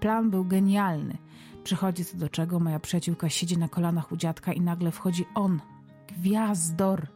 Plan 0.00 0.30
był 0.30 0.44
genialny. 0.44 1.18
Przychodzi 1.64 2.04
co 2.04 2.16
do 2.16 2.28
czego, 2.28 2.60
moja 2.60 2.80
przyjaciółka 2.80 3.28
siedzi 3.28 3.58
na 3.58 3.68
kolanach 3.68 4.12
u 4.12 4.16
dziadka 4.16 4.52
i 4.52 4.60
nagle 4.60 4.90
wchodzi 4.90 5.24
on, 5.34 5.60
gwiazdor. 6.08 7.06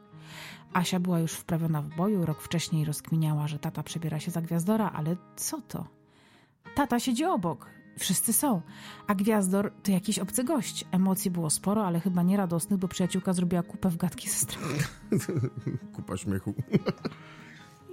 Asia 0.73 1.01
była 1.01 1.21
już 1.21 1.33
wprawiona 1.33 1.83
w 1.83 1.97
boju, 1.97 2.27
rok 2.27 2.43
wcześniej 2.43 2.85
rozkminiała, 2.85 3.49
że 3.49 3.59
tata 3.59 3.83
przebiera 3.83 4.21
się 4.21 4.31
za 4.31 4.43
gwiazdora, 4.43 4.91
ale 4.95 5.17
co 5.37 5.61
to? 5.61 5.87
Tata 6.75 7.01
siedzi 7.01 7.25
obok, 7.25 7.71
wszyscy 7.99 8.33
są, 8.33 8.63
a 9.07 9.15
gwiazdor 9.15 9.73
to 9.83 9.93
jakiś 9.93 10.19
obcy 10.19 10.45
gość. 10.45 10.85
Emocji 10.93 11.31
było 11.31 11.51
sporo, 11.51 11.87
ale 11.87 12.01
chyba 12.01 12.23
nieradosnych, 12.23 12.79
bo 12.79 12.89
przyjaciółka 12.89 13.33
zrobiła 13.33 13.63
kupę 13.63 13.89
w 13.91 13.97
gadki 13.97 14.29
ze 14.29 14.37
strachu. 14.37 14.69
Kupa 15.95 16.17
śmiechu. 16.17 16.55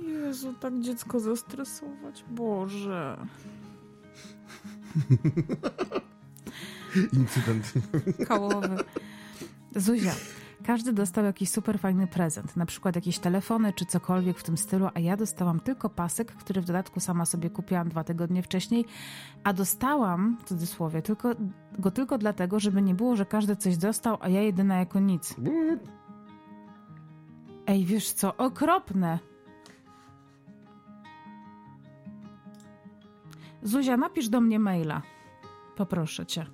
Jezu, 0.07 0.53
tak 0.53 0.79
dziecko 0.81 1.19
zestresować, 1.19 2.25
Boże. 2.29 3.17
Incydent. 7.13 7.73
Kałowy. 8.27 8.77
Zuzia. 9.75 10.13
Każdy 10.65 10.93
dostał 10.93 11.25
jakiś 11.25 11.49
super 11.49 11.79
fajny 11.79 12.07
prezent, 12.07 12.57
na 12.57 12.65
przykład 12.65 12.95
jakieś 12.95 13.19
telefony 13.19 13.73
czy 13.73 13.85
cokolwiek 13.85 14.39
w 14.39 14.43
tym 14.43 14.57
stylu, 14.57 14.89
a 14.93 14.99
ja 14.99 15.17
dostałam 15.17 15.59
tylko 15.59 15.89
pasek, 15.89 16.31
który 16.31 16.61
w 16.61 16.65
dodatku 16.65 16.99
sama 16.99 17.25
sobie 17.25 17.49
kupiłam 17.49 17.89
dwa 17.89 18.03
tygodnie 18.03 18.43
wcześniej, 18.43 18.85
a 19.43 19.53
dostałam, 19.53 20.37
w 20.37 20.43
cudzysłowie, 20.43 21.01
tylko, 21.01 21.31
go 21.79 21.91
tylko 21.91 22.17
dlatego, 22.17 22.59
żeby 22.59 22.81
nie 22.81 22.95
było, 22.95 23.15
że 23.15 23.25
każdy 23.25 23.55
coś 23.55 23.77
dostał, 23.77 24.17
a 24.21 24.29
ja 24.29 24.41
jedyna 24.41 24.79
jako 24.79 24.99
nic. 24.99 25.35
Ej, 27.67 27.85
wiesz 27.85 28.11
co, 28.11 28.37
okropne! 28.37 29.19
Zuzia, 33.63 33.97
napisz 33.97 34.29
do 34.29 34.41
mnie 34.41 34.59
maila. 34.59 35.01
Poproszę 35.75 36.25
cię. 36.25 36.45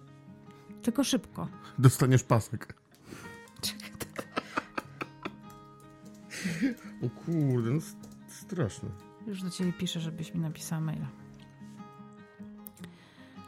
Tylko 0.82 1.04
szybko. 1.04 1.48
Dostaniesz 1.80 2.24
pasek. 2.24 2.81
O 7.06 7.10
kurde, 7.26 7.72
no 7.72 7.82
straszne. 8.28 8.90
Już 9.28 9.44
do 9.44 9.50
ciebie 9.50 9.74
piszę, 9.74 10.00
żebyś 10.00 10.34
mi 10.34 10.40
napisała 10.40 10.82
maila. 10.82 11.08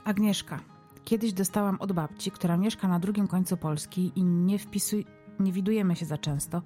Agnieszka. 0.03 0.59
Kiedyś 1.03 1.33
dostałam 1.33 1.77
od 1.79 1.91
babci, 1.91 2.31
która 2.31 2.57
mieszka 2.57 2.87
na 2.87 2.99
drugim 2.99 3.27
końcu 3.27 3.57
Polski 3.57 4.11
i 4.15 4.23
nie 4.23 4.59
wpisuj, 4.59 5.05
nie 5.39 5.51
widujemy 5.51 5.95
się 5.95 6.05
za 6.05 6.17
często. 6.17 6.61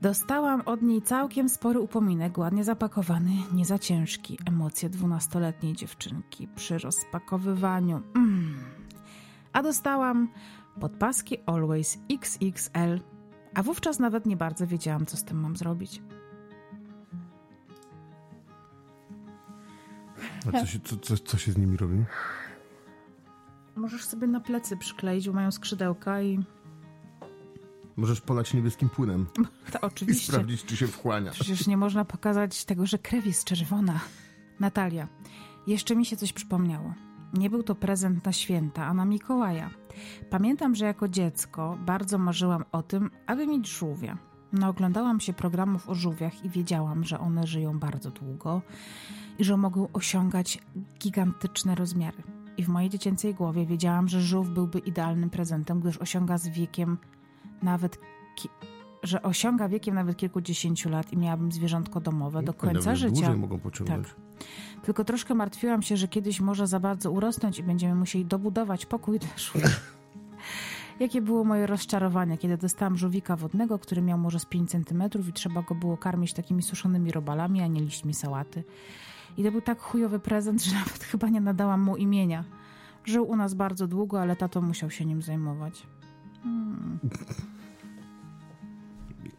Dostałam 0.00 0.60
od 0.60 0.82
niej 0.82 1.02
całkiem 1.02 1.48
spory 1.48 1.80
upominek, 1.80 2.38
ładnie 2.38 2.64
zapakowany, 2.64 3.30
nie 3.52 3.64
za 3.64 3.78
ciężki. 3.78 4.38
Emocje 4.46 4.88
dwunastoletniej 4.88 5.72
dziewczynki 5.72 6.48
przy 6.56 6.78
rozpakowywaniu. 6.78 8.02
Mm. 8.14 8.64
A 9.52 9.62
dostałam 9.62 10.28
podpaski 10.80 11.38
Always 11.46 11.98
XXL, 12.10 13.00
a 13.54 13.62
wówczas 13.62 13.98
nawet 13.98 14.26
nie 14.26 14.36
bardzo 14.36 14.66
wiedziałam, 14.66 15.06
co 15.06 15.16
z 15.16 15.24
tym 15.24 15.40
mam 15.40 15.56
zrobić. 15.56 16.02
A 20.48 20.60
co 20.60 20.66
się, 20.66 20.80
co, 20.80 20.96
co, 20.96 21.16
co 21.18 21.38
się 21.38 21.52
z 21.52 21.58
nimi 21.58 21.76
robi? 21.76 22.04
Możesz 23.76 24.04
sobie 24.04 24.26
na 24.26 24.40
plecy 24.40 24.76
przykleić, 24.76 25.26
bo 25.28 25.34
mają 25.34 25.50
skrzydełka 25.50 26.22
i 26.22 26.38
Możesz 27.96 28.20
polać 28.20 28.54
niebieskim 28.54 28.88
płynem 28.88 29.26
to 29.72 29.78
i 29.78 29.82
oczywiście. 29.82 30.32
sprawdzić, 30.32 30.64
czy 30.64 30.76
się 30.76 30.86
wchłania. 30.86 31.30
Przecież 31.30 31.66
nie 31.66 31.76
można 31.76 32.04
pokazać 32.04 32.64
tego, 32.64 32.86
że 32.86 32.98
krew 32.98 33.26
jest 33.26 33.44
czerwona. 33.44 34.00
Natalia, 34.60 35.08
jeszcze 35.66 35.96
mi 35.96 36.06
się 36.06 36.16
coś 36.16 36.32
przypomniało. 36.32 36.94
Nie 37.34 37.50
był 37.50 37.62
to 37.62 37.74
prezent 37.74 38.24
na 38.24 38.32
święta, 38.32 38.86
a 38.86 38.94
na 38.94 39.04
Mikołaja. 39.04 39.70
Pamiętam, 40.30 40.74
że 40.74 40.84
jako 40.84 41.08
dziecko 41.08 41.78
bardzo 41.86 42.18
marzyłam 42.18 42.64
o 42.72 42.82
tym, 42.82 43.10
aby 43.26 43.46
mieć 43.46 43.68
żółwia. 43.68 44.18
No, 44.52 44.68
oglądałam 44.68 45.20
się 45.20 45.32
programów 45.32 45.88
o 45.88 45.94
żółwiach 45.94 46.44
i 46.44 46.50
wiedziałam, 46.50 47.04
że 47.04 47.20
one 47.20 47.46
żyją 47.46 47.78
bardzo 47.78 48.10
długo 48.10 48.62
i 49.38 49.44
że 49.44 49.56
mogą 49.56 49.88
osiągać 49.92 50.58
gigantyczne 50.98 51.74
rozmiary. 51.74 52.22
I 52.56 52.64
w 52.64 52.68
mojej 52.68 52.90
dziecięcej 52.90 53.34
głowie 53.34 53.66
wiedziałam, 53.66 54.08
że 54.08 54.20
żółw 54.20 54.48
byłby 54.48 54.78
idealnym 54.78 55.30
prezentem, 55.30 55.80
gdyż 55.80 55.98
osiąga 55.98 56.38
z 56.38 56.48
wiekiem 56.48 56.98
nawet 57.62 57.98
ki- 58.36 58.48
że 59.02 59.22
osiąga 59.22 59.68
wiekiem 59.68 59.94
nawet 59.94 60.16
kilkudziesięciu 60.16 60.88
lat 60.88 61.12
i 61.12 61.16
miałabym 61.16 61.52
zwierzątko 61.52 62.00
domowe 62.00 62.42
do 62.42 62.54
końca 62.54 62.78
Nawet 62.78 62.98
życia. 62.98 63.14
Dłużej 63.14 63.36
mogą 63.36 63.58
pociągnąć. 63.58 64.08
Tylko 64.82 65.04
troszkę 65.04 65.34
martwiłam 65.34 65.82
się, 65.82 65.96
że 65.96 66.08
kiedyś 66.08 66.40
może 66.40 66.66
za 66.66 66.80
bardzo 66.80 67.10
urosnąć 67.10 67.58
i 67.58 67.62
będziemy 67.62 67.94
musieli 67.94 68.24
dobudować 68.24 68.86
pokój 68.86 69.18
dla 69.18 69.36
żółwia. 69.36 69.68
Jakie 71.00 71.22
było 71.22 71.44
moje 71.44 71.66
rozczarowanie, 71.66 72.38
kiedy 72.38 72.56
dostałam 72.56 72.96
żółwika 72.96 73.36
wodnego, 73.36 73.78
który 73.78 74.02
miał 74.02 74.18
może 74.18 74.38
z 74.38 74.46
5 74.46 74.70
centymetrów 74.70 75.28
i 75.28 75.32
trzeba 75.32 75.62
go 75.62 75.74
było 75.74 75.96
karmić 75.96 76.32
takimi 76.32 76.62
suszonymi 76.62 77.12
robalami, 77.12 77.62
a 77.62 77.66
nie 77.66 77.80
liśćmi 77.80 78.14
sałaty. 78.14 78.64
I 79.36 79.44
to 79.44 79.52
był 79.52 79.60
tak 79.60 79.80
chujowy 79.80 80.18
prezent, 80.18 80.62
że 80.64 80.74
nawet 80.74 81.04
chyba 81.04 81.28
nie 81.28 81.40
nadałam 81.40 81.80
mu 81.80 81.96
imienia. 81.96 82.44
Żył 83.04 83.28
u 83.28 83.36
nas 83.36 83.54
bardzo 83.54 83.86
długo, 83.86 84.20
ale 84.20 84.36
tato 84.36 84.60
musiał 84.60 84.90
się 84.90 85.04
nim 85.04 85.22
zajmować. 85.22 85.86
Hmm. 86.42 86.98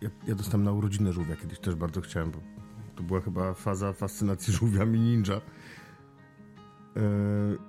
Ja, 0.02 0.10
ja 0.28 0.36
dostałem 0.36 0.64
na 0.64 0.72
urodzinę 0.72 1.14
żółwia 1.14 1.36
kiedyś, 1.36 1.60
też 1.60 1.76
bardzo 1.76 2.02
chciałem, 2.02 2.32
bo 2.32 2.38
to 2.96 3.04
była 3.04 3.22
chyba 3.22 3.54
faza 3.54 3.94
fascynacji 3.94 4.54
żółwiami 4.58 5.00
ninja. 5.00 5.34
Yy, 6.96 7.02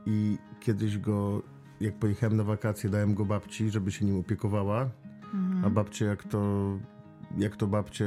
I 0.06 0.38
kiedyś 0.60 0.98
go, 0.98 1.42
jak 1.80 1.98
pojechałem 1.98 2.36
na 2.36 2.44
wakacje, 2.44 2.90
dałem 2.90 3.14
go 3.14 3.24
babci, 3.24 3.70
żeby 3.70 3.92
się 3.92 4.04
nim 4.04 4.20
opiekowała. 4.20 4.90
A 5.64 5.70
babcie, 5.70 6.04
jak 6.04 6.24
to, 6.24 6.72
jak 7.38 7.56
to 7.56 7.66
babcie 7.66 8.06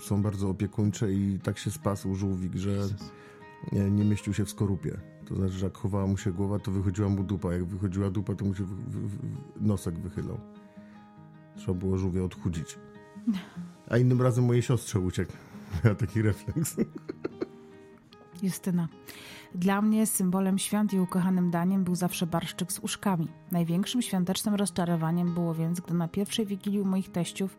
są 0.00 0.22
bardzo 0.22 0.48
opiekuńcze 0.48 1.12
i 1.12 1.38
tak 1.42 1.58
się 1.58 1.70
spasł 1.70 2.14
żółwik, 2.14 2.56
że 2.56 2.70
nie, 3.72 3.90
nie 3.90 4.04
mieścił 4.04 4.34
się 4.34 4.44
w 4.44 4.50
skorupie. 4.50 4.96
To 5.24 5.34
znaczy, 5.34 5.52
że 5.52 5.66
jak 5.66 5.76
chowała 5.76 6.06
mu 6.06 6.16
się 6.16 6.32
głowa, 6.32 6.58
to 6.58 6.70
wychodziła 6.70 7.08
mu 7.08 7.24
dupa. 7.24 7.52
Jak 7.52 7.64
wychodziła 7.64 8.10
dupa, 8.10 8.34
to 8.34 8.44
mu 8.44 8.54
się 8.54 8.64
nosek 9.60 9.98
wychylał. 9.98 10.40
Trzeba 11.56 11.74
było 11.74 11.98
żółwia 11.98 12.22
odchudzić. 12.22 12.78
A 13.90 13.98
innym 13.98 14.22
razem 14.22 14.44
mojej 14.44 14.62
siostrze 14.62 15.00
uciekł. 15.00 15.32
Miała 15.84 15.96
taki 15.96 16.22
refleks. 16.22 16.76
Justyna. 18.42 18.88
Dla 19.54 19.82
mnie 19.82 20.06
symbolem 20.06 20.58
świąt 20.58 20.92
i 20.92 21.00
ukochanym 21.00 21.50
daniem 21.50 21.84
był 21.84 21.94
zawsze 21.94 22.26
barszczyk 22.26 22.72
z 22.72 22.78
uszkami. 22.78 23.28
Największym 23.52 24.02
świątecznym 24.02 24.54
rozczarowaniem 24.54 25.34
było 25.34 25.54
więc, 25.54 25.80
gdy 25.80 25.94
na 25.94 26.08
pierwszej 26.08 26.46
wigilii 26.46 26.80
u 26.80 26.84
moich 26.84 27.12
teściów 27.12 27.56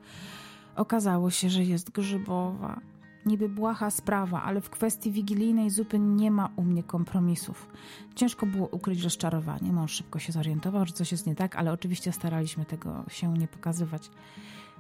okazało 0.76 1.32
się, 1.32 1.50
że 1.50 1.64
jest 1.64 1.92
grzybowa. 1.92 2.80
Niby 3.26 3.50
błaha 3.50 3.92
sprawa, 3.92 4.44
ale 4.44 4.62
w 4.62 4.70
kwestii 4.70 5.12
wigilijnej 5.12 5.70
zupy 5.70 6.00
nie 6.00 6.32
ma 6.32 6.50
u 6.56 6.64
mnie 6.64 6.84
kompromisów. 6.84 7.68
Ciężko 8.16 8.46
było 8.46 8.68
ukryć 8.68 9.04
rozczarowanie. 9.04 9.72
Mąż 9.72 9.92
szybko 9.92 10.20
się 10.20 10.32
zorientował, 10.32 10.86
że 10.86 10.94
coś 10.94 11.12
jest 11.12 11.28
nie 11.28 11.36
tak, 11.36 11.56
ale 11.56 11.72
oczywiście 11.72 12.12
staraliśmy 12.12 12.66
tego 12.66 13.04
się 13.08 13.34
nie 13.34 13.48
pokazywać. 13.48 14.10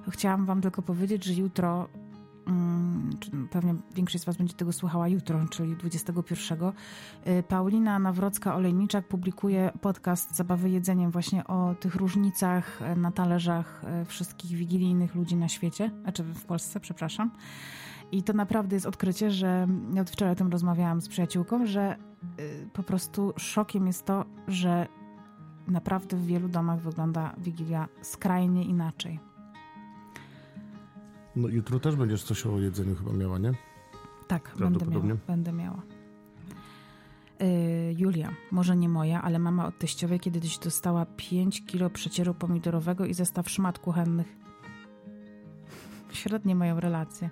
Chciałam 0.09 0.45
wam 0.45 0.61
tylko 0.61 0.81
powiedzieć, 0.81 1.23
że 1.23 1.33
jutro 1.33 1.87
Mm, 2.47 3.09
pewnie 3.51 3.75
większość 3.95 4.23
z 4.23 4.25
Was 4.25 4.37
będzie 4.37 4.53
tego 4.53 4.73
słuchała 4.73 5.07
jutro, 5.07 5.45
czyli 5.49 5.75
21. 5.75 6.71
Y, 7.27 7.43
Paulina 7.43 7.99
Nawrocka-Olejniczak 7.99 9.01
publikuje 9.01 9.71
podcast 9.81 10.35
Zabawy 10.35 10.69
jedzeniem 10.69 11.11
właśnie 11.11 11.47
o 11.47 11.75
tych 11.79 11.95
różnicach 11.95 12.81
y, 12.81 12.95
na 12.95 13.11
talerzach 13.11 13.81
y, 14.01 14.05
wszystkich 14.05 14.51
wigilijnych 14.51 15.15
ludzi 15.15 15.35
na 15.35 15.47
świecie, 15.47 15.91
znaczy 16.01 16.23
w 16.23 16.45
Polsce, 16.45 16.79
przepraszam. 16.79 17.31
I 18.11 18.23
to 18.23 18.33
naprawdę 18.33 18.75
jest 18.75 18.85
odkrycie, 18.85 19.31
że 19.31 19.67
od 20.01 20.09
wczoraj 20.09 20.31
o 20.31 20.35
tym 20.35 20.51
rozmawiałam 20.51 21.01
z 21.01 21.07
przyjaciółką, 21.07 21.65
że 21.65 21.95
po 22.73 22.83
prostu 22.83 23.33
szokiem 23.37 23.87
jest 23.87 24.05
to, 24.05 24.25
że 24.47 24.87
naprawdę 25.67 26.17
w 26.17 26.25
wielu 26.25 26.47
domach 26.47 26.79
wygląda 26.79 27.35
Wigilia 27.37 27.87
skrajnie 28.01 28.63
inaczej. 28.63 29.19
No 31.35 31.47
jutro 31.47 31.79
też 31.79 31.95
będziesz 31.95 32.23
coś 32.23 32.45
o 32.45 32.59
jedzeniu 32.59 32.95
chyba 32.95 33.13
miała, 33.13 33.37
nie? 33.37 33.53
Tak, 34.27 34.53
będę 34.59 34.85
miała. 34.85 35.17
Będę 35.27 35.51
miała. 35.51 35.81
Yy, 37.39 37.47
Julia, 37.97 38.29
może 38.51 38.77
nie 38.77 38.89
moja, 38.89 39.21
ale 39.21 39.39
mama 39.39 39.67
od 39.67 39.79
teściowej 39.79 40.19
kiedyś 40.19 40.57
dostała 40.57 41.05
5 41.17 41.65
kilo 41.65 41.89
przecieru 41.89 42.33
pomidorowego 42.33 43.05
i 43.05 43.13
zestaw 43.13 43.49
szmat 43.49 43.79
kuchennych. 43.79 44.35
Średnie 46.11 46.55
mają 46.55 46.79
relacje. 46.79 47.29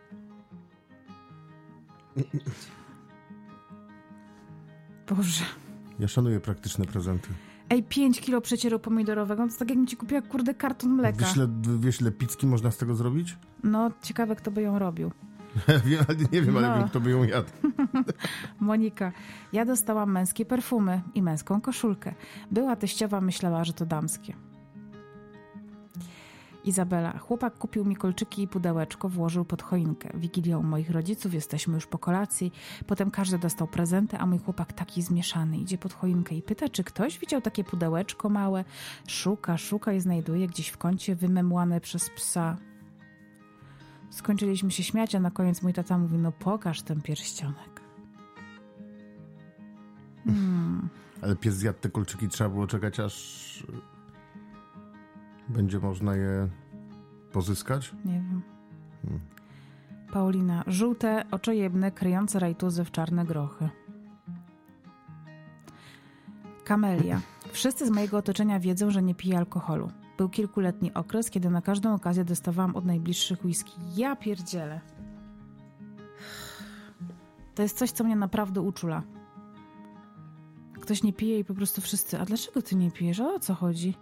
Boże. 5.10 5.44
Ja 6.00 6.08
szanuję 6.08 6.40
praktyczne 6.40 6.86
prezenty. 6.86 7.30
Ej, 7.70 7.84
5 7.84 8.22
kilo 8.22 8.42
przecieru 8.42 8.80
pomidorowego, 8.80 9.48
to 9.48 9.54
tak 9.60 9.70
jakbym 9.70 9.88
ci 9.88 9.98
kupiła, 9.98 10.22
kurde, 10.22 10.54
karton 10.54 10.92
mleka. 10.92 11.26
Wiesz, 11.80 12.02
ile 12.02 12.12
pizzki 12.12 12.48
można 12.48 12.72
z 12.72 12.78
tego 12.78 12.96
zrobić? 12.96 13.38
No, 13.64 13.92
ciekawe, 14.02 14.36
kto 14.36 14.52
by 14.52 14.62
ją 14.62 14.80
robił. 14.80 15.12
nie 16.32 16.42
wiem, 16.42 16.58
ale 16.58 16.70
no. 16.70 16.78
wiem, 16.78 16.90
kto 16.90 17.00
by 17.00 17.12
ją 17.12 17.24
jadł. 17.24 17.50
Monika, 18.60 19.12
ja 19.54 19.66
dostałam 19.66 20.12
męskie 20.12 20.46
perfumy 20.46 21.02
i 21.14 21.22
męską 21.22 21.62
koszulkę. 21.62 22.14
Była 22.52 22.76
teściowa, 22.76 23.22
myślała, 23.22 23.64
że 23.64 23.74
to 23.74 23.86
damskie. 23.86 24.34
Izabela, 26.64 27.18
chłopak 27.18 27.58
kupił 27.58 27.86
mi 27.86 27.96
kolczyki 27.96 28.42
i 28.44 28.48
pudełeczko, 28.48 29.10
włożył 29.10 29.46
pod 29.46 29.62
choinkę. 29.62 30.10
Wigilią 30.14 30.64
moich 30.64 30.90
rodziców, 30.90 31.34
jesteśmy 31.34 31.74
już 31.74 31.88
po 31.88 31.98
kolacji. 31.98 32.52
Potem 32.88 33.12
każdy 33.12 33.38
dostał 33.38 33.68
prezenty, 33.68 34.18
a 34.18 34.26
mój 34.26 34.40
chłopak 34.40 34.74
taki 34.74 35.02
zmieszany 35.02 35.58
idzie 35.58 35.78
pod 35.78 35.94
choinkę 35.94 36.36
i 36.36 36.42
pyta, 36.42 36.70
czy 36.70 36.84
ktoś 36.84 37.20
widział 37.20 37.42
takie 37.42 37.64
pudełeczko 37.64 38.30
małe. 38.30 38.66
Szuka, 39.08 39.58
szuka 39.58 39.94
i 39.94 40.00
znajduje 40.00 40.48
gdzieś 40.48 40.68
w 40.68 40.78
kącie 40.78 41.16
wymemłane 41.16 41.82
przez 41.82 42.10
psa. 42.10 42.58
Skończyliśmy 44.10 44.72
się 44.72 44.84
śmiać, 44.84 45.16
a 45.16 45.20
na 45.20 45.32
koniec 45.32 45.62
mój 45.62 45.74
tata 45.74 45.98
mówi, 45.98 46.18
no 46.18 46.32
pokaż 46.32 46.82
ten 46.82 47.02
pierścionek. 47.02 47.82
Hmm. 50.26 50.90
Ale 51.22 51.36
pies 51.36 51.56
zjadł 51.56 51.80
te 51.80 51.90
kolczyki, 51.90 52.28
trzeba 52.28 52.50
było 52.50 52.68
czekać 52.68 53.00
aż 53.00 53.64
będzie 55.50 55.80
można 55.80 56.16
je 56.16 56.50
pozyskać? 57.32 57.94
Nie 58.06 58.14
wiem. 58.14 58.42
Hmm. 59.02 59.22
Paulina, 60.14 60.64
żółte, 60.68 61.24
oczojebne, 61.32 61.92
kryjące 61.92 62.40
rajtuzy 62.40 62.84
w 62.84 62.92
czarne 62.92 63.26
grochy. 63.26 63.70
Kamelia. 66.64 67.22
Wszyscy 67.52 67.86
z 67.88 67.90
mojego 67.90 68.18
otoczenia 68.18 68.60
wiedzą, 68.60 68.92
że 68.92 69.04
nie 69.04 69.16
piję 69.16 69.38
alkoholu. 69.38 69.92
Był 70.18 70.30
kilkuletni 70.30 70.94
okres, 70.94 71.30
kiedy 71.30 71.50
na 71.50 71.62
każdą 71.62 71.94
okazję 71.94 72.26
dostawałam 72.26 72.76
od 72.76 72.86
najbliższych 72.86 73.46
whisky. 73.46 73.72
Ja 73.96 74.16
pierdzielę. 74.16 74.82
To 77.56 77.62
jest 77.62 77.78
coś, 77.78 77.92
co 77.92 78.04
mnie 78.04 78.16
naprawdę 78.16 78.62
uczula. 78.62 79.04
Ktoś 80.82 81.04
nie 81.04 81.14
pije 81.14 81.40
i 81.40 81.46
po 81.46 81.54
prostu 81.54 81.82
wszyscy. 81.82 82.20
A 82.20 82.26
dlaczego 82.26 82.62
ty 82.62 82.76
nie 82.76 82.92
pijesz? 82.92 83.20
O 83.20 83.40
co 83.40 83.54
chodzi? 83.54 83.94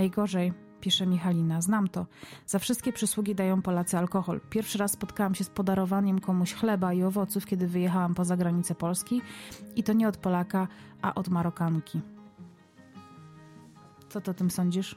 Najgorzej, 0.00 0.52
pisze 0.80 1.06
Michalina, 1.06 1.60
znam 1.60 1.88
to. 1.88 2.06
Za 2.46 2.58
wszystkie 2.58 2.92
przysługi 2.92 3.34
dają 3.34 3.62
Polacy 3.62 3.98
alkohol. 3.98 4.40
Pierwszy 4.50 4.78
raz 4.78 4.92
spotkałam 4.92 5.34
się 5.34 5.44
z 5.44 5.50
podarowaniem 5.50 6.18
komuś 6.18 6.54
chleba 6.54 6.92
i 6.92 7.02
owoców, 7.02 7.46
kiedy 7.46 7.66
wyjechałam 7.66 8.14
poza 8.14 8.36
granicę 8.36 8.74
Polski 8.74 9.22
i 9.76 9.82
to 9.82 9.92
nie 9.92 10.08
od 10.08 10.16
Polaka, 10.16 10.68
a 11.02 11.14
od 11.14 11.28
Marokanki. 11.28 12.00
Co 14.08 14.20
ty 14.20 14.30
o 14.30 14.34
tym 14.34 14.50
sądzisz? 14.50 14.96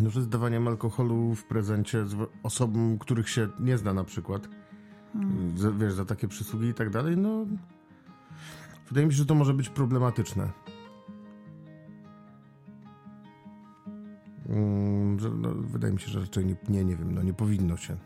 No, 0.00 0.10
że 0.10 0.22
z 0.22 0.28
dawaniem 0.28 0.68
alkoholu 0.68 1.34
w 1.34 1.44
prezencie 1.44 2.04
osobom, 2.42 2.98
których 2.98 3.28
się 3.28 3.48
nie 3.58 3.78
zna 3.78 3.94
na 3.94 4.04
przykład, 4.04 4.48
hmm. 5.12 5.78
wiesz, 5.78 5.92
za 5.92 6.04
takie 6.04 6.28
przysługi 6.28 6.66
i 6.66 6.74
tak 6.74 6.90
dalej, 6.90 7.16
no... 7.16 7.46
Wydaje 8.88 9.06
mi 9.06 9.12
się, 9.12 9.18
że 9.18 9.26
to 9.26 9.34
może 9.34 9.54
być 9.54 9.68
problematyczne. 9.68 10.48
No, 15.36 15.54
wydaje 15.54 15.92
mi 15.92 16.00
się, 16.00 16.08
że 16.08 16.20
raczej 16.20 16.46
nie, 16.46 16.56
nie, 16.68 16.84
nie 16.84 16.96
wiem, 16.96 17.14
no 17.14 17.22
nie 17.22 17.34
powinno 17.34 17.76
się 17.76 17.96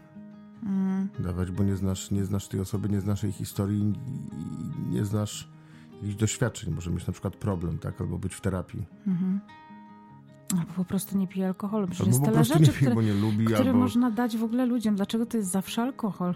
mm. 0.62 1.09
dawać, 1.18 1.51
bo 1.51 1.62
nie 1.62 1.76
znasz, 1.76 2.11
nie 2.11 2.24
znasz 2.24 2.49
tej 2.49 2.61
osoby, 2.61 2.88
nie 2.88 3.01
znasz 3.01 3.22
jej 3.22 3.32
historii, 3.32 3.92
nie 4.90 5.05
znasz 5.05 5.55
jakichś 5.95 6.14
doświadczeń. 6.14 6.74
Może 6.74 6.90
mieć 6.90 7.07
na 7.07 7.12
przykład 7.12 7.36
problem, 7.36 7.78
tak? 7.78 8.01
Albo 8.01 8.18
być 8.18 8.34
w 8.34 8.40
terapii. 8.40 8.86
Mm-hmm. 9.07 9.38
Albo 10.59 10.72
po 10.72 10.84
prostu 10.84 11.18
nie 11.18 11.28
pije 11.28 11.47
alkoholu. 11.47 11.86
Przecież 11.86 12.14
albo 12.14 12.26
jest 12.26 12.32
tyle 12.32 12.45
rzeczy, 12.45 12.78
pije, 12.78 12.90
które, 12.90 13.07
nie 13.07 13.14
lubi, 13.14 13.45
które 13.45 13.59
albo... 13.59 13.78
można 13.78 14.11
dać 14.11 14.36
w 14.36 14.45
ogóle 14.45 14.66
ludziom. 14.66 14.97
Dlaczego 14.97 15.26
to 15.26 15.36
jest 15.36 15.51
zawsze 15.51 15.82
alkohol? 15.82 16.34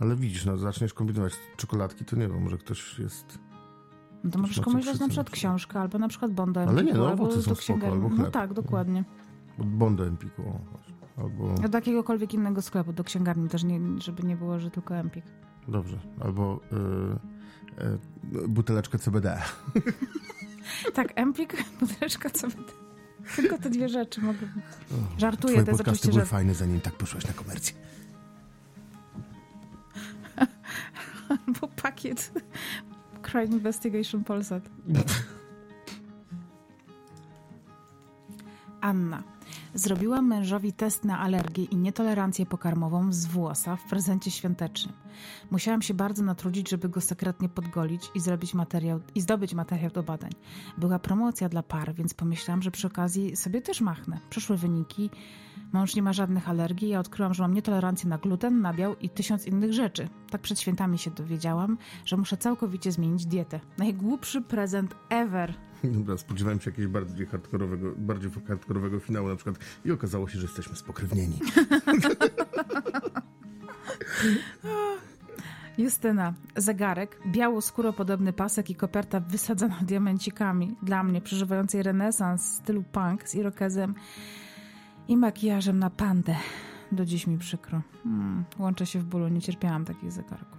Ale 0.00 0.16
widzisz, 0.16 0.44
no 0.44 0.56
zaczniesz 0.56 0.94
kombinować 0.94 1.32
czekoladki, 1.56 2.04
to 2.04 2.16
nie 2.16 2.28
wiem, 2.28 2.42
może 2.42 2.58
ktoś 2.58 2.98
jest... 2.98 3.38
No 4.24 4.30
to 4.30 4.38
możesz 4.38 4.60
komuś 4.60 4.84
dać 4.84 5.00
na 5.00 5.08
przykład 5.08 5.30
książkę, 5.30 5.80
albo 5.80 5.98
na 5.98 6.08
przykład 6.08 6.32
bonda 6.32 6.60
Ale 6.60 6.84
nie, 6.84 6.94
no 6.94 7.12
owoce 7.12 7.42
są 7.42 7.54
spoko, 7.54 7.86
albo 7.86 8.08
chleb. 8.08 8.20
No 8.20 8.30
tak, 8.30 8.52
dokładnie. 8.52 9.04
Bonda 9.58 10.04
Empiku. 10.04 10.42
Albo... 11.16 11.54
Do 11.54 11.78
jakiegokolwiek 11.78 12.34
innego 12.34 12.62
sklepu, 12.62 12.92
do 12.92 13.04
księgarni 13.04 13.48
też, 13.48 13.64
nie, 13.64 13.80
żeby 13.98 14.22
nie 14.22 14.36
było, 14.36 14.58
że 14.58 14.70
tylko 14.70 14.96
Empik. 14.96 15.24
Dobrze. 15.68 15.98
Albo 16.20 16.60
y, 18.32 18.38
y, 18.38 18.48
buteleczkę 18.48 18.98
CBD. 18.98 19.42
tak, 20.94 21.12
Empik, 21.14 21.64
buteleczka 21.80 22.30
CBD. 22.30 22.72
Tylko 23.36 23.58
te 23.58 23.70
dwie 23.70 23.88
rzeczy 23.88 24.20
mogę... 24.20 24.48
Żartuję. 25.18 25.52
Twoje 25.52 25.66
te 25.66 25.72
podcasty 25.72 26.08
były 26.08 26.20
że... 26.20 26.26
fajne, 26.26 26.54
zanim 26.54 26.80
tak 26.80 26.94
poszłaś 26.94 27.26
na 27.26 27.32
komercję. 27.32 27.76
Albo 31.28 31.68
pakiet 31.82 32.32
Crime 33.22 33.56
Investigation 33.56 34.24
Polsat. 34.24 34.70
Anna. 38.80 39.33
Zrobiłam 39.74 40.26
mężowi 40.26 40.72
test 40.72 41.04
na 41.04 41.18
alergię 41.18 41.64
i 41.64 41.76
nietolerancję 41.76 42.46
pokarmową 42.46 43.12
z 43.12 43.26
włosa 43.26 43.76
w 43.76 43.82
prezencie 43.82 44.30
świątecznym. 44.30 44.94
Musiałam 45.50 45.82
się 45.82 45.94
bardzo 45.94 46.22
natrudzić, 46.22 46.70
żeby 46.70 46.88
go 46.88 47.00
sekretnie 47.00 47.48
podgolić 47.48 48.10
i 48.14 48.20
zrobić 48.20 48.54
materiał 48.54 49.00
i 49.14 49.20
zdobyć 49.20 49.54
materiał 49.54 49.90
do 49.90 50.02
badań. 50.02 50.30
Była 50.78 50.98
promocja 50.98 51.48
dla 51.48 51.62
par, 51.62 51.94
więc 51.94 52.14
pomyślałam, 52.14 52.62
że 52.62 52.70
przy 52.70 52.86
okazji 52.86 53.36
sobie 53.36 53.62
też 53.62 53.80
machnę. 53.80 54.20
Przyszły 54.30 54.56
wyniki. 54.56 55.10
Mąż 55.72 55.94
nie 55.94 56.02
ma 56.02 56.12
żadnych 56.12 56.48
alergii. 56.48 56.88
Ja 56.88 57.00
odkryłam, 57.00 57.34
że 57.34 57.42
mam 57.42 57.54
nietolerancję 57.54 58.08
na 58.08 58.18
gluten, 58.18 58.60
nabiał 58.60 58.96
i 58.96 59.08
tysiąc 59.08 59.46
innych 59.46 59.72
rzeczy. 59.72 60.08
Tak 60.30 60.40
przed 60.40 60.60
świętami 60.60 60.98
się 60.98 61.10
dowiedziałam, 61.10 61.78
że 62.04 62.16
muszę 62.16 62.36
całkowicie 62.36 62.92
zmienić 62.92 63.26
dietę. 63.26 63.60
Najgłupszy 63.78 64.42
prezent 64.42 64.94
ever. 65.08 65.54
Dobra, 65.84 66.18
spodziewałem 66.18 66.60
się 66.60 66.70
jakiegoś 66.70 66.92
bardziej 66.92 67.26
hardkorowego, 67.26 67.92
bardziej 67.96 68.30
hardkorowego 68.48 69.00
finału 69.00 69.28
na 69.28 69.36
przykład 69.36 69.56
i 69.84 69.92
okazało 69.92 70.28
się, 70.28 70.38
że 70.38 70.46
jesteśmy 70.46 70.76
spokrewnieni. 70.76 71.38
Justyna, 75.78 76.34
zegarek, 76.56 77.20
biało-skóropodobny 77.26 78.32
pasek 78.32 78.70
i 78.70 78.74
koperta 78.74 79.20
wysadzona 79.20 79.76
diamencikami. 79.88 80.76
Dla 80.82 81.02
mnie, 81.02 81.20
przeżywającej 81.20 81.82
renesans 81.82 82.42
w 82.42 82.54
stylu 82.54 82.82
punk 82.82 83.28
z 83.28 83.34
irokezem 83.34 83.94
I 85.08 85.16
makijażem 85.16 85.78
na 85.78 85.90
pandę. 85.90 86.36
Do 86.92 87.04
dziś 87.04 87.26
mi 87.26 87.38
przykro. 87.38 87.82
Hmm, 88.04 88.44
łączę 88.58 88.86
się 88.86 88.98
w 88.98 89.04
bólu, 89.04 89.28
nie 89.28 89.40
cierpiałam 89.40 89.84
takich 89.84 90.12
zegarków. 90.12 90.58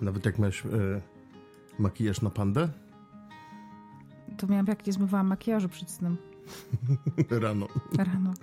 Nawet 0.00 0.26
jak 0.26 0.38
miałeś 0.38 0.66
e, 0.66 0.68
makijaż 1.78 2.22
na 2.22 2.30
pandę? 2.30 2.68
To 4.36 4.46
miałam 4.46 4.66
jak 4.66 4.86
nie 4.86 4.92
zmywałam 4.92 5.26
makijażu 5.26 5.68
przed 5.68 5.90
snem. 5.90 6.16
Rano. 7.42 7.66
Rano. 7.98 8.34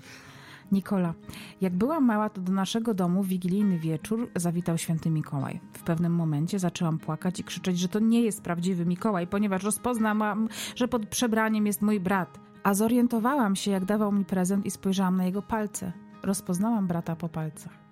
Nikola. 0.72 1.14
Jak 1.62 1.74
byłam 1.74 2.06
mała, 2.06 2.30
to 2.30 2.42
do 2.42 2.52
naszego 2.52 2.94
domu 2.94 3.24
w 3.24 3.28
wigilijny 3.28 3.80
wieczór 3.80 4.30
zawitał 4.36 4.78
święty 4.78 5.10
Mikołaj. 5.10 5.60
W 5.74 5.84
pewnym 5.84 6.16
momencie 6.16 6.60
zaczęłam 6.60 7.00
płakać 7.00 7.40
i 7.40 7.44
krzyczeć, 7.44 7.80
że 7.80 7.88
to 7.88 8.00
nie 8.00 8.22
jest 8.22 8.42
prawdziwy 8.42 8.86
Mikołaj, 8.86 9.28
ponieważ 9.28 9.64
rozpoznałam, 9.64 10.50
że 10.76 10.88
pod 10.88 11.06
przebraniem 11.06 11.68
jest 11.68 11.82
mój 11.82 12.00
brat. 12.00 12.40
A 12.64 12.74
zorientowałam 12.74 13.56
się, 13.56 13.72
jak 13.72 13.86
dawał 13.86 14.12
mi 14.12 14.26
prezent 14.26 14.66
i 14.66 14.72
spojrzałam 14.72 15.18
na 15.18 15.26
jego 15.26 15.42
palce. 15.42 15.92
Rozpoznałam 16.24 16.88
brata 16.88 17.16
po 17.16 17.30
palcach. 17.30 17.84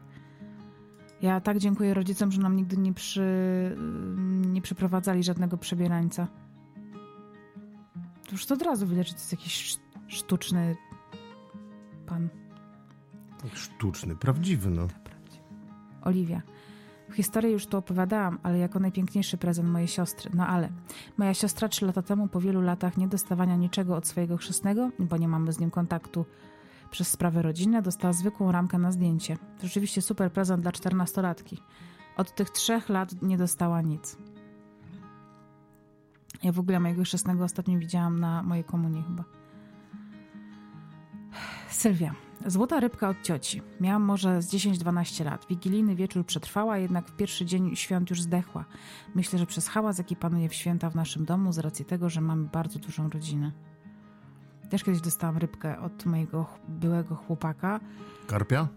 Ja 1.21 1.41
tak 1.41 1.57
dziękuję 1.57 1.93
rodzicom, 1.93 2.31
że 2.31 2.41
nam 2.41 2.55
nigdy 2.55 2.77
nie, 2.77 2.93
przy, 2.93 3.25
nie 4.45 4.61
przyprowadzali 4.61 5.23
żadnego 5.23 5.57
przebierańca. 5.57 6.27
To 8.25 8.31
już 8.31 8.45
to 8.45 8.53
od 8.53 8.61
razu 8.61 8.87
widać, 8.87 9.07
że 9.07 9.13
to 9.13 9.19
jest 9.19 9.31
jakiś 9.31 9.77
sztuczny 10.07 10.75
pan. 12.05 12.29
Sztuczny, 13.53 14.15
prawdziwy, 14.15 14.69
no. 14.69 14.87
Oliwia. 16.01 16.41
W 17.09 17.15
historii 17.15 17.51
już 17.51 17.65
to 17.65 17.77
opowiadałam, 17.77 18.39
ale 18.43 18.57
jako 18.57 18.79
najpiękniejszy 18.79 19.37
prezent 19.37 19.69
mojej 19.69 19.87
siostry. 19.87 20.31
No 20.33 20.47
ale 20.47 20.69
moja 21.17 21.33
siostra 21.33 21.67
trzy 21.67 21.85
lata 21.85 22.01
temu, 22.01 22.27
po 22.27 22.41
wielu 22.41 22.61
latach 22.61 22.97
niedostawania 22.97 23.55
niczego 23.55 23.95
od 23.95 24.07
swojego 24.07 24.37
chrzestnego, 24.37 24.89
bo 24.99 25.17
nie 25.17 25.27
mamy 25.27 25.53
z 25.53 25.59
nim 25.59 25.71
kontaktu 25.71 26.25
przez 26.91 27.07
sprawy 27.07 27.41
rodzinne, 27.41 27.81
dostała 27.81 28.13
zwykłą 28.13 28.51
ramkę 28.51 28.77
na 28.77 28.91
zdjęcie. 28.91 29.37
Rzeczywiście 29.63 30.01
super 30.01 30.31
prezent 30.31 30.61
dla 30.61 30.71
czternastolatki. 30.71 31.57
Od 32.17 32.35
tych 32.35 32.49
trzech 32.49 32.89
lat 32.89 33.21
nie 33.21 33.37
dostała 33.37 33.81
nic. 33.81 34.17
Ja 36.43 36.51
w 36.51 36.59
ogóle 36.59 36.79
mojego 36.79 37.03
chrzestnego 37.03 37.43
ostatnio 37.43 37.79
widziałam 37.79 38.19
na 38.19 38.43
mojej 38.43 38.63
komunii 38.63 39.03
chyba. 39.03 39.23
Sylwia. 41.69 42.15
Złota 42.45 42.79
rybka 42.79 43.09
od 43.09 43.21
cioci. 43.21 43.61
Miałam 43.81 44.03
może 44.03 44.41
z 44.41 44.53
10-12 44.53 45.25
lat. 45.25 45.45
Wigilijny 45.49 45.95
wieczór 45.95 46.25
przetrwała, 46.25 46.77
jednak 46.77 47.07
w 47.07 47.15
pierwszy 47.15 47.45
dzień 47.45 47.75
świąt 47.75 48.09
już 48.09 48.21
zdechła. 48.21 48.65
Myślę, 49.15 49.39
że 49.39 49.45
przez 49.45 49.67
hałas, 49.67 49.97
jaki 49.97 50.15
panuje 50.15 50.49
w 50.49 50.53
święta 50.53 50.89
w 50.89 50.95
naszym 50.95 51.25
domu, 51.25 51.53
z 51.53 51.57
racji 51.57 51.85
tego, 51.85 52.09
że 52.09 52.21
mamy 52.21 52.47
bardzo 52.53 52.79
dużą 52.79 53.09
rodzinę. 53.09 53.51
Też 54.69 54.83
kiedyś 54.83 55.01
dostałam 55.01 55.37
rybkę 55.37 55.79
od 55.79 56.05
mojego 56.05 56.45
byłego 56.67 57.15
chłopaka. 57.15 57.79
Karpia? 58.27 58.67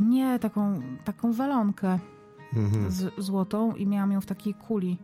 Nie, 0.00 0.38
taką, 0.38 0.80
taką 1.04 1.32
walonkę 1.32 1.98
mhm. 2.56 2.90
z, 2.90 3.14
złotą 3.18 3.74
i 3.74 3.86
miałam 3.86 4.12
ją 4.12 4.20
w 4.20 4.26
takiej 4.26 4.54
kuli. 4.54 4.98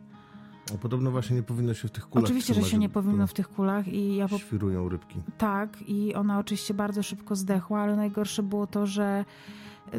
A 0.74 0.78
podobno 0.78 1.10
właśnie 1.10 1.36
nie 1.36 1.42
powinno 1.42 1.74
się 1.74 1.88
w 1.88 1.90
tych 1.90 2.08
kulach 2.08 2.24
Oczywiście, 2.24 2.52
trzymać, 2.52 2.66
że 2.66 2.72
się 2.72 2.78
nie 2.78 2.88
powinno 2.88 3.26
w 3.26 3.32
tych 3.32 3.48
kulach 3.48 3.88
i 3.88 4.16
ja 4.16 4.28
po... 4.28 4.38
Świrują 4.38 4.88
rybki. 4.88 5.20
Tak 5.38 5.82
i 5.88 6.14
ona 6.14 6.38
oczywiście 6.38 6.74
bardzo 6.74 7.02
szybko 7.02 7.36
zdechła, 7.36 7.80
ale 7.80 7.96
najgorsze 7.96 8.42
było 8.42 8.66
to, 8.66 8.86
że 8.86 9.24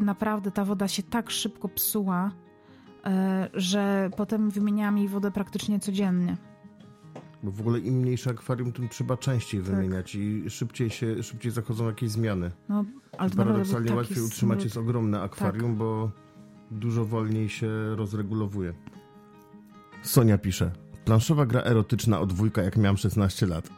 naprawdę 0.02 0.52
ta 0.52 0.66
woda 0.66 0.88
się 0.88 1.04
tak 1.04 1.32
szybko 1.32 1.70
psuła, 1.70 2.32
e, 3.06 3.50
że 3.54 4.10
potem 4.18 4.50
wymieniałam 4.50 4.98
jej 4.98 5.08
wodę 5.08 5.32
praktycznie 5.32 5.80
codziennie. 5.80 6.38
Bo 7.44 7.52
w 7.52 7.60
ogóle 7.60 7.80
im 7.80 7.94
mniejsze 7.94 8.30
akwarium, 8.30 8.72
tym 8.72 8.90
trzeba 8.90 9.18
częściej 9.18 9.62
tak. 9.62 9.72
wymieniać 9.72 10.16
i 10.16 10.50
szybciej 10.50 10.90
się, 10.90 11.24
szybciej 11.24 11.52
zachodzą 11.52 11.86
jakieś 11.86 12.10
zmiany. 12.10 12.52
No, 12.70 12.86
ale 13.18 13.30
Paradoksalnie 13.30 13.94
łatwiej 13.94 14.24
utrzymać 14.24 14.64
jest 14.64 14.78
ogromne 14.78 15.22
akwarium, 15.22 15.72
tak. 15.72 15.78
bo 15.78 16.12
dużo 16.72 17.06
wolniej 17.06 17.50
się 17.50 17.96
rozregulowuje. 17.96 18.74
Sonia 20.10 20.38
pisze. 20.38 20.72
Planszowa 21.06 21.46
gra 21.46 21.62
erotyczna 21.62 22.20
od 22.20 22.34
dwójka, 22.34 22.62
jak 22.62 22.78
miałam 22.78 22.98
16 22.98 23.46
lat. 23.46 23.70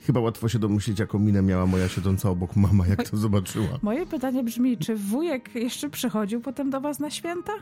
Chyba 0.00 0.20
łatwo 0.20 0.48
się 0.48 0.58
domyślić, 0.58 0.98
jaką 0.98 1.18
minę 1.18 1.42
miała 1.42 1.66
moja 1.66 1.88
siedząca 1.88 2.30
obok 2.30 2.56
mama, 2.56 2.86
jak 2.86 3.10
to 3.10 3.16
zobaczyła. 3.16 3.78
Moje 3.82 4.06
pytanie 4.06 4.44
brzmi, 4.44 4.78
czy 4.78 4.96
wujek 4.96 5.54
jeszcze 5.54 5.90
przychodził 5.90 6.40
potem 6.40 6.70
do 6.70 6.80
was 6.80 6.98
na 6.98 7.10
święta? 7.10 7.52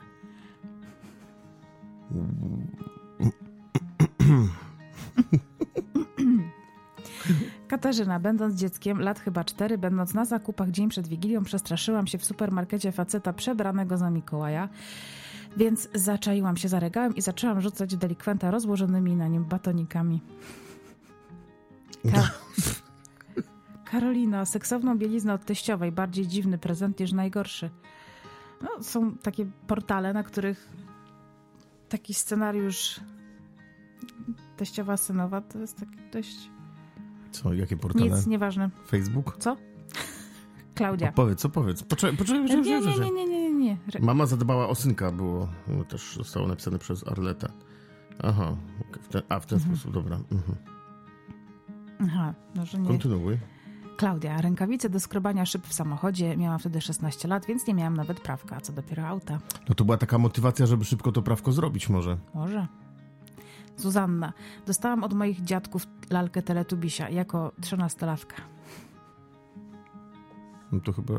Katarzyna, 7.69 8.21
będąc 8.21 8.55
dzieckiem, 8.55 9.01
lat 9.01 9.21
chyba 9.21 9.45
cztery, 9.45 9.79
będąc 9.79 10.15
na 10.15 10.25
zakupach 10.25 10.71
dzień 10.71 10.89
przed 10.89 11.09
Wigilią, 11.09 11.45
przestraszyłam 11.45 12.07
się 12.07 12.19
w 12.19 12.25
supermarkecie 12.25 12.93
faceta 12.93 13.33
przebranego 13.33 13.97
za 13.97 14.11
Mikołaja. 14.11 14.69
Więc 15.57 15.89
zaczaiłam 15.95 16.57
się 16.57 16.69
za 16.69 16.81
regałem 16.81 17.17
i 17.17 17.23
zaczęłam 17.23 17.61
rzucać 17.61 17.97
delikwenta 17.97 18.51
rozłożonymi 18.51 19.17
na 19.17 19.29
nim 19.29 19.45
batonikami. 19.45 20.21
Ka 22.13 22.31
Karolina, 23.85 24.45
seksowną 24.45 24.99
bieliznę 24.99 25.35
od 25.35 25.45
teściowej, 25.45 25.93
bardziej 25.93 26.27
dziwny 26.27 26.59
prezent 26.59 27.01
niż 27.01 27.13
najgorszy. 27.13 27.71
No, 28.63 28.83
są 28.83 29.17
takie 29.17 29.47
portale, 29.67 30.13
na 30.13 30.23
których 30.23 30.69
taki 31.89 32.15
scenariusz 32.15 33.01
teściowa 34.57 34.97
synowa 34.97 35.41
to 35.41 35.59
jest 35.59 35.77
taki 35.77 35.97
dość... 36.13 36.51
Co, 37.31 37.55
jakie 37.55 37.77
portale? 37.77 38.11
Nic, 38.11 38.27
nieważne. 38.27 38.71
Facebook? 38.89 39.37
Co? 39.39 39.57
Klaudia. 40.75 41.13
Powiedz, 41.13 41.41
co 41.41 41.49
powiedz. 41.49 41.83
Poczekaj, 41.83 42.17
poczekaj, 42.17 42.45
nie, 42.45 42.61
nie, 42.61 42.81
nie, 42.81 43.11
nie, 43.11 43.11
nie, 43.11 43.27
nie. 43.27 43.46
Mama 44.01 44.27
zadbała 44.27 44.69
o 44.69 44.75
synka, 44.75 45.13
było 45.13 45.49
też 45.89 46.17
zostało 46.17 46.47
napisane 46.47 46.79
przez 46.79 47.09
Arleta. 47.09 47.49
Aha, 48.23 48.57
w 49.03 49.09
ten, 49.09 49.23
a 49.29 49.41
w 49.41 49.47
ten 49.47 49.59
mhm. 49.59 49.77
sposób, 49.77 49.95
dobra. 49.95 50.17
Mhm. 50.17 50.57
Aha, 52.01 52.35
no 52.55 52.67
że 52.67 52.79
nie. 52.79 52.89
Kontynuuj. 52.89 53.39
Klaudia, 53.97 54.41
rękawice 54.41 54.91
do 54.91 55.01
skrobania 55.01 55.47
szyb 55.47 55.67
w 55.67 55.73
samochodzie. 55.73 56.37
Miałam 56.37 56.59
wtedy 56.59 56.81
16 56.81 57.29
lat, 57.29 57.47
więc 57.47 57.67
nie 57.67 57.75
miałam 57.75 57.97
nawet 57.97 58.21
prawka, 58.21 58.61
co 58.61 58.73
dopiero 58.73 59.07
auta. 59.07 59.39
No 59.69 59.75
to 59.75 59.85
była 59.85 59.97
taka 59.97 60.19
motywacja, 60.19 60.67
żeby 60.67 60.85
szybko 60.85 61.13
to 61.13 61.23
prawko 61.23 61.53
zrobić 61.53 61.89
może. 61.89 62.19
Może. 62.35 62.67
Zuzanna, 63.77 64.33
dostałam 64.67 65.05
od 65.05 65.15
moich 65.15 65.45
dziadków 65.45 65.87
lalkę 66.11 66.43
Teletubisia 66.43 67.09
jako 67.09 67.53
trzynastolatka. 67.61 68.37
No 70.73 70.81
to 70.81 70.93
chyba 70.93 71.15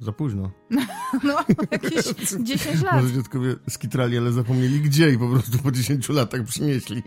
za 0.00 0.12
późno. 0.12 0.50
No, 1.24 1.44
jakieś 1.70 2.04
10 2.40 2.82
lat. 2.82 3.02
Może 3.02 3.14
dziadkowie 3.14 3.54
skitrali, 3.68 4.18
ale 4.18 4.32
zapomnieli 4.32 4.80
gdzie 4.80 5.10
i 5.10 5.18
po 5.18 5.28
prostu 5.28 5.58
po 5.58 5.70
10 5.70 6.08
latach 6.08 6.44
przynieśli. 6.44 7.02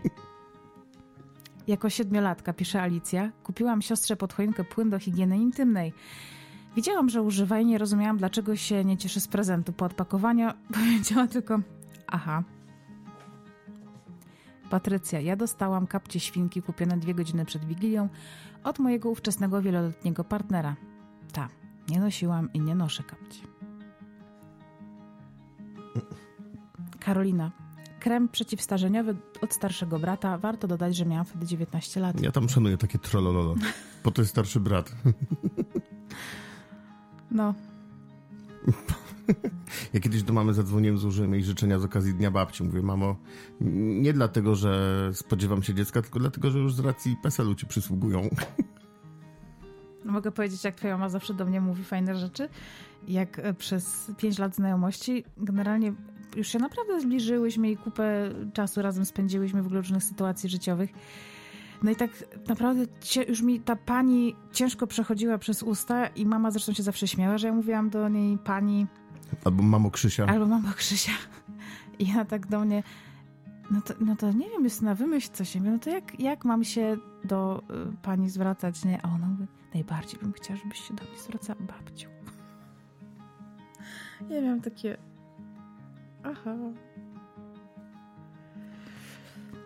Jako 1.66 1.90
siedmiolatka, 1.90 2.52
pisze 2.52 2.82
Alicja, 2.82 3.32
kupiłam 3.42 3.82
siostrze 3.82 4.16
pod 4.16 4.32
choinkę 4.32 4.64
płyn 4.64 4.90
do 4.90 4.98
higieny 4.98 5.38
intymnej. 5.38 5.92
Widziałam, 6.76 7.08
że 7.08 7.22
używa 7.22 7.60
i 7.60 7.66
nie 7.66 7.78
rozumiałam, 7.78 8.18
dlaczego 8.18 8.56
się 8.56 8.84
nie 8.84 8.96
cieszy 8.96 9.20
z 9.20 9.28
prezentu. 9.28 9.72
Po 9.72 9.84
odpakowaniu 9.84 10.50
powiedziała 10.74 11.26
tylko 11.26 11.60
aha. 12.06 12.42
Patrycja, 14.70 15.20
ja 15.20 15.36
dostałam 15.36 15.86
kapcie 15.86 16.20
świnki 16.20 16.62
kupione 16.62 16.96
dwie 16.96 17.14
godziny 17.14 17.44
przed 17.44 17.64
Wigilią 17.64 18.08
od 18.64 18.78
mojego 18.78 19.10
ówczesnego 19.10 19.62
wieloletniego 19.62 20.24
partnera. 20.24 20.76
Ta, 21.32 21.48
nie 21.88 22.00
nosiłam 22.00 22.52
i 22.52 22.60
nie 22.60 22.74
noszę 22.74 23.02
kapci. 23.02 23.42
Karolina. 27.00 27.50
Krem 28.00 28.28
przeciwstarzeniowy 28.28 29.16
od 29.40 29.54
starszego 29.54 29.98
brata. 29.98 30.38
Warto 30.38 30.68
dodać, 30.68 30.96
że 30.96 31.06
miałam 31.06 31.24
wtedy 31.24 31.46
19 31.46 32.00
lat. 32.00 32.20
Ja 32.20 32.32
tam 32.32 32.48
szanuję 32.48 32.76
takie 32.76 32.98
trollololo. 32.98 33.54
Po 34.02 34.10
to 34.10 34.22
jest 34.22 34.30
starszy 34.30 34.60
brat. 34.60 34.92
No. 37.30 37.54
Ja 39.92 40.00
kiedyś 40.00 40.22
do 40.22 40.32
mamy 40.32 40.54
zadzwoniłem, 40.54 40.98
złożyłem 40.98 41.32
jej 41.34 41.44
życzenia 41.44 41.78
z 41.78 41.84
okazji 41.84 42.14
Dnia 42.14 42.30
Babci. 42.30 42.64
Mówię, 42.64 42.82
mamo, 42.82 43.16
nie 44.00 44.12
dlatego, 44.12 44.54
że 44.54 45.10
spodziewam 45.12 45.62
się 45.62 45.74
dziecka, 45.74 46.02
tylko 46.02 46.18
dlatego, 46.18 46.50
że 46.50 46.58
już 46.58 46.74
z 46.74 46.78
racji 46.78 47.16
PESEL-u 47.22 47.54
ci 47.54 47.66
przysługują. 47.66 48.28
Mogę 50.04 50.32
powiedzieć, 50.32 50.64
jak 50.64 50.74
twoja 50.74 50.94
mama 50.94 51.08
zawsze 51.08 51.34
do 51.34 51.44
mnie 51.44 51.60
mówi 51.60 51.84
fajne 51.84 52.16
rzeczy. 52.16 52.48
Jak 53.08 53.38
e, 53.38 53.54
przez 53.54 54.10
pięć 54.16 54.38
lat 54.38 54.54
znajomości 54.54 55.24
generalnie 55.36 55.92
już 56.36 56.48
się 56.48 56.58
naprawdę 56.58 57.00
zbliżyłyśmy 57.00 57.70
i 57.70 57.76
kupę 57.76 58.30
czasu 58.52 58.82
razem 58.82 59.04
spędziłyśmy 59.04 59.62
w 59.62 59.66
różnych 59.66 60.04
sytuacji 60.04 60.48
życiowych. 60.48 60.90
No 61.82 61.90
i 61.90 61.96
tak 61.96 62.10
naprawdę 62.48 62.84
już 63.28 63.42
mi 63.42 63.60
ta 63.60 63.76
pani 63.76 64.36
ciężko 64.52 64.86
przechodziła 64.86 65.38
przez 65.38 65.62
usta 65.62 66.06
i 66.06 66.26
mama 66.26 66.50
zresztą 66.50 66.72
się 66.72 66.82
zawsze 66.82 67.08
śmiała, 67.08 67.38
że 67.38 67.46
ja 67.46 67.52
mówiłam 67.54 67.90
do 67.90 68.08
niej 68.08 68.38
pani... 68.38 68.86
Albo 69.44 69.62
mamo 69.62 69.90
Krzysia. 69.90 70.26
Albo 70.26 70.46
mamo 70.46 70.68
Krzysia. 70.76 71.12
I 71.98 72.08
ja 72.08 72.24
tak 72.24 72.46
do 72.46 72.60
mnie, 72.60 72.82
no 73.70 73.80
to, 73.80 73.94
no 74.00 74.16
to 74.16 74.32
nie 74.32 74.50
wiem, 74.50 74.64
jest 74.64 74.82
na 74.82 74.94
wymyśl 74.94 75.30
coś. 75.32 75.54
No 75.54 75.78
to 75.78 75.90
jak, 75.90 76.20
jak 76.20 76.44
mam 76.44 76.64
się 76.64 76.96
do 77.24 77.62
y, 77.92 77.96
pani 78.02 78.30
zwracać, 78.30 78.84
nie? 78.84 79.02
A 79.02 79.08
ona 79.08 79.26
mówi, 79.26 79.46
najbardziej 79.74 80.20
bym 80.20 80.32
chciała, 80.32 80.58
żebyś 80.58 80.80
się 80.88 80.94
do 80.94 81.04
mnie 81.04 81.18
zwracała 81.18 81.60
babciu. 81.60 82.08
Ja 84.30 84.40
miałam 84.40 84.60
takie, 84.60 84.96
aha. 86.22 86.56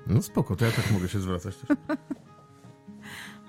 No 0.07 0.23
spoko, 0.23 0.57
to 0.57 0.65
ja 0.65 0.71
tak 0.71 0.91
mogę 0.93 1.09
się 1.09 1.21
zwracać 1.21 1.57
też. 1.57 1.77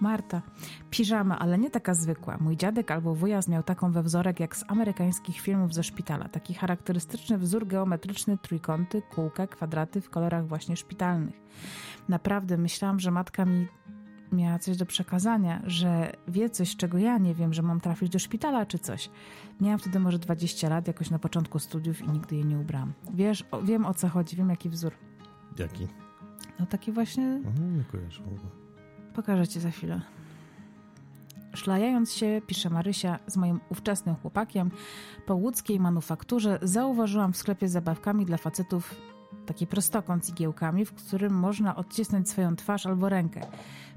Marta, 0.02 0.42
piżama, 0.90 1.40
ale 1.40 1.58
nie 1.58 1.70
taka 1.70 1.94
zwykła. 1.94 2.38
Mój 2.38 2.58
dziadek 2.58 2.92
albo 2.92 3.16
wujas 3.16 3.48
miał 3.48 3.64
taką 3.64 3.92
we 3.92 4.04
wzorek 4.04 4.40
jak 4.40 4.56
z 4.56 4.64
amerykańskich 4.68 5.40
filmów 5.42 5.74
ze 5.74 5.84
szpitala. 5.84 6.30
Taki 6.30 6.54
charakterystyczny 6.54 7.38
wzór 7.38 7.68
geometryczny, 7.68 8.38
trójkąty, 8.38 9.02
kółka, 9.02 9.48
kwadraty 9.48 10.02
w 10.02 10.10
kolorach 10.10 10.48
właśnie 10.48 10.78
szpitalnych. 10.78 11.36
Naprawdę 12.10 12.58
myślałam, 12.58 13.00
że 13.00 13.12
matka 13.12 13.46
mi 13.46 13.68
miała 14.32 14.60
coś 14.60 14.78
do 14.78 14.86
przekazania, 14.86 15.62
że 15.66 16.14
wie 16.28 16.50
coś, 16.50 16.76
czego 16.76 16.98
ja 16.98 17.18
nie 17.18 17.36
wiem, 17.36 17.54
że 17.54 17.62
mam 17.62 17.80
trafić 17.82 18.10
do 18.10 18.20
szpitala 18.20 18.66
czy 18.66 18.80
coś. 18.80 19.10
Miałam 19.62 19.80
wtedy 19.80 20.00
może 20.00 20.20
20 20.20 20.70
lat, 20.70 20.88
jakoś 20.88 21.10
na 21.10 21.20
początku 21.20 21.60
studiów 21.60 22.02
i 22.02 22.10
nigdy 22.10 22.36
jej 22.36 22.46
nie 22.46 22.60
ubrałam. 22.60 22.94
Wiesz, 23.14 23.46
o, 23.52 23.62
wiem 23.62 23.86
o 23.86 23.94
co 23.94 24.10
chodzi, 24.10 24.36
wiem 24.36 24.50
jaki 24.50 24.70
wzór. 24.70 24.94
Jaki? 25.60 25.88
No 26.60 26.66
taki 26.66 26.92
właśnie 26.92 27.26
Mhm, 27.26 27.78
nie 27.78 27.84
kojarzę. 27.84 28.24
Pokażę 29.14 29.48
ci 29.48 29.60
za 29.60 29.72
chwilę. 29.72 30.02
Szlajając 31.54 32.14
się, 32.14 32.42
pisze 32.48 32.70
Marysia, 32.70 33.20
z 33.28 33.38
moim 33.38 33.60
ówczesnym 33.70 34.16
chłopakiem 34.16 34.72
po 35.26 35.36
łódzkiej 35.36 35.80
manufakturze 35.80 36.60
zauważyłam 36.62 37.34
w 37.34 37.38
sklepie 37.38 37.68
z 37.68 37.72
zabawkami 37.72 38.26
dla 38.26 38.38
facetów 38.38 38.96
taki 39.50 39.68
prostokąt 39.68 40.26
z 40.26 40.30
igiełkami, 40.30 40.86
w 40.86 40.94
którym 40.94 41.34
można 41.34 41.76
odcisnąć 41.76 42.30
swoją 42.30 42.56
twarz 42.56 42.86
albo 42.86 43.10
rękę. 43.10 43.42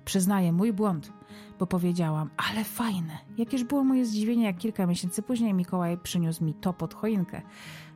Przyznaję, 0.05 0.53
mój 0.53 0.73
błąd, 0.73 1.13
bo 1.59 1.67
powiedziałam, 1.67 2.31
ale 2.37 2.65
fajne. 2.65 3.19
Jakież 3.39 3.65
było 3.65 3.85
moje 3.85 4.07
zdziwienie, 4.07 4.45
jak 4.45 4.59
kilka 4.59 4.87
miesięcy 4.87 5.23
później 5.23 5.55
Mikołaj 5.55 5.99
przyniósł 5.99 6.45
mi 6.45 6.55
to 6.55 6.73
pod 6.73 6.95
choinkę. 6.95 7.43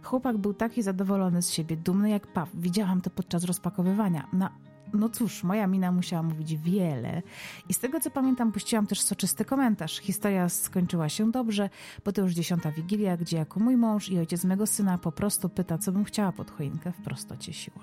Chłopak 0.02 0.38
był 0.38 0.54
taki 0.54 0.82
zadowolony 0.82 1.42
z 1.42 1.50
siebie, 1.50 1.76
dumny 1.76 2.10
jak 2.10 2.26
paw. 2.26 2.48
Widziałam 2.54 3.00
to 3.00 3.10
podczas 3.10 3.44
rozpakowywania. 3.44 4.26
Na 4.32 4.50
no 4.96 5.08
cóż, 5.08 5.44
moja 5.44 5.66
mina 5.66 5.92
musiała 5.92 6.22
mówić 6.22 6.56
wiele. 6.56 7.22
I 7.68 7.74
z 7.74 7.78
tego 7.78 8.00
co 8.00 8.10
pamiętam, 8.10 8.52
puściłam 8.52 8.86
też 8.86 9.00
soczysty 9.00 9.44
komentarz. 9.44 9.98
Historia 9.98 10.48
skończyła 10.48 11.08
się 11.08 11.30
dobrze, 11.30 11.70
bo 12.04 12.12
to 12.12 12.22
już 12.22 12.32
dziesiąta 12.32 12.72
wigilia, 12.72 13.16
gdzie 13.16 13.36
jako 13.36 13.60
mój 13.60 13.76
mąż 13.76 14.08
i 14.08 14.18
ojciec 14.18 14.44
mego 14.44 14.66
syna 14.66 14.98
po 14.98 15.12
prostu 15.12 15.48
pyta, 15.48 15.78
co 15.78 15.92
bym 15.92 16.04
chciała 16.04 16.32
pod 16.32 16.50
choinkę 16.50 16.92
w 16.92 16.96
prostocie 17.02 17.52
siła. 17.52 17.82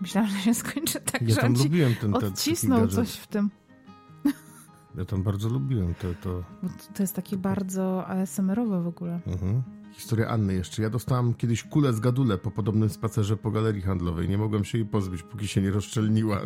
Myślałam, 0.00 0.30
że 0.30 0.38
się 0.38 0.54
skończy 0.54 1.00
tak, 1.00 1.22
Ja 1.22 1.34
że 1.34 1.40
tam 1.40 1.54
lubiłem 1.54 1.94
ten, 1.94 2.12
ten 2.12 2.24
odcisnął 2.24 2.88
coś 2.88 3.12
w 3.12 3.26
tym. 3.26 3.50
Ja 4.98 5.04
tam 5.04 5.22
bardzo 5.22 5.48
lubiłem 5.48 5.94
to. 5.94 6.08
to... 6.22 6.44
Bo 6.62 6.68
to- 6.68 6.92
to 6.94 7.02
jest 7.02 7.14
takie 7.16 7.36
bardzo 7.36 8.06
ASMR-owe 8.08 8.82
w 8.82 8.86
ogóle. 8.86 9.20
Mhm. 9.26 9.62
Historia 9.92 10.28
Anny 10.28 10.54
jeszcze. 10.54 10.82
Ja 10.82 10.90
dostałam 10.90 11.34
kiedyś 11.34 11.62
kulę 11.62 11.92
z 11.92 12.00
gadule 12.00 12.38
po 12.38 12.50
podobnym 12.50 12.90
spacerze 12.90 13.36
po 13.36 13.50
galerii 13.50 13.82
handlowej. 13.82 14.28
Nie 14.28 14.38
mogłem 14.38 14.64
się 14.64 14.78
jej 14.78 14.86
pozbyć, 14.86 15.22
póki 15.22 15.48
się 15.48 15.62
nie 15.62 15.70
rozszczelniła. 15.70 16.40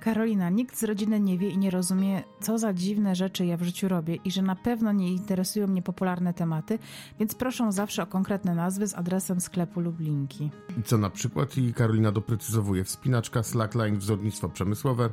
Karolina, 0.00 0.50
nikt 0.50 0.76
z 0.76 0.84
rodziny 0.84 1.20
nie 1.20 1.38
wie 1.38 1.48
i 1.48 1.58
nie 1.58 1.70
rozumie, 1.70 2.22
co 2.40 2.58
za 2.58 2.72
dziwne 2.72 3.14
rzeczy 3.14 3.46
ja 3.46 3.56
w 3.56 3.62
życiu 3.62 3.88
robię 3.88 4.14
i 4.24 4.30
że 4.30 4.42
na 4.42 4.56
pewno 4.56 4.92
nie 4.92 5.12
interesują 5.12 5.66
mnie 5.66 5.82
popularne 5.82 6.34
tematy, 6.34 6.78
więc 7.18 7.34
proszę 7.34 7.72
zawsze 7.72 8.02
o 8.02 8.06
konkretne 8.06 8.54
nazwy 8.54 8.86
z 8.86 8.94
adresem 8.94 9.40
sklepu 9.40 9.80
lub 9.80 10.00
linki. 10.00 10.50
I 10.80 10.82
co 10.82 10.98
na 10.98 11.10
przykład? 11.10 11.58
I 11.58 11.74
Karolina 11.74 12.12
doprecyzowuje. 12.12 12.84
Wspinaczka, 12.84 13.42
slackline, 13.42 13.98
wzornictwo 13.98 14.48
przemysłowe, 14.48 15.10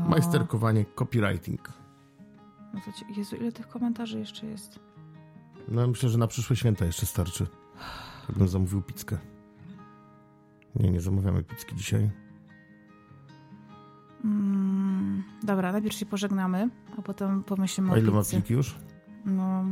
O, 0.00 0.08
majsterkowanie, 0.08 0.84
copywriting. 0.84 1.72
No 2.74 2.80
to 2.80 2.90
Jezu, 3.20 3.36
ile 3.36 3.52
tych 3.52 3.68
komentarzy 3.68 4.18
jeszcze 4.18 4.46
jest? 4.46 4.78
No 5.68 5.86
myślę, 5.86 6.08
że 6.08 6.18
na 6.18 6.26
przyszłe 6.26 6.56
święta 6.56 6.84
jeszcze 6.84 7.06
starczy. 7.06 7.46
Ja 8.28 8.34
bym 8.38 8.48
zamówił 8.48 8.82
pizzkę. 8.82 9.18
Nie, 10.76 10.90
nie 10.90 11.00
zamawiamy 11.00 11.42
pizzki 11.42 11.76
dzisiaj. 11.76 12.10
Mm, 14.24 15.22
dobra, 15.42 15.72
najpierw 15.72 15.94
się 15.96 16.06
pożegnamy, 16.06 16.70
a 16.98 17.02
potem 17.02 17.42
pomyślimy 17.44 17.90
A 17.90 17.94
o 17.94 17.96
ile 17.96 18.10
ma 18.12 18.18
pizzy. 18.18 18.36
pliki 18.36 18.54
już? 18.54 18.74
No, 19.24 19.64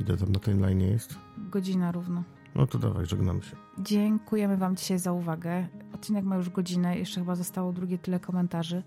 Ile 0.00 0.16
tam 0.16 0.32
na 0.32 0.40
timeline 0.40 0.80
jest? 0.80 1.18
godzina 1.38 1.92
równo. 1.92 2.22
No 2.54 2.66
to 2.66 2.78
dawaj, 2.78 3.06
żegnamy 3.06 3.42
się. 3.42 3.56
Dziękujemy 3.78 4.56
Wam 4.56 4.76
dzisiaj 4.76 4.98
za 4.98 5.12
uwagę. 5.12 5.68
Odcinek 5.94 6.24
ma 6.24 6.36
już 6.36 6.50
godzinę, 6.50 6.98
jeszcze 6.98 7.20
chyba 7.20 7.34
zostało 7.34 7.72
drugie 7.72 7.98
tyle 7.98 8.20
komentarzy, 8.20 8.82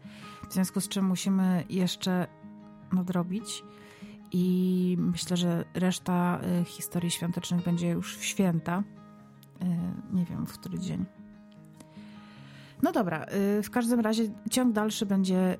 w 0.49 0.53
związku 0.53 0.81
z 0.81 0.87
czym 0.87 1.05
musimy 1.05 1.63
jeszcze 1.69 2.27
nadrobić. 2.93 3.63
I 4.31 4.95
myślę, 4.99 5.37
że 5.37 5.65
reszta 5.73 6.39
y, 6.61 6.65
historii 6.65 7.11
świątecznych 7.11 7.63
będzie 7.63 7.89
już 7.89 8.17
w 8.17 8.25
święta. 8.25 8.83
Y, 9.61 9.65
nie 10.15 10.25
wiem, 10.25 10.45
w 10.45 10.53
który 10.53 10.79
dzień. 10.79 11.05
No 12.81 12.91
dobra, 12.91 13.25
y, 13.59 13.63
w 13.63 13.69
każdym 13.69 13.99
razie 13.99 14.23
ciąg 14.51 14.73
dalszy 14.73 15.05
będzie 15.05 15.57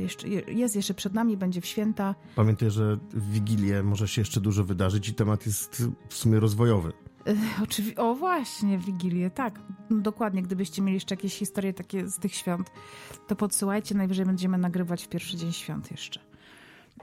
jeszcze, 0.00 0.28
jest 0.28 0.76
jeszcze 0.76 0.94
przed 0.94 1.14
nami, 1.14 1.36
będzie 1.36 1.60
w 1.60 1.66
święta. 1.66 2.14
Pamiętaj, 2.36 2.70
że 2.70 2.98
w 3.10 3.30
Wigilię 3.30 3.82
może 3.82 4.08
się 4.08 4.20
jeszcze 4.20 4.40
dużo 4.40 4.64
wydarzyć 4.64 5.08
i 5.08 5.14
temat 5.14 5.46
jest 5.46 5.82
w 6.08 6.14
sumie 6.14 6.40
rozwojowy. 6.40 6.92
Oczywiście, 7.62 8.00
o 8.00 8.14
właśnie, 8.14 8.78
Wigilię, 8.78 9.30
tak. 9.30 9.60
No 9.90 10.00
Dokładnie, 10.00 10.42
gdybyście 10.42 10.82
mieli 10.82 10.94
jeszcze 10.94 11.14
jakieś 11.14 11.34
historie 11.34 11.72
takie 11.72 12.08
z 12.08 12.18
tych 12.18 12.34
świąt, 12.34 12.70
to 13.26 13.36
podsyłajcie, 13.36 13.94
najwyżej 13.94 14.26
będziemy 14.26 14.58
nagrywać 14.58 15.04
w 15.04 15.08
pierwszy 15.08 15.36
dzień 15.36 15.52
świąt 15.52 15.90
jeszcze. 15.90 16.27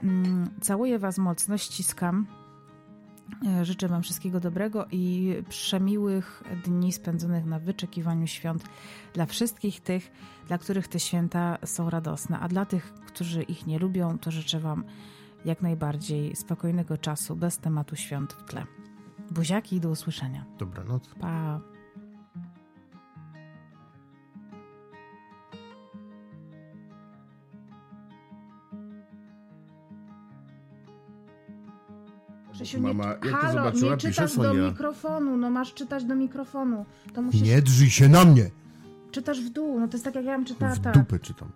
Mm, 0.02 0.50
Całuję 0.60 0.98
Was 0.98 1.18
mocno, 1.18 1.58
ściskam. 1.58 2.26
E, 3.46 3.64
Życzę 3.64 3.88
Wam 3.88 4.02
wszystkiego 4.02 4.40
dobrego 4.40 4.86
i 4.90 5.34
przemiłych 5.48 6.42
dni 6.64 6.92
spędzonych 6.92 7.44
na 7.44 7.58
wyczekiwaniu 7.58 8.26
świąt 8.26 8.64
dla 9.14 9.26
wszystkich 9.26 9.80
tych, 9.80 10.12
dla 10.48 10.58
których 10.58 10.88
te 10.88 11.00
święta 11.00 11.58
są 11.64 11.90
radosne, 11.90 12.40
a 12.40 12.48
dla 12.48 12.66
tych, 12.66 12.92
którzy 12.92 13.42
ich 13.42 13.66
nie 13.66 13.78
lubią, 13.78 14.18
to 14.18 14.30
życzę 14.30 14.60
Wam 14.60 14.84
jak 15.44 15.62
najbardziej 15.62 16.36
spokojnego 16.36 16.98
czasu, 16.98 17.36
bez 17.36 17.58
tematu 17.58 17.96
świąt 17.96 18.32
w 18.32 18.44
tle. 18.44 18.66
Buziaki 19.30 19.76
i 19.76 19.80
do 19.80 19.90
usłyszenia. 19.90 20.44
Dobranoc. 20.58 21.08
Pa. 21.20 21.60
Krzysiu, 32.66 32.82
nie, 32.82 32.94
Mama, 32.94 33.08
jak 33.08 33.20
to 33.22 33.36
halo, 33.36 33.52
zobaczyła, 33.52 33.90
nie 33.90 33.96
pisze 33.96 34.10
czytasz 34.10 34.36
do 34.36 34.42
Sonia. 34.42 34.68
mikrofonu, 34.68 35.36
no 35.36 35.50
masz 35.50 35.74
czytać 35.74 36.04
do 36.04 36.14
mikrofonu. 36.14 36.84
To 37.14 37.22
musisz, 37.22 37.42
Nie 37.42 37.62
drzyj 37.62 37.90
się 37.90 38.08
na 38.08 38.24
mnie! 38.24 38.50
czytasz 39.10 39.40
w 39.40 39.50
dół, 39.50 39.80
no 39.80 39.88
to 39.88 39.92
jest 39.92 40.04
tak 40.04 40.14
jak 40.14 40.24
ja 40.24 40.36
bym 40.36 40.44
czytała 40.44 40.72
W 40.74 40.78
tak. 40.80 40.94
dupę 40.94 41.18
czytam. 41.18 41.48